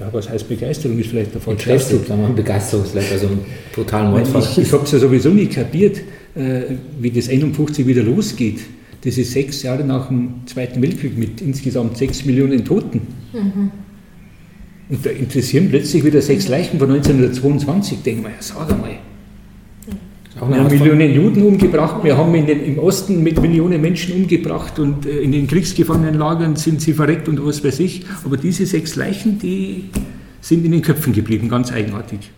ja, 0.00 0.08
was 0.12 0.30
heißt 0.30 0.48
Begeisterung, 0.48 0.98
ist 0.98 1.10
vielleicht 1.10 1.34
der 1.34 1.40
falsche 1.40 1.74
Ausdruck. 1.74 2.34
Begeisterung 2.34 2.84
ist 2.84 2.92
vielleicht 2.92 3.12
also 3.12 3.26
ein 3.26 3.40
total 3.74 4.10
Mordfall. 4.10 4.42
Ich, 4.42 4.58
ich 4.58 4.72
habe 4.72 4.84
es 4.84 4.92
ja 4.92 4.98
sowieso 4.98 5.28
nie 5.28 5.46
kapiert, 5.46 5.98
äh, 6.34 6.62
wie 6.98 7.10
das 7.10 7.28
51 7.28 7.86
wieder 7.86 8.02
losgeht. 8.02 8.60
Das 9.02 9.16
ist 9.18 9.32
sechs 9.32 9.62
Jahre 9.62 9.84
nach 9.84 10.08
dem 10.08 10.46
Zweiten 10.46 10.82
Weltkrieg 10.82 11.16
mit 11.16 11.40
insgesamt 11.40 11.98
sechs 11.98 12.24
Millionen 12.24 12.64
Toten. 12.64 13.02
Mhm. 13.32 13.70
Und 14.88 15.06
da 15.06 15.10
interessieren 15.10 15.68
plötzlich 15.70 16.04
wieder 16.04 16.20
sechs 16.20 16.48
Leichen 16.48 16.78
von 16.78 16.90
1922. 16.90 18.02
Denken 18.02 18.24
wir, 18.24 18.30
ja, 18.30 18.36
sag 18.40 18.72
einmal. 18.72 18.98
Wir 20.34 20.42
haben 20.42 20.68
Millionen 20.68 21.12
Juden 21.12 21.42
umgebracht, 21.42 22.04
wir 22.04 22.16
haben 22.16 22.32
den, 22.32 22.64
im 22.64 22.78
Osten 22.78 23.22
mit 23.22 23.40
Millionen 23.40 23.80
Menschen 23.80 24.14
umgebracht 24.14 24.78
und 24.78 25.04
äh, 25.04 25.20
in 25.20 25.32
den 25.32 25.46
Kriegsgefangenenlagern 25.48 26.56
sind 26.56 26.80
sie 26.80 26.92
verreckt 26.92 27.28
und 27.28 27.44
was 27.44 27.64
weiß 27.64 27.80
ich. 27.80 28.04
Aber 28.24 28.36
diese 28.36 28.64
sechs 28.64 28.94
Leichen, 28.94 29.38
die 29.38 29.90
sind 30.40 30.64
in 30.64 30.72
den 30.72 30.82
Köpfen 30.82 31.12
geblieben, 31.12 31.48
ganz 31.48 31.72
eigenartig. 31.72 32.30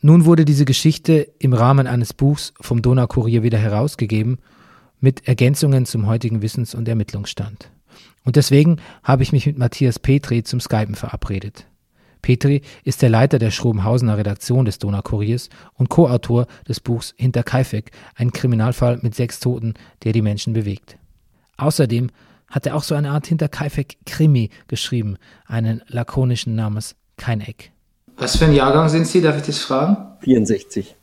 Nun 0.00 0.26
wurde 0.26 0.44
diese 0.44 0.64
Geschichte 0.64 1.28
im 1.38 1.54
Rahmen 1.54 1.86
eines 1.86 2.12
Buchs 2.12 2.52
vom 2.60 2.82
Donaukurier 2.82 3.42
wieder 3.42 3.58
herausgegeben, 3.58 4.38
mit 5.00 5.26
Ergänzungen 5.26 5.86
zum 5.86 6.06
heutigen 6.06 6.40
Wissens- 6.40 6.74
und 6.74 6.88
Ermittlungsstand. 6.88 7.70
Und 8.24 8.36
deswegen 8.36 8.78
habe 9.02 9.22
ich 9.22 9.32
mich 9.32 9.46
mit 9.46 9.58
Matthias 9.58 9.98
Petri 9.98 10.42
zum 10.44 10.60
Skypen 10.60 10.94
verabredet. 10.94 11.66
Petri 12.24 12.62
ist 12.84 13.02
der 13.02 13.10
Leiter 13.10 13.38
der 13.38 13.50
Schrobenhausener 13.50 14.16
Redaktion 14.16 14.64
des 14.64 14.78
Donaukuriers 14.78 15.50
und 15.74 15.90
Co-Autor 15.90 16.46
des 16.66 16.80
Buchs 16.80 17.12
Hinter 17.18 17.42
Kaifek, 17.42 17.90
ein 18.14 18.32
Kriminalfall 18.32 18.98
mit 19.02 19.14
sechs 19.14 19.40
Toten, 19.40 19.74
der 20.04 20.14
die 20.14 20.22
Menschen 20.22 20.54
bewegt. 20.54 20.96
Außerdem 21.58 22.08
hat 22.48 22.64
er 22.64 22.76
auch 22.76 22.82
so 22.82 22.94
eine 22.94 23.10
Art 23.10 23.26
Hinter 23.26 23.48
Kaifek 23.48 23.98
Krimi 24.06 24.48
geschrieben, 24.68 25.18
einen 25.44 25.82
lakonischen 25.86 26.54
namens 26.54 26.96
Kein 27.18 27.42
Eck. 27.42 27.72
Was 28.16 28.36
für 28.36 28.46
ein 28.46 28.54
Jahrgang 28.54 28.88
sind 28.88 29.06
Sie, 29.06 29.20
darf 29.20 29.36
ich 29.36 29.42
das 29.42 29.58
fragen? 29.58 29.98
64. 30.20 30.96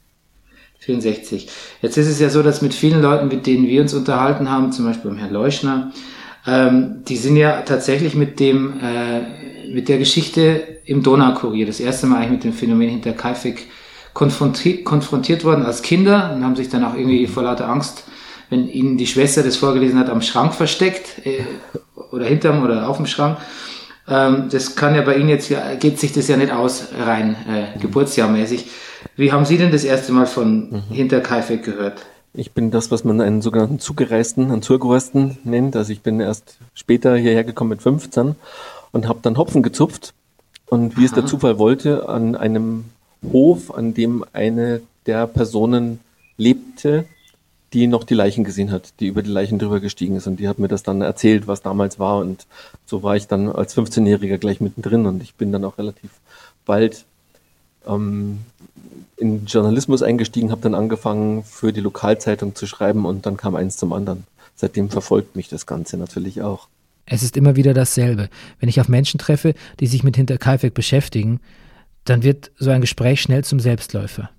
64. 0.80 1.49
Jetzt 1.84 1.97
ist 1.97 2.07
es 2.07 2.19
ja 2.19 2.32
so, 2.32 2.41
dass 2.41 2.63
mit 2.63 2.74
vielen 2.74 2.99
Leuten, 2.99 3.28
mit 3.28 3.45
denen 3.45 3.67
wir 3.67 3.84
uns 3.84 3.93
unterhalten 3.93 4.49
haben, 4.49 4.72
zum 4.72 4.86
Beispiel 4.86 5.11
beim 5.11 5.19
Herrn 5.19 5.34
Leuschner, 5.34 5.91
ähm, 6.47 7.03
die 7.07 7.17
sind 7.17 7.36
ja 7.36 7.61
tatsächlich 7.61 8.15
mit 8.15 8.39
dem, 8.39 8.80
äh, 8.80 9.51
mit 9.74 9.89
der 9.89 9.97
Geschichte 9.97 10.80
im 10.86 11.03
Donaukurier, 11.03 11.65
das 11.65 11.80
erste 11.80 12.07
Mal 12.07 12.17
eigentlich 12.17 12.32
mit 12.32 12.43
dem 12.43 12.53
Phänomen 12.53 12.89
hinter 12.89 13.13
Kaifek 13.13 13.67
konfrontiert, 14.13 14.84
konfrontiert 14.84 15.43
worden 15.43 15.65
als 15.65 15.82
Kinder 15.82 16.34
und 16.34 16.43
haben 16.43 16.55
sich 16.55 16.69
dann 16.69 16.84
auch 16.84 16.95
irgendwie 16.95 17.28
vor 17.28 17.43
lauter 17.43 17.69
Angst, 17.69 18.03
wenn 18.49 18.67
ihnen 18.67 18.97
die 18.97 19.07
Schwester 19.07 19.43
das 19.43 19.55
vorgelesen 19.55 19.97
hat, 19.99 20.09
am 20.09 20.22
Schrank 20.22 20.53
versteckt 20.53 21.26
äh, 21.26 21.43
oder 22.11 22.26
hinterm 22.26 22.63
oder 22.63 22.89
auf 22.89 22.97
dem 22.97 23.05
Schrank. 23.05 23.38
Ähm, 24.07 24.49
das 24.51 24.76
kann 24.76 24.95
ja 24.95 25.01
bei 25.01 25.15
Ihnen 25.15 25.30
jetzt, 25.30 25.49
ja, 25.49 25.76
geht 25.76 25.99
sich 25.99 26.11
das 26.11 26.28
ja 26.28 26.36
nicht 26.36 26.51
aus, 26.51 26.89
rein 26.99 27.36
äh, 27.47 27.80
geburtsjahrmäßig. 27.80 28.69
Wie 29.15 29.32
haben 29.32 29.45
Sie 29.45 29.57
denn 29.57 29.72
das 29.72 29.84
erste 29.84 30.11
Mal 30.11 30.26
von 30.26 30.69
mhm. 30.69 30.82
Hinter 30.89 31.22
Kaifek 31.22 31.63
gehört? 31.63 32.05
Ich 32.34 32.51
bin 32.51 32.72
das, 32.72 32.91
was 32.91 33.03
man 33.03 33.19
einen 33.19 33.41
sogenannten 33.41 33.80
Zugereisten, 33.80 34.51
einen 34.51 34.61
Zugereisten 34.61 35.38
nennt. 35.43 35.76
Also 35.76 35.91
ich 35.91 36.01
bin 36.01 36.19
erst 36.19 36.57
später 36.74 37.15
hierher 37.15 37.43
gekommen 37.43 37.72
mit 37.72 37.82
15 37.82 38.36
und 38.92 39.08
habe 39.08 39.20
dann 39.22 39.38
Hopfen 39.38 39.64
gezupft. 39.64 40.14
Und 40.68 40.96
wie 40.96 41.02
Aha. 41.02 41.06
es 41.06 41.14
der 41.14 41.26
Zufall 41.26 41.58
wollte, 41.60 42.08
an 42.08 42.36
einem 42.36 42.86
Hof, 43.32 43.74
an 43.74 43.94
dem 43.94 44.26
eine 44.34 44.82
der 45.06 45.28
Personen 45.28 46.00
lebte, 46.38 47.06
die 47.74 47.88
noch 47.88 48.04
die 48.04 48.14
Leichen 48.14 48.44
gesehen 48.44 48.72
hat, 48.72 48.94
die 49.00 49.08
über 49.08 49.24
die 49.24 49.30
Leichen 49.30 49.60
drüber 49.60 49.80
gestiegen 49.80 50.16
ist. 50.16 50.28
Und 50.28 50.39
die 50.39 50.48
hat 50.48 50.60
mir 50.60 50.68
das 50.68 50.84
dann 50.84 51.02
erzählt, 51.02 51.48
was 51.48 51.62
damals 51.62 52.00
war. 52.00 52.18
Und 52.18 52.46
so 52.86 53.02
war 53.02 53.16
ich 53.16 53.28
dann 53.28 53.50
als 53.50 53.76
15-Jähriger 53.78 54.38
gleich 54.38 54.60
mittendrin. 54.60 55.06
Und 55.06 55.24
ich 55.24 55.36
bin 55.36 55.52
dann 55.52 55.64
auch 55.64 55.78
relativ 55.78 56.12
bald 56.66 57.06
ähm, 57.88 58.39
in 59.16 59.46
Journalismus 59.46 60.02
eingestiegen, 60.02 60.52
habe 60.52 60.62
dann 60.62 60.76
angefangen, 60.76 61.44
für 61.44 61.72
die 61.72 61.80
Lokalzeitung 61.80 62.56
zu 62.56 62.68
schreiben. 62.68 63.06
Und 63.06 63.26
dann 63.26 63.38
kam 63.38 63.56
eins 63.56 63.78
zum 63.78 63.94
anderen. 63.94 64.26
Seitdem 64.56 64.89
verfolgt 64.89 65.36
mich 65.36 65.48
das 65.48 65.66
Ganze 65.66 65.98
natürlich 65.98 66.42
auch. 66.42 66.68
Es 67.12 67.24
ist 67.24 67.36
immer 67.36 67.57
wieder 67.57 67.74
dasselbe. 67.74 68.30
Wenn 68.59 68.70
ich 68.70 68.80
auf 68.80 68.88
Menschen 68.88 69.20
treffe, 69.20 69.53
die 69.82 69.88
sich 69.88 70.01
mit 70.01 70.16
Hinterkaifeck 70.16 70.74
beschäftigen, 70.74 71.41
dann 72.05 72.24
wird 72.24 72.51
so 72.57 72.70
ein 72.70 72.80
Gespräch 72.80 73.22
schnell 73.22 73.43
zum 73.43 73.59
Selbstläufer. 73.59 74.30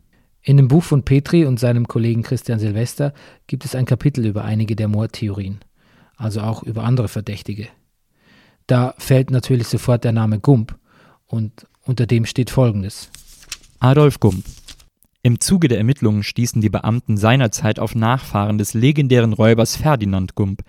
In 0.40 0.56
dem 0.56 0.68
Buch 0.68 0.82
von 0.82 1.04
Petri 1.04 1.44
und 1.44 1.60
seinem 1.60 1.86
Kollegen 1.86 2.22
Christian 2.22 2.58
Silvester 2.58 3.12
gibt 3.46 3.66
es 3.66 3.74
ein 3.74 3.84
Kapitel 3.84 4.24
über 4.24 4.44
einige 4.44 4.74
der 4.74 4.88
Mordtheorien, 4.88 5.60
also 6.16 6.40
auch 6.40 6.62
über 6.62 6.84
andere 6.84 7.08
Verdächtige. 7.08 7.68
Da 8.66 8.94
fällt 8.96 9.30
natürlich 9.30 9.68
sofort 9.68 10.02
der 10.04 10.12
Name 10.12 10.40
Gump 10.40 10.74
und 11.26 11.66
unter 11.82 12.06
dem 12.06 12.24
steht 12.24 12.48
Folgendes. 12.48 13.10
Adolf 13.80 14.18
Gump. 14.18 14.46
Im 15.22 15.40
Zuge 15.40 15.68
der 15.68 15.78
Ermittlungen 15.78 16.22
stießen 16.22 16.62
die 16.62 16.70
Beamten 16.70 17.18
seinerzeit 17.18 17.78
auf 17.78 17.94
Nachfahren 17.94 18.56
des 18.56 18.72
legendären 18.72 19.34
Räubers 19.34 19.76
Ferdinand 19.76 20.34
Gump. 20.34 20.62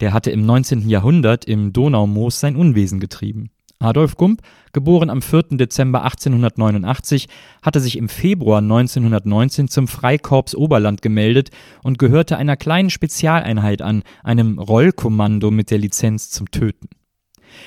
Der 0.00 0.12
hatte 0.12 0.30
im 0.30 0.44
19. 0.44 0.88
Jahrhundert 0.88 1.44
im 1.44 1.72
Donaumoos 1.72 2.40
sein 2.40 2.56
Unwesen 2.56 3.00
getrieben. 3.00 3.50
Adolf 3.80 4.16
Gump, 4.16 4.40
geboren 4.72 5.10
am 5.10 5.20
4. 5.20 5.56
Dezember 5.58 6.04
1889, 6.04 7.28
hatte 7.62 7.80
sich 7.80 7.98
im 7.98 8.08
Februar 8.08 8.58
1919 8.58 9.68
zum 9.68 9.88
Freikorps 9.88 10.54
Oberland 10.54 11.02
gemeldet 11.02 11.50
und 11.82 11.98
gehörte 11.98 12.36
einer 12.38 12.56
kleinen 12.56 12.90
Spezialeinheit 12.90 13.82
an, 13.82 14.02
einem 14.22 14.58
Rollkommando 14.58 15.50
mit 15.50 15.70
der 15.70 15.78
Lizenz 15.78 16.30
zum 16.30 16.50
Töten. 16.50 16.88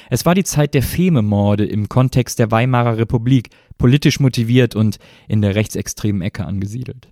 Es 0.09 0.25
war 0.25 0.35
die 0.35 0.43
Zeit 0.43 0.73
der 0.73 0.83
Fememorde 0.83 1.65
im 1.65 1.87
Kontext 1.87 2.39
der 2.39 2.51
Weimarer 2.51 2.97
Republik, 2.97 3.49
politisch 3.77 4.19
motiviert 4.19 4.75
und 4.75 4.97
in 5.27 5.41
der 5.41 5.55
rechtsextremen 5.55 6.21
Ecke 6.21 6.45
angesiedelt. 6.45 7.09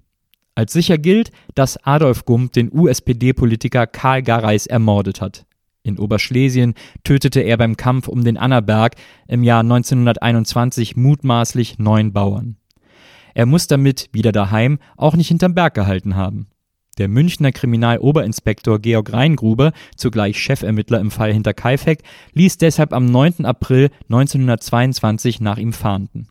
Als 0.56 0.72
sicher 0.72 0.98
gilt, 0.98 1.32
dass 1.54 1.78
Adolf 1.86 2.24
Gump 2.24 2.54
den 2.54 2.72
USPD-Politiker 2.72 3.88
Karl 3.88 4.24
Garreis 4.24 4.66
ermordet 4.66 5.20
hat. 5.20 5.46
In 5.84 6.00
Oberschlesien 6.00 6.74
tötete 7.04 7.42
er 7.42 7.58
beim 7.58 7.78
Kampf 7.78 8.08
um 8.08 8.24
den 8.24 8.38
Annaberg 8.38 8.96
im 9.28 9.44
Jahr 9.44 9.60
1921 9.60 10.96
mutmaßlich 10.96 11.78
neun 11.78 12.14
Bauern. 12.14 12.56
Er 13.36 13.46
muss 13.46 13.68
damit, 13.68 14.10
wieder 14.14 14.32
daheim, 14.32 14.80
auch 14.96 15.16
nicht 15.16 15.28
hinterm 15.28 15.54
Berg 15.54 15.74
gehalten 15.74 16.16
haben. 16.16 16.48
Der 16.98 17.10
Münchner 17.10 17.52
Kriminaloberinspektor 17.52 18.80
Georg 18.80 19.12
Reingruber, 19.12 19.74
zugleich 19.98 20.38
Chefermittler 20.38 21.02
im 21.02 21.12
Fall 21.12 21.34
hinter 21.34 21.54
Kaifek, 21.54 22.04
ließ 22.34 22.58
deshalb 22.58 22.94
am 22.94 23.06
9. 23.06 23.46
April 23.46 23.90
1922 24.10 25.42
nach 25.42 25.58
ihm 25.58 25.74
fahnden. 25.74 26.30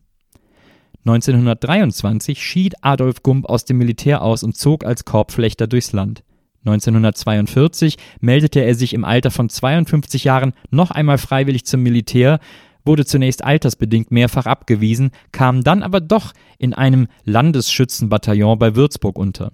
1923 1.05 2.41
schied 2.43 2.75
Adolf 2.81 3.21
Gump 3.21 3.45
aus 3.45 3.65
dem 3.65 3.77
Militär 3.77 4.23
aus 4.23 4.43
und 4.43 4.57
zog 4.57 4.83
als 4.83 5.05
Korbflechter 5.05 5.67
durchs 5.67 5.91
Land. 5.91 6.23
1942 6.65 7.97
meldete 8.21 8.61
er 8.61 8.73
sich 8.73 8.93
im 8.93 9.05
Alter 9.05 9.29
von 9.29 9.47
52 9.49 10.23
Jahren 10.23 10.53
noch 10.71 10.89
einmal 10.89 11.19
freiwillig 11.19 11.65
zum 11.65 11.83
Militär, 11.83 12.39
wurde 12.85 13.05
zunächst 13.05 13.43
altersbedingt 13.43 14.09
mehrfach 14.09 14.47
abgewiesen, 14.47 15.11
kam 15.31 15.63
dann 15.63 15.83
aber 15.83 16.01
doch 16.01 16.33
in 16.57 16.73
einem 16.73 17.07
Landesschützenbataillon 17.23 18.57
bei 18.57 18.75
Würzburg 18.75 19.19
unter. 19.19 19.51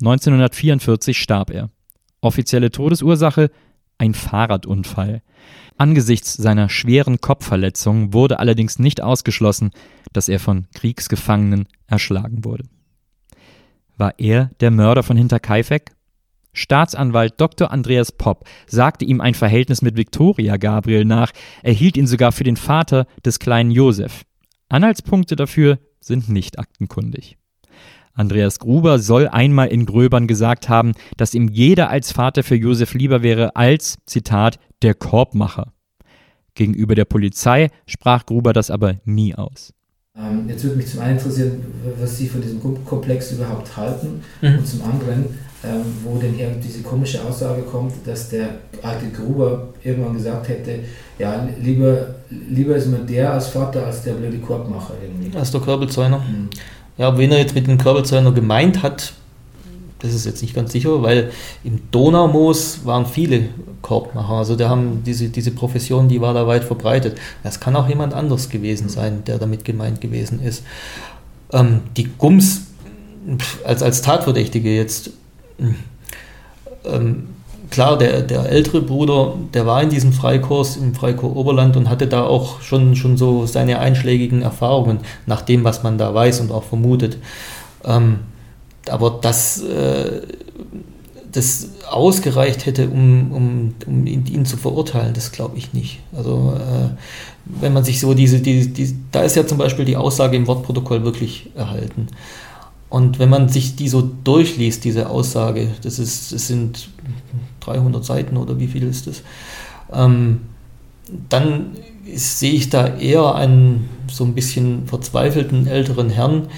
1944 0.00 1.18
starb 1.18 1.50
er. 1.50 1.70
Offizielle 2.20 2.70
Todesursache 2.70 3.50
ein 4.02 4.14
Fahrradunfall. 4.14 5.22
Angesichts 5.78 6.34
seiner 6.34 6.68
schweren 6.68 7.20
Kopfverletzung 7.20 8.12
wurde 8.12 8.40
allerdings 8.40 8.80
nicht 8.80 9.00
ausgeschlossen, 9.00 9.70
dass 10.12 10.28
er 10.28 10.40
von 10.40 10.66
Kriegsgefangenen 10.74 11.68
erschlagen 11.86 12.44
wurde. 12.44 12.64
War 13.96 14.14
er 14.18 14.50
der 14.58 14.72
Mörder 14.72 15.04
von 15.04 15.16
Hinterkaifeck? 15.16 15.92
Staatsanwalt 16.52 17.40
Dr. 17.40 17.70
Andreas 17.70 18.10
Popp 18.10 18.44
sagte 18.66 19.04
ihm 19.04 19.20
ein 19.20 19.34
Verhältnis 19.34 19.82
mit 19.82 19.96
Viktoria 19.96 20.56
Gabriel 20.56 21.04
nach, 21.04 21.32
er 21.62 21.72
hielt 21.72 21.96
ihn 21.96 22.08
sogar 22.08 22.32
für 22.32 22.44
den 22.44 22.56
Vater 22.56 23.06
des 23.24 23.38
kleinen 23.38 23.70
Josef. 23.70 24.24
Anhaltspunkte 24.68 25.36
dafür 25.36 25.78
sind 26.00 26.28
nicht 26.28 26.58
aktenkundig. 26.58 27.38
Andreas 28.14 28.58
Gruber 28.58 28.98
soll 28.98 29.28
einmal 29.28 29.68
in 29.68 29.86
Gröbern 29.86 30.26
gesagt 30.26 30.68
haben, 30.68 30.92
dass 31.16 31.34
ihm 31.34 31.48
jeder 31.48 31.88
als 31.88 32.12
Vater 32.12 32.42
für 32.42 32.56
Josef 32.56 32.94
lieber 32.94 33.22
wäre 33.22 33.56
als, 33.56 33.98
Zitat, 34.06 34.58
der 34.82 34.94
Korbmacher. 34.94 35.72
Gegenüber 36.54 36.94
der 36.94 37.06
Polizei 37.06 37.70
sprach 37.86 38.26
Gruber 38.26 38.52
das 38.52 38.70
aber 38.70 38.96
nie 39.04 39.34
aus. 39.34 39.72
Ähm, 40.14 40.44
jetzt 40.46 40.62
würde 40.62 40.76
mich 40.76 40.88
zum 40.88 41.00
einen 41.00 41.16
interessieren, 41.16 41.64
was 41.98 42.18
Sie 42.18 42.28
von 42.28 42.42
diesem 42.42 42.60
Komplex 42.84 43.32
überhaupt 43.32 43.74
halten 43.74 44.22
mhm. 44.42 44.58
und 44.58 44.66
zum 44.66 44.82
anderen, 44.82 45.24
ähm, 45.64 45.84
wo 46.04 46.18
denn 46.18 46.34
hier 46.34 46.50
diese 46.62 46.82
komische 46.82 47.24
Aussage 47.24 47.62
kommt, 47.62 47.94
dass 48.04 48.28
der 48.28 48.48
alte 48.82 49.08
Gruber 49.08 49.68
irgendwann 49.82 50.12
gesagt 50.12 50.48
hätte, 50.48 50.80
ja, 51.18 51.48
lieber, 51.62 52.16
lieber 52.28 52.76
ist 52.76 52.88
mir 52.88 52.98
der 52.98 53.32
als 53.32 53.48
Vater 53.48 53.86
als 53.86 54.02
der 54.02 54.12
blöde 54.12 54.36
Korbmacher 54.38 54.94
irgendwie. 55.02 55.34
Als 55.34 55.50
der 55.50 55.62
Körbelzäuner. 55.62 56.18
Mhm. 56.18 56.50
Ja, 56.98 57.16
wen 57.16 57.32
er 57.32 57.38
jetzt 57.38 57.54
mit 57.54 57.66
dem 57.66 57.78
Körbelzäuner 57.78 58.32
gemeint 58.32 58.82
hat, 58.82 59.14
das 60.02 60.14
ist 60.14 60.26
jetzt 60.26 60.42
nicht 60.42 60.54
ganz 60.54 60.72
sicher, 60.72 61.02
weil 61.02 61.30
im 61.62 61.80
Donaumoos 61.92 62.84
waren 62.84 63.06
viele 63.06 63.48
Korbmacher. 63.82 64.34
Also 64.34 64.56
da 64.56 64.68
haben 64.68 65.04
diese, 65.04 65.28
diese 65.28 65.52
Profession, 65.52 66.08
die 66.08 66.20
war 66.20 66.34
da 66.34 66.46
weit 66.46 66.64
verbreitet. 66.64 67.18
Das 67.44 67.60
kann 67.60 67.76
auch 67.76 67.88
jemand 67.88 68.12
anders 68.12 68.48
gewesen 68.48 68.88
sein, 68.88 69.22
der 69.24 69.38
damit 69.38 69.64
gemeint 69.64 70.00
gewesen 70.00 70.42
ist. 70.42 70.64
Ähm, 71.52 71.82
die 71.96 72.08
Gums 72.18 72.62
als, 73.64 73.82
als 73.82 74.02
Tatverdächtige 74.02 74.74
jetzt, 74.74 75.10
ähm, 76.84 77.28
klar, 77.72 77.98
der, 77.98 78.22
der 78.22 78.48
ältere 78.48 78.82
Bruder, 78.82 79.34
der 79.52 79.66
war 79.66 79.82
in 79.82 79.88
diesem 79.88 80.12
Freikurs 80.12 80.76
im 80.76 80.94
Freikorps 80.94 81.34
Oberland 81.34 81.76
und 81.76 81.88
hatte 81.88 82.06
da 82.06 82.22
auch 82.22 82.60
schon, 82.60 82.94
schon 82.94 83.16
so 83.16 83.46
seine 83.46 83.80
einschlägigen 83.80 84.42
Erfahrungen, 84.42 85.00
nach 85.26 85.42
dem, 85.42 85.64
was 85.64 85.82
man 85.82 85.98
da 85.98 86.14
weiß 86.14 86.40
und 86.40 86.52
auch 86.52 86.62
vermutet. 86.62 87.18
Ähm, 87.84 88.20
aber 88.88 89.18
dass 89.20 89.62
äh, 89.62 90.22
das 91.32 91.70
ausgereicht 91.90 92.66
hätte, 92.66 92.88
um, 92.88 93.32
um, 93.32 93.74
um 93.86 94.06
ihn, 94.06 94.26
ihn 94.26 94.44
zu 94.44 94.56
verurteilen, 94.56 95.14
das 95.14 95.32
glaube 95.32 95.56
ich 95.56 95.72
nicht. 95.72 96.00
Also 96.14 96.54
äh, 96.56 96.90
wenn 97.46 97.72
man 97.72 97.84
sich 97.84 98.00
so 98.00 98.12
diese, 98.12 98.40
die, 98.40 98.72
die, 98.72 98.94
da 99.10 99.22
ist 99.22 99.34
ja 99.34 99.46
zum 99.46 99.58
Beispiel 99.58 99.84
die 99.84 99.96
Aussage 99.96 100.36
im 100.36 100.46
Wortprotokoll 100.46 101.04
wirklich 101.04 101.50
erhalten. 101.56 102.08
Und 102.92 103.18
wenn 103.18 103.30
man 103.30 103.48
sich 103.48 103.74
die 103.74 103.88
so 103.88 104.02
durchliest, 104.02 104.84
diese 104.84 105.08
Aussage, 105.08 105.68
das, 105.82 105.98
ist, 105.98 106.30
das 106.30 106.46
sind 106.46 106.90
300 107.60 108.04
Seiten 108.04 108.36
oder 108.36 108.60
wie 108.60 108.66
viel 108.66 108.82
ist 108.82 109.06
das, 109.06 109.22
ähm, 109.94 110.42
dann 111.30 111.78
sehe 112.14 112.52
ich 112.52 112.68
da 112.68 112.98
eher 112.98 113.34
einen 113.34 113.88
so 114.10 114.24
ein 114.24 114.34
bisschen 114.34 114.88
verzweifelten 114.88 115.66
älteren 115.66 116.10
Herrn, 116.10 116.48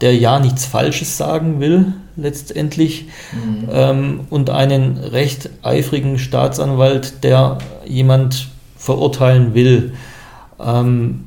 der 0.00 0.14
ja 0.14 0.38
nichts 0.38 0.66
Falsches 0.66 1.16
sagen 1.16 1.58
will, 1.58 1.94
letztendlich, 2.14 3.06
mhm. 3.32 3.68
ähm, 3.72 4.20
und 4.30 4.50
einen 4.50 4.98
recht 4.98 5.50
eifrigen 5.62 6.20
Staatsanwalt, 6.20 7.24
der 7.24 7.58
jemand 7.84 8.50
verurteilen 8.76 9.54
will. 9.54 9.94
Ähm, 10.60 11.24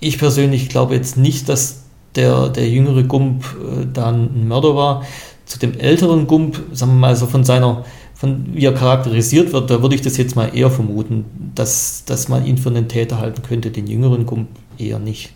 ich 0.00 0.18
persönlich 0.18 0.68
glaube 0.68 0.96
jetzt 0.96 1.16
nicht, 1.16 1.48
dass 1.48 1.83
der, 2.16 2.48
der 2.48 2.68
jüngere 2.68 3.02
Gump 3.02 3.44
äh, 3.44 3.86
dann 3.92 4.34
ein 4.34 4.48
Mörder 4.48 4.74
war. 4.74 5.04
Zu 5.46 5.58
dem 5.58 5.78
älteren 5.78 6.26
Gump, 6.26 6.60
sagen 6.72 6.92
wir 6.92 6.98
mal 6.98 7.16
so 7.16 7.26
von 7.26 7.44
seiner, 7.44 7.84
von 8.14 8.54
wie 8.54 8.64
er 8.64 8.72
charakterisiert 8.72 9.52
wird, 9.52 9.70
da 9.70 9.82
würde 9.82 9.94
ich 9.94 10.02
das 10.02 10.16
jetzt 10.16 10.36
mal 10.36 10.56
eher 10.56 10.70
vermuten, 10.70 11.52
dass, 11.54 12.04
dass 12.06 12.28
man 12.28 12.46
ihn 12.46 12.56
für 12.56 12.70
einen 12.70 12.88
Täter 12.88 13.18
halten 13.18 13.42
könnte, 13.42 13.70
den 13.70 13.86
jüngeren 13.86 14.24
Gump 14.24 14.48
eher 14.78 14.98
nicht. 14.98 15.32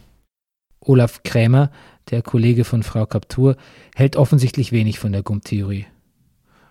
Olaf 0.80 1.22
Krämer, 1.22 1.70
der 2.10 2.22
Kollege 2.22 2.64
von 2.64 2.82
Frau 2.82 3.04
Kaptur, 3.04 3.56
hält 3.94 4.16
offensichtlich 4.16 4.72
wenig 4.72 4.98
von 4.98 5.12
der 5.12 5.22
Gump-Theorie. 5.22 5.86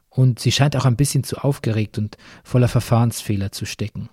Und 0.09 0.39
sie 0.39 0.51
scheint 0.51 0.75
auch 0.75 0.85
ein 0.85 0.95
bisschen 0.95 1.23
zu 1.23 1.37
aufgeregt 1.37 1.99
und 1.99 2.17
voller 2.43 2.67
Verfahrensfehler 2.67 3.51
zu 3.51 3.65
stecken. 3.65 4.09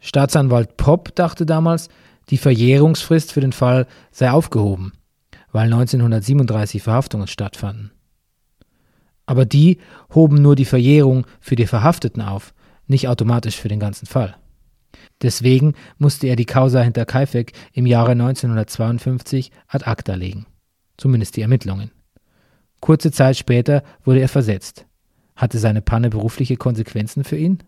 Staatsanwalt 0.00 0.76
Popp 0.76 1.14
dachte 1.14 1.46
damals, 1.46 1.88
die 2.30 2.38
Verjährungsfrist 2.38 3.32
für 3.32 3.40
den 3.40 3.52
Fall 3.52 3.86
sei 4.10 4.30
aufgehoben, 4.30 4.92
weil 5.54 5.66
1937 5.66 6.82
Verhaftungen 6.82 7.28
stattfanden. 7.28 7.92
Aber 9.24 9.46
die 9.46 9.78
hoben 10.12 10.42
nur 10.42 10.56
die 10.56 10.64
Verjährung 10.64 11.28
für 11.40 11.54
die 11.54 11.68
Verhafteten 11.68 12.20
auf, 12.20 12.52
nicht 12.88 13.06
automatisch 13.06 13.56
für 13.56 13.68
den 13.68 13.78
ganzen 13.78 14.06
Fall. 14.06 14.34
Deswegen 15.22 15.74
musste 15.96 16.26
er 16.26 16.34
die 16.34 16.44
Causa 16.44 16.82
hinter 16.82 17.04
Kaifek 17.06 17.52
im 17.72 17.86
Jahre 17.86 18.12
1952 18.12 19.52
ad 19.68 19.86
acta 19.86 20.14
legen. 20.14 20.46
Zumindest 20.96 21.36
die 21.36 21.42
Ermittlungen. 21.42 21.92
Kurze 22.80 23.12
Zeit 23.12 23.36
später 23.36 23.84
wurde 24.02 24.20
er 24.20 24.28
versetzt. 24.28 24.86
Hatte 25.36 25.58
seine 25.58 25.82
Panne 25.82 26.10
berufliche 26.10 26.56
Konsequenzen 26.56 27.22
für 27.22 27.36
ihn? 27.36 27.62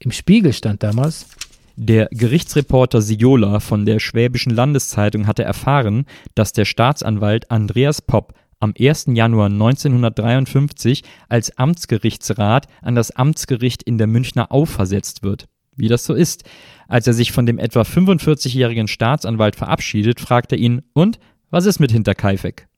Im 0.00 0.10
Spiegel 0.10 0.52
stand 0.52 0.82
damals, 0.82 1.28
der 1.76 2.08
Gerichtsreporter 2.10 3.02
Siola 3.02 3.60
von 3.60 3.84
der 3.84 4.00
Schwäbischen 4.00 4.50
Landeszeitung 4.50 5.26
hatte 5.26 5.44
erfahren, 5.44 6.06
dass 6.34 6.54
der 6.54 6.64
Staatsanwalt 6.64 7.50
Andreas 7.50 8.00
Popp 8.00 8.32
am 8.60 8.72
1. 8.78 9.08
Januar 9.10 9.46
1953 9.46 11.04
als 11.28 11.56
Amtsgerichtsrat 11.58 12.66
an 12.80 12.94
das 12.94 13.10
Amtsgericht 13.10 13.82
in 13.82 13.98
der 13.98 14.06
Münchner 14.06 14.50
Au 14.50 14.64
versetzt 14.64 15.22
wird. 15.22 15.48
Wie 15.76 15.88
das 15.88 16.04
so 16.06 16.14
ist. 16.14 16.44
Als 16.88 17.06
er 17.06 17.12
sich 17.12 17.32
von 17.32 17.44
dem 17.44 17.58
etwa 17.58 17.82
45-jährigen 17.82 18.88
Staatsanwalt 18.88 19.56
verabschiedet, 19.56 20.18
fragt 20.18 20.52
er 20.52 20.58
ihn: 20.58 20.80
Und, 20.94 21.18
was 21.50 21.66
ist 21.66 21.78
mit 21.78 21.92
Hinterkaifeck? 21.92 22.68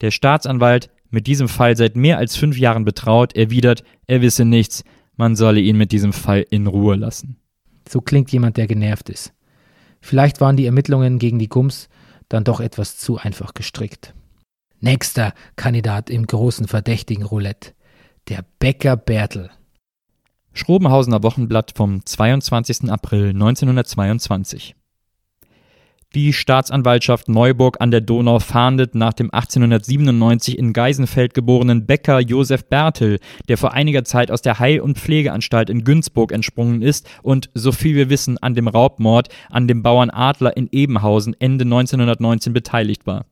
Der 0.00 0.10
Staatsanwalt, 0.10 0.90
mit 1.10 1.28
diesem 1.28 1.46
Fall 1.46 1.76
seit 1.76 1.94
mehr 1.94 2.18
als 2.18 2.34
fünf 2.34 2.58
Jahren 2.58 2.84
betraut, 2.84 3.36
erwidert, 3.36 3.84
er 4.08 4.20
wisse 4.20 4.44
nichts, 4.44 4.82
man 5.16 5.36
solle 5.36 5.60
ihn 5.60 5.76
mit 5.76 5.92
diesem 5.92 6.12
Fall 6.12 6.44
in 6.50 6.66
Ruhe 6.66 6.96
lassen. 6.96 7.36
So 7.88 8.00
klingt 8.00 8.32
jemand, 8.32 8.56
der 8.56 8.66
genervt 8.66 9.08
ist. 9.08 9.32
Vielleicht 10.00 10.40
waren 10.40 10.56
die 10.56 10.66
Ermittlungen 10.66 11.18
gegen 11.18 11.38
die 11.38 11.48
Gums 11.48 11.88
dann 12.28 12.44
doch 12.44 12.60
etwas 12.60 12.98
zu 12.98 13.18
einfach 13.18 13.54
gestrickt. 13.54 14.14
Nächster 14.80 15.34
Kandidat 15.56 16.10
im 16.10 16.26
großen 16.26 16.68
verdächtigen 16.68 17.24
Roulette. 17.24 17.72
Der 18.28 18.44
Bäcker 18.58 18.96
Bertel. 18.96 19.50
Schrobenhausener 20.52 21.22
Wochenblatt 21.22 21.72
vom 21.74 22.04
22. 22.04 22.90
April 22.90 23.30
1922. 23.30 24.74
Die 26.14 26.32
Staatsanwaltschaft 26.32 27.28
Neuburg 27.28 27.78
an 27.80 27.90
der 27.90 28.00
Donau 28.00 28.38
fahndet 28.38 28.94
nach 28.94 29.14
dem 29.14 29.34
1897 29.34 30.56
in 30.56 30.72
Geisenfeld 30.72 31.34
geborenen 31.34 31.86
Bäcker 31.86 32.20
Josef 32.20 32.66
Bertel, 32.66 33.18
der 33.48 33.58
vor 33.58 33.72
einiger 33.72 34.04
Zeit 34.04 34.30
aus 34.30 34.40
der 34.40 34.60
Heil- 34.60 34.78
und 34.78 34.96
Pflegeanstalt 34.96 35.70
in 35.70 35.82
Günzburg 35.82 36.30
entsprungen 36.30 36.82
ist 36.82 37.08
und, 37.24 37.50
so 37.54 37.72
viel 37.72 37.96
wir 37.96 38.10
wissen, 38.10 38.38
an 38.38 38.54
dem 38.54 38.68
Raubmord 38.68 39.28
an 39.50 39.66
dem 39.66 39.82
Bauern 39.82 40.10
Adler 40.10 40.56
in 40.56 40.68
Ebenhausen 40.70 41.34
Ende 41.40 41.64
1919 41.64 42.52
beteiligt 42.52 43.08
war. 43.08 43.26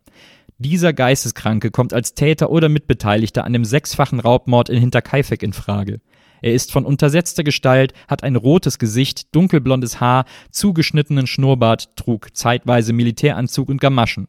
Dieser 0.59 0.93
Geisteskranke 0.93 1.71
kommt 1.71 1.95
als 1.95 2.15
Täter 2.15 2.51
oder 2.51 2.69
Mitbeteiligter 2.69 3.45
an 3.45 3.53
dem 3.53 3.65
sechsfachen 3.65 4.19
Raubmord 4.19 4.69
in 4.71 4.81
Hinterkaifeck 4.81 5.45
in 5.45 5.53
Frage. 5.53 6.01
Er 6.43 6.53
ist 6.53 6.73
von 6.73 6.85
untersetzter 6.85 7.45
Gestalt, 7.45 7.95
hat 8.09 8.25
ein 8.25 8.37
rotes 8.37 8.79
Gesicht, 8.79 9.35
dunkelblondes 9.35 10.01
Haar, 10.01 10.25
zugeschnittenen 10.51 11.27
Schnurrbart, 11.27 11.97
trug 11.97 12.37
zeitweise 12.37 12.93
Militäranzug 12.93 13.69
und 13.69 13.81
Gamaschen. 13.81 14.27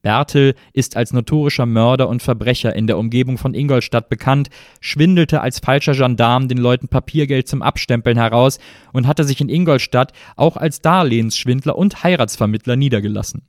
Bertel 0.00 0.54
ist 0.72 0.96
als 0.96 1.12
notorischer 1.12 1.66
Mörder 1.66 2.08
und 2.08 2.22
Verbrecher 2.22 2.74
in 2.76 2.86
der 2.86 2.98
Umgebung 2.98 3.36
von 3.36 3.54
Ingolstadt 3.54 4.08
bekannt, 4.08 4.48
schwindelte 4.80 5.40
als 5.40 5.58
falscher 5.58 5.94
Gendarm 5.94 6.46
den 6.46 6.58
Leuten 6.58 6.86
Papiergeld 6.86 7.48
zum 7.48 7.62
Abstempeln 7.62 8.16
heraus 8.16 8.60
und 8.92 9.08
hatte 9.08 9.24
sich 9.24 9.40
in 9.40 9.48
Ingolstadt 9.48 10.12
auch 10.36 10.56
als 10.56 10.80
Darlehensschwindler 10.80 11.76
und 11.76 12.04
Heiratsvermittler 12.04 12.76
niedergelassen. 12.76 13.42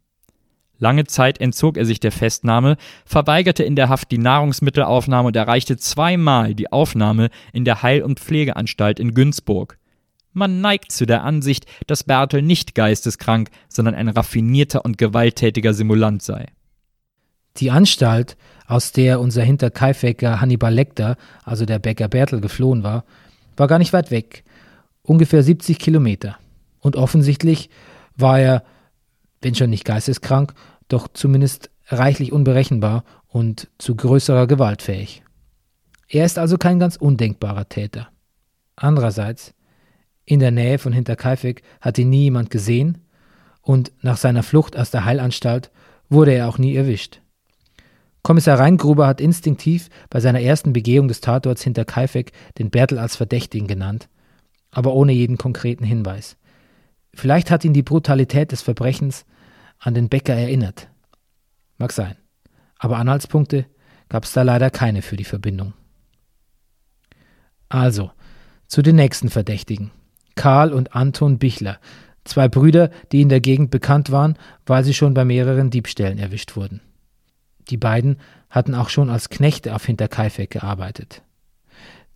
Lange 0.79 1.03
Zeit 1.05 1.39
entzog 1.39 1.77
er 1.77 1.85
sich 1.85 1.99
der 1.99 2.13
Festnahme, 2.13 2.77
verweigerte 3.05 3.63
in 3.63 3.75
der 3.75 3.89
Haft 3.89 4.11
die 4.11 4.17
Nahrungsmittelaufnahme 4.17 5.27
und 5.27 5.35
erreichte 5.35 5.77
zweimal 5.77 6.55
die 6.55 6.71
Aufnahme 6.71 7.29
in 7.51 7.65
der 7.65 7.83
Heil- 7.83 8.03
und 8.03 8.19
Pflegeanstalt 8.19 8.99
in 8.99 9.13
Günzburg. 9.13 9.77
Man 10.31 10.61
neigt 10.61 10.91
zu 10.91 11.05
der 11.05 11.23
Ansicht, 11.23 11.65
dass 11.87 12.05
Bertel 12.05 12.41
nicht 12.41 12.75
geisteskrank, 12.75 13.49
sondern 13.67 13.95
ein 13.95 14.07
raffinierter 14.07 14.85
und 14.85 14.97
gewalttätiger 14.97 15.73
Simulant 15.73 16.21
sei. 16.21 16.47
Die 17.57 17.71
Anstalt, 17.71 18.37
aus 18.67 18.93
der 18.93 19.19
unser 19.19 19.43
Hinterkaifecker 19.43 20.39
Hannibal 20.39 20.73
Lecter, 20.73 21.17
also 21.43 21.65
der 21.65 21.79
Bäcker 21.79 22.07
Bertel, 22.07 22.39
geflohen 22.39 22.83
war, 22.83 23.03
war 23.57 23.67
gar 23.67 23.79
nicht 23.79 23.91
weit 23.91 24.11
weg, 24.11 24.43
ungefähr 25.01 25.43
70 25.43 25.77
Kilometer. 25.77 26.37
Und 26.79 26.95
offensichtlich 26.95 27.69
war 28.15 28.39
er 28.39 28.63
wenn 29.41 29.55
schon 29.55 29.69
nicht 29.69 29.85
geisteskrank, 29.85 30.53
doch 30.87 31.07
zumindest 31.07 31.69
reichlich 31.87 32.31
unberechenbar 32.31 33.03
und 33.27 33.69
zu 33.77 33.95
größerer 33.95 34.47
Gewalt 34.47 34.81
fähig. 34.81 35.23
Er 36.07 36.25
ist 36.25 36.39
also 36.39 36.57
kein 36.57 36.79
ganz 36.79 36.95
undenkbarer 36.95 37.69
Täter. 37.69 38.09
Andererseits, 38.75 39.53
in 40.25 40.39
der 40.39 40.51
Nähe 40.51 40.79
von 40.79 40.93
Hinterkaifeck 40.93 41.61
hat 41.81 41.97
ihn 41.97 42.09
nie 42.09 42.23
jemand 42.23 42.49
gesehen 42.49 42.99
und 43.61 43.91
nach 44.01 44.17
seiner 44.17 44.43
Flucht 44.43 44.77
aus 44.77 44.91
der 44.91 45.05
Heilanstalt 45.05 45.71
wurde 46.09 46.33
er 46.33 46.49
auch 46.49 46.57
nie 46.57 46.75
erwischt. 46.75 47.21
Kommissar 48.23 48.59
Reingruber 48.59 49.07
hat 49.07 49.21
instinktiv 49.21 49.89
bei 50.09 50.19
seiner 50.19 50.41
ersten 50.41 50.73
Begehung 50.73 51.07
des 51.07 51.21
Tatorts 51.21 51.63
hinter 51.63 51.85
Kaifek 51.85 52.31
den 52.57 52.69
Bertel 52.69 52.99
als 52.99 53.15
Verdächtigen 53.15 53.67
genannt, 53.67 54.09
aber 54.71 54.93
ohne 54.93 55.13
jeden 55.13 55.37
konkreten 55.37 55.83
Hinweis. 55.83 56.35
Vielleicht 57.13 57.51
hat 57.51 57.65
ihn 57.65 57.73
die 57.73 57.83
Brutalität 57.83 58.51
des 58.51 58.61
Verbrechens 58.61 59.25
an 59.79 59.93
den 59.93 60.09
Bäcker 60.09 60.35
erinnert. 60.35 60.89
Mag 61.77 61.91
sein. 61.91 62.15
Aber 62.77 62.97
Anhaltspunkte 62.97 63.65
gab 64.09 64.23
es 64.23 64.33
da 64.33 64.41
leider 64.41 64.69
keine 64.69 65.01
für 65.01 65.17
die 65.17 65.23
Verbindung. 65.23 65.73
Also, 67.67 68.11
zu 68.67 68.81
den 68.81 68.95
nächsten 68.95 69.29
Verdächtigen. 69.29 69.91
Karl 70.35 70.73
und 70.73 70.95
Anton 70.95 71.37
Bichler, 71.37 71.79
zwei 72.23 72.47
Brüder, 72.47 72.89
die 73.11 73.21
in 73.21 73.29
der 73.29 73.41
Gegend 73.41 73.71
bekannt 73.71 74.11
waren, 74.11 74.37
weil 74.65 74.83
sie 74.83 74.93
schon 74.93 75.13
bei 75.13 75.25
mehreren 75.25 75.69
Diebstählen 75.69 76.17
erwischt 76.17 76.55
wurden. 76.55 76.81
Die 77.69 77.77
beiden 77.77 78.17
hatten 78.49 78.73
auch 78.73 78.89
schon 78.89 79.09
als 79.09 79.29
Knechte 79.29 79.75
auf 79.75 79.85
Hinterkaifeck 79.85 80.49
gearbeitet. 80.49 81.21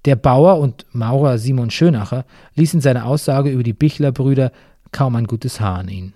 Der 0.05 0.15
Bauer 0.15 0.59
und 0.59 0.85
Maurer 0.91 1.37
Simon 1.37 1.69
Schönacher 1.69 2.25
ließ 2.55 2.73
in 2.73 2.81
seiner 2.81 3.05
Aussage 3.05 3.51
über 3.51 3.63
die 3.63 3.73
Bichler-Brüder 3.73 4.51
kaum 4.93 5.17
ein 5.17 5.27
gutes 5.27 5.59
Haar 5.59 5.79
an 5.79 5.89
ihnen. 5.89 6.13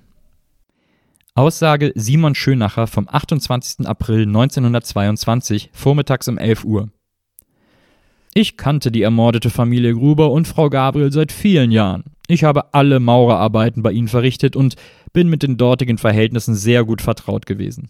Aussage 1.36 1.92
Simon 1.96 2.34
Schönacher 2.34 2.88
vom 2.88 3.08
28. 3.08 3.86
April 3.86 4.24
1922, 4.24 5.70
vormittags 5.74 6.28
um 6.30 6.38
11 6.38 6.64
Uhr. 6.64 6.90
Ich 8.34 8.56
kannte 8.56 8.92
die 8.92 9.02
ermordete 9.02 9.50
Familie 9.50 9.94
Gruber 9.94 10.32
und 10.32 10.48
Frau 10.48 10.70
Gabriel 10.70 11.12
seit 11.12 11.32
vielen 11.32 11.72
Jahren. 11.72 12.06
Ich 12.28 12.44
habe 12.44 12.74
alle 12.74 13.00
Maurerarbeiten 13.00 13.84
bei 13.84 13.92
ihnen 13.92 14.08
verrichtet 14.08 14.56
und 14.56 14.76
bin 15.14 15.30
mit 15.30 15.44
den 15.44 15.58
dortigen 15.58 15.98
Verhältnissen 15.98 16.56
sehr 16.56 16.84
gut 16.84 17.02
vertraut 17.02 17.46
gewesen. 17.46 17.90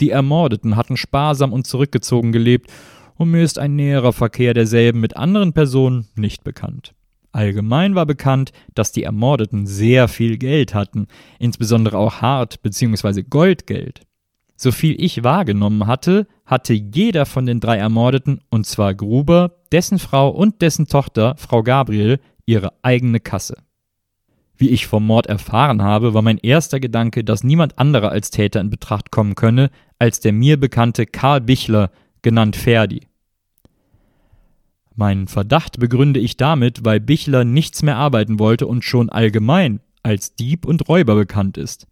Die 0.00 0.10
Ermordeten 0.10 0.76
hatten 0.76 0.96
sparsam 0.96 1.52
und 1.52 1.66
zurückgezogen 1.66 2.32
gelebt, 2.32 2.70
und 3.16 3.32
mir 3.32 3.42
ist 3.42 3.58
ein 3.58 3.74
näherer 3.74 4.12
Verkehr 4.12 4.54
derselben 4.54 5.00
mit 5.00 5.16
anderen 5.16 5.52
Personen 5.52 6.06
nicht 6.14 6.44
bekannt. 6.44 6.94
Allgemein 7.32 7.94
war 7.94 8.06
bekannt, 8.06 8.52
dass 8.74 8.92
die 8.92 9.02
Ermordeten 9.02 9.66
sehr 9.66 10.08
viel 10.08 10.38
Geld 10.38 10.74
hatten, 10.74 11.06
insbesondere 11.38 11.98
auch 11.98 12.22
Hart- 12.22 12.62
bzw. 12.62 13.22
Goldgeld. 13.22 14.00
So 14.56 14.72
viel 14.72 15.00
ich 15.00 15.22
wahrgenommen 15.22 15.86
hatte, 15.86 16.26
hatte 16.44 16.74
jeder 16.74 17.26
von 17.26 17.46
den 17.46 17.60
drei 17.60 17.76
Ermordeten, 17.76 18.40
und 18.50 18.66
zwar 18.66 18.94
Gruber, 18.94 19.52
dessen 19.70 19.98
Frau 19.98 20.30
und 20.30 20.62
dessen 20.62 20.88
Tochter, 20.88 21.36
Frau 21.36 21.62
Gabriel, 21.62 22.18
ihre 22.44 22.72
eigene 22.82 23.20
Kasse. 23.20 23.56
Wie 24.56 24.70
ich 24.70 24.88
vom 24.88 25.06
Mord 25.06 25.26
erfahren 25.26 25.82
habe, 25.82 26.14
war 26.14 26.22
mein 26.22 26.38
erster 26.38 26.80
Gedanke, 26.80 27.22
dass 27.22 27.44
niemand 27.44 27.78
anderer 27.78 28.10
als 28.10 28.30
Täter 28.30 28.60
in 28.60 28.70
Betracht 28.70 29.12
kommen 29.12 29.36
könne, 29.36 29.70
als 30.00 30.18
der 30.18 30.32
mir 30.32 30.58
bekannte 30.58 31.06
Karl 31.06 31.40
Bichler, 31.40 31.92
genannt 32.22 32.56
Ferdi. 32.56 33.02
Meinen 34.98 35.28
Verdacht 35.28 35.78
begründe 35.78 36.18
ich 36.18 36.36
damit, 36.36 36.84
weil 36.84 36.98
Bichler 36.98 37.44
nichts 37.44 37.84
mehr 37.84 37.94
arbeiten 37.94 38.40
wollte 38.40 38.66
und 38.66 38.82
schon 38.82 39.10
allgemein 39.10 39.78
als 40.02 40.34
Dieb 40.34 40.66
und 40.66 40.88
Räuber 40.88 41.14
bekannt 41.14 41.56
ist. 41.56 41.86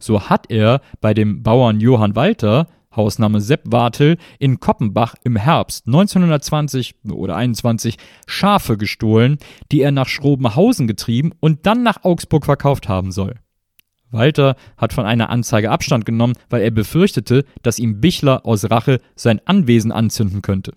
So 0.00 0.28
hat 0.28 0.50
er 0.50 0.80
bei 1.00 1.14
dem 1.14 1.44
Bauern 1.44 1.78
Johann 1.78 2.16
Walter 2.16 2.66
Hausname 2.96 3.40
Sepp 3.40 3.62
Wartel, 3.66 4.16
in 4.40 4.58
Koppenbach 4.58 5.14
im 5.22 5.36
Herbst 5.36 5.86
1920 5.86 6.96
oder 7.12 7.36
21 7.36 7.96
Schafe 8.26 8.76
gestohlen, 8.76 9.38
die 9.70 9.82
er 9.82 9.92
nach 9.92 10.08
Schrobenhausen 10.08 10.88
getrieben 10.88 11.30
und 11.38 11.64
dann 11.64 11.84
nach 11.84 12.02
Augsburg 12.02 12.44
verkauft 12.44 12.88
haben 12.88 13.12
soll. 13.12 13.36
Walter 14.10 14.56
hat 14.76 14.92
von 14.92 15.04
einer 15.04 15.30
Anzeige 15.30 15.70
Abstand 15.70 16.06
genommen, 16.06 16.34
weil 16.50 16.62
er 16.62 16.72
befürchtete, 16.72 17.44
dass 17.62 17.78
ihm 17.78 18.00
Bichler 18.00 18.44
aus 18.44 18.68
Rache 18.68 19.00
sein 19.14 19.40
Anwesen 19.44 19.92
anzünden 19.92 20.42
könnte. 20.42 20.72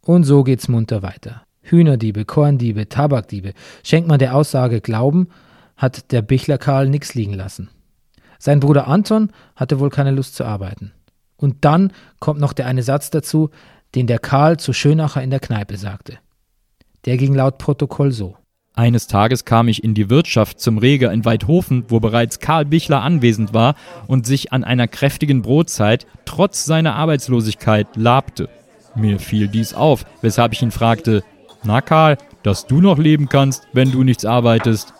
Und 0.00 0.24
so 0.24 0.44
geht's 0.44 0.68
munter 0.68 1.02
weiter. 1.02 1.42
Hühnerdiebe, 1.62 2.24
Korndiebe, 2.24 2.88
Tabakdiebe. 2.88 3.52
Schenkt 3.82 4.08
man 4.08 4.18
der 4.18 4.34
Aussage 4.34 4.80
Glauben, 4.80 5.28
hat 5.76 6.12
der 6.12 6.22
Bichler 6.22 6.58
Karl 6.58 6.88
nichts 6.88 7.14
liegen 7.14 7.34
lassen. 7.34 7.68
Sein 8.38 8.60
Bruder 8.60 8.86
Anton 8.86 9.30
hatte 9.56 9.80
wohl 9.80 9.90
keine 9.90 10.12
Lust 10.12 10.34
zu 10.34 10.44
arbeiten. 10.44 10.92
Und 11.36 11.64
dann 11.64 11.92
kommt 12.20 12.40
noch 12.40 12.52
der 12.52 12.66
eine 12.66 12.82
Satz 12.82 13.10
dazu, 13.10 13.50
den 13.94 14.06
der 14.06 14.18
Karl 14.18 14.58
zu 14.58 14.72
Schönacher 14.72 15.22
in 15.22 15.30
der 15.30 15.40
Kneipe 15.40 15.76
sagte. 15.76 16.18
Der 17.04 17.16
ging 17.16 17.34
laut 17.34 17.58
Protokoll 17.58 18.12
so. 18.12 18.36
Eines 18.74 19.08
Tages 19.08 19.44
kam 19.44 19.66
ich 19.66 19.82
in 19.82 19.94
die 19.94 20.08
Wirtschaft 20.08 20.60
zum 20.60 20.78
Reger 20.78 21.12
in 21.12 21.24
Weidhofen, 21.24 21.84
wo 21.88 21.98
bereits 21.98 22.38
Karl 22.38 22.64
Bichler 22.64 23.02
anwesend 23.02 23.52
war 23.52 23.74
und 24.06 24.24
sich 24.24 24.52
an 24.52 24.62
einer 24.62 24.86
kräftigen 24.86 25.42
Brotzeit 25.42 26.06
trotz 26.24 26.64
seiner 26.64 26.94
Arbeitslosigkeit 26.94 27.88
labte. 27.96 28.48
Mir 28.98 29.20
fiel 29.20 29.48
dies 29.48 29.74
auf, 29.74 30.04
weshalb 30.22 30.52
ich 30.52 30.62
ihn 30.62 30.72
fragte, 30.72 31.22
na 31.62 31.80
Karl, 31.80 32.18
dass 32.42 32.66
du 32.66 32.80
noch 32.80 32.98
leben 32.98 33.28
kannst, 33.28 33.68
wenn 33.72 33.92
du 33.92 34.02
nichts 34.02 34.24
arbeitest? 34.24 34.92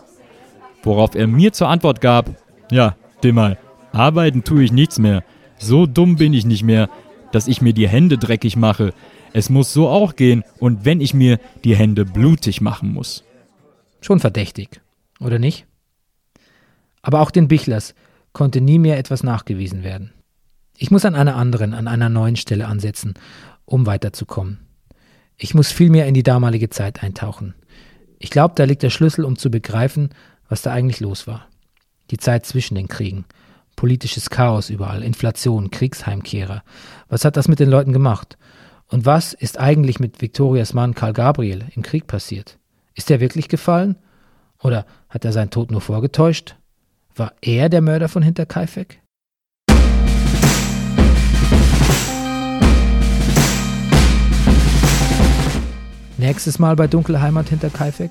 Worauf 0.83 1.15
er 1.15 1.27
mir 1.27 1.53
zur 1.53 1.69
Antwort 1.69 2.01
gab, 2.01 2.31
ja, 2.71 2.97
Dimmal, 3.25 3.59
arbeiten 3.93 4.45
tue 4.45 4.63
ich 4.63 4.73
nichts 4.73 4.99
mehr. 4.99 5.25
So 5.59 5.87
dumm 5.87 6.17
bin 6.17 6.33
ich 6.33 6.47
nicht 6.47 6.63
mehr, 6.63 6.89
dass 7.33 7.49
ich 7.49 7.61
mir 7.61 7.73
die 7.73 7.89
Hände 7.89 8.17
dreckig 8.17 8.57
mache. 8.57 8.95
Es 9.33 9.51
muss 9.51 9.73
so 9.73 9.89
auch 9.89 10.15
gehen, 10.15 10.45
und 10.61 10.85
wenn 10.85 11.01
ich 11.01 11.15
mir 11.15 11.39
die 11.65 11.77
Hände 11.77 12.05
blutig 12.05 12.61
machen 12.61 12.93
muss. 12.93 13.25
Schon 14.01 14.21
verdächtig, 14.21 14.81
oder 15.21 15.39
nicht? 15.39 15.67
Aber 17.03 17.21
auch 17.21 17.33
den 17.33 17.49
Bichlers 17.49 17.95
konnte 18.33 18.61
nie 18.61 18.79
mehr 18.79 18.99
etwas 18.99 19.25
nachgewiesen 19.25 19.83
werden. 19.83 20.13
Ich 20.77 20.93
muss 20.93 21.05
an 21.05 21.17
einer 21.17 21.35
anderen, 21.35 21.75
an 21.75 21.89
einer 21.89 22.09
neuen 22.09 22.37
Stelle 22.37 22.69
ansetzen, 22.69 23.15
um 23.69 23.87
weiterzukommen. 23.87 24.59
Ich 25.37 25.55
muss 25.55 25.71
vielmehr 25.71 26.07
in 26.07 26.15
die 26.15 26.23
damalige 26.23 26.71
Zeit 26.71 27.03
eintauchen. 27.03 27.55
Ich 28.19 28.31
glaube, 28.31 28.55
da 28.57 28.65
liegt 28.65 28.83
der 28.83 28.91
Schlüssel, 28.91 29.25
um 29.25 29.37
zu 29.37 29.51
begreifen, 29.51 30.11
was 30.49 30.63
da 30.63 30.73
eigentlich 30.73 31.01
los 31.01 31.27
war. 31.27 31.47
Die 32.11 32.17
Zeit 32.17 32.47
zwischen 32.47 32.75
den 32.75 32.89
Kriegen, 32.89 33.25
politisches 33.77 34.31
Chaos 34.31 34.71
überall, 34.71 35.03
Inflation, 35.03 35.71
Kriegsheimkehrer. 35.71 36.65
Was 37.09 37.25
hat 37.25 37.37
das 37.37 37.47
mit 37.47 37.61
den 37.61 37.71
Leuten 37.71 37.93
gemacht? 37.93 38.37
Und 38.89 39.07
was 39.07 39.35
ist 39.35 39.61
eigentlich 39.61 40.01
mit 40.01 40.21
Viktorias 40.21 40.73
Mann 40.73 40.95
Karl 40.95 41.13
Gabriel 41.13 41.67
im 41.77 41.83
Krieg 41.83 42.07
passiert? 42.07 42.59
Ist 42.95 43.11
er 43.11 43.21
wirklich 43.21 43.49
gefallen? 43.49 43.97
Oder 44.61 44.87
hat 45.09 45.25
er 45.25 45.33
seinen 45.33 45.51
Tod 45.51 45.71
nur 45.71 45.83
vorgetäuscht? 45.83 46.57
War 47.15 47.35
er 47.43 47.69
der 47.69 47.83
Mörder 47.83 48.09
von 48.09 48.23
Hinterkaifeck? 48.23 49.01
Nächstes 56.19 56.59
Mal 56.59 56.77
bei 56.77 56.87
Dunkle 56.87 57.23
Heimat 57.23 57.49
hinter 57.49 57.71
Kaifek. 57.71 58.11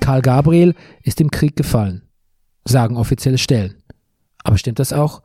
Karl 0.00 0.22
Gabriel 0.22 0.74
ist 1.02 1.20
im 1.20 1.30
Krieg 1.30 1.56
gefallen 1.56 2.02
sagen 2.64 2.96
offizielle 2.96 3.38
Stellen. 3.38 3.74
Aber 4.42 4.58
stimmt 4.58 4.78
das 4.78 4.92
auch? 4.92 5.22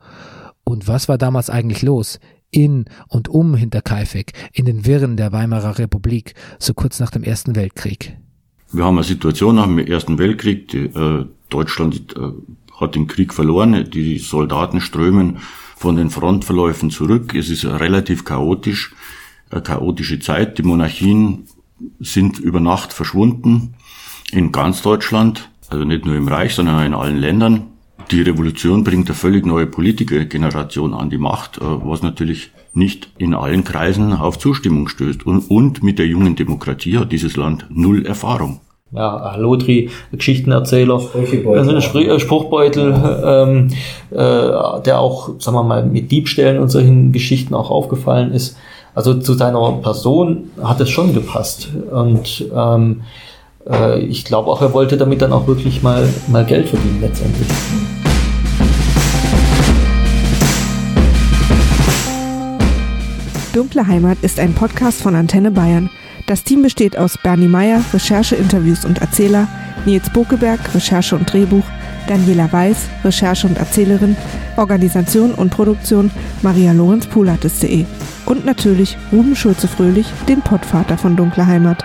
Und 0.64 0.88
was 0.88 1.08
war 1.08 1.18
damals 1.18 1.48
eigentlich 1.48 1.82
los? 1.82 2.18
In 2.50 2.86
und 3.08 3.28
um 3.28 3.54
Hinterkaifeck, 3.54 4.32
in 4.52 4.66
den 4.66 4.86
Wirren 4.86 5.16
der 5.16 5.32
Weimarer 5.32 5.78
Republik, 5.78 6.34
so 6.58 6.74
kurz 6.74 7.00
nach 7.00 7.10
dem 7.10 7.22
Ersten 7.22 7.56
Weltkrieg. 7.56 8.16
Wir 8.72 8.84
haben 8.84 8.96
eine 8.96 9.04
Situation 9.04 9.56
nach 9.56 9.66
dem 9.66 9.78
Ersten 9.78 10.18
Weltkrieg, 10.18 10.68
die, 10.68 10.86
äh, 10.86 11.26
Deutschland 11.48 12.14
äh, 12.16 12.32
hat 12.80 12.94
den 12.94 13.06
Krieg 13.06 13.32
verloren, 13.32 13.88
die 13.90 14.18
Soldaten 14.18 14.80
strömen 14.80 15.38
von 15.76 15.96
den 15.96 16.10
Frontverläufen 16.10 16.90
zurück, 16.90 17.34
es 17.34 17.50
ist 17.50 17.64
relativ 17.64 18.24
chaotisch, 18.24 18.94
eine 19.50 19.62
chaotische 19.62 20.18
Zeit, 20.18 20.58
die 20.58 20.62
Monarchien 20.62 21.44
sind 22.00 22.38
über 22.38 22.60
Nacht 22.60 22.92
verschwunden 22.92 23.74
in 24.32 24.52
ganz 24.52 24.82
Deutschland. 24.82 25.50
Also 25.68 25.84
nicht 25.84 26.06
nur 26.06 26.16
im 26.16 26.28
Reich, 26.28 26.54
sondern 26.54 26.86
in 26.86 26.94
allen 26.94 27.16
Ländern. 27.16 27.64
Die 28.10 28.22
Revolution 28.22 28.84
bringt 28.84 29.08
eine 29.08 29.16
völlig 29.16 29.44
neue 29.46 29.66
Politikergeneration 29.66 30.94
an 30.94 31.10
die 31.10 31.18
Macht, 31.18 31.58
äh, 31.58 31.62
was 31.64 32.02
natürlich 32.02 32.50
nicht 32.72 33.08
in 33.18 33.34
allen 33.34 33.64
Kreisen 33.64 34.12
auf 34.12 34.38
Zustimmung 34.38 34.86
stößt. 34.86 35.26
Und, 35.26 35.50
und 35.50 35.82
mit 35.82 35.98
der 35.98 36.06
jungen 36.06 36.36
Demokratie 36.36 36.98
hat 36.98 37.10
dieses 37.10 37.36
Land 37.36 37.66
null 37.68 38.06
Erfahrung. 38.06 38.60
Ja, 38.92 39.34
Lotri, 39.36 39.90
Geschichtenerzähler, 40.12 41.00
ein 41.14 42.20
Spruchbeutel, 42.20 42.94
ähm, 43.24 43.68
äh, 44.10 44.16
der 44.16 45.00
auch, 45.00 45.40
sagen 45.40 45.56
wir 45.56 45.64
mal, 45.64 45.84
mit 45.84 46.12
Diebstählen 46.12 46.60
und 46.60 46.68
solchen 46.68 47.10
Geschichten 47.10 47.54
auch 47.54 47.70
aufgefallen 47.70 48.30
ist. 48.30 48.56
Also 48.96 49.12
zu 49.12 49.34
seiner 49.34 49.72
Person 49.82 50.50
hat 50.62 50.80
es 50.80 50.88
schon 50.88 51.12
gepasst. 51.12 51.68
Und 51.90 52.46
ähm, 52.56 53.02
äh, 53.68 54.00
ich 54.00 54.24
glaube 54.24 54.50
auch, 54.50 54.62
er 54.62 54.72
wollte 54.72 54.96
damit 54.96 55.20
dann 55.20 55.34
auch 55.34 55.46
wirklich 55.46 55.82
mal, 55.82 56.08
mal 56.28 56.46
Geld 56.46 56.70
verdienen 56.70 57.02
letztendlich. 57.02 57.46
Dunkle 63.52 63.86
Heimat 63.86 64.16
ist 64.22 64.40
ein 64.40 64.54
Podcast 64.54 65.02
von 65.02 65.14
Antenne 65.14 65.50
Bayern. 65.50 65.90
Das 66.26 66.42
Team 66.42 66.62
besteht 66.62 66.96
aus 66.96 67.18
Bernie 67.22 67.48
Meyer, 67.48 67.82
Recherche, 67.92 68.34
Interviews 68.34 68.86
und 68.86 69.02
Erzähler, 69.02 69.46
Nils 69.84 70.10
Bokeberg, 70.10 70.74
Recherche 70.74 71.16
und 71.16 71.30
Drehbuch, 71.30 71.64
Daniela 72.08 72.50
Weiß, 72.50 72.88
Recherche 73.04 73.46
und 73.46 73.58
Erzählerin, 73.58 74.16
Organisation 74.56 75.32
und 75.34 75.50
Produktion 75.50 76.10
Maria 76.40 76.72
Lorenz 76.72 77.06
Pulates.de 77.06 77.84
und 78.26 78.44
natürlich 78.44 78.98
Ruben 79.12 79.34
Schulze-Fröhlich, 79.34 80.06
den 80.28 80.42
Pottvater 80.42 80.98
von 80.98 81.16
Dunkle 81.16 81.46
Heimat. 81.46 81.84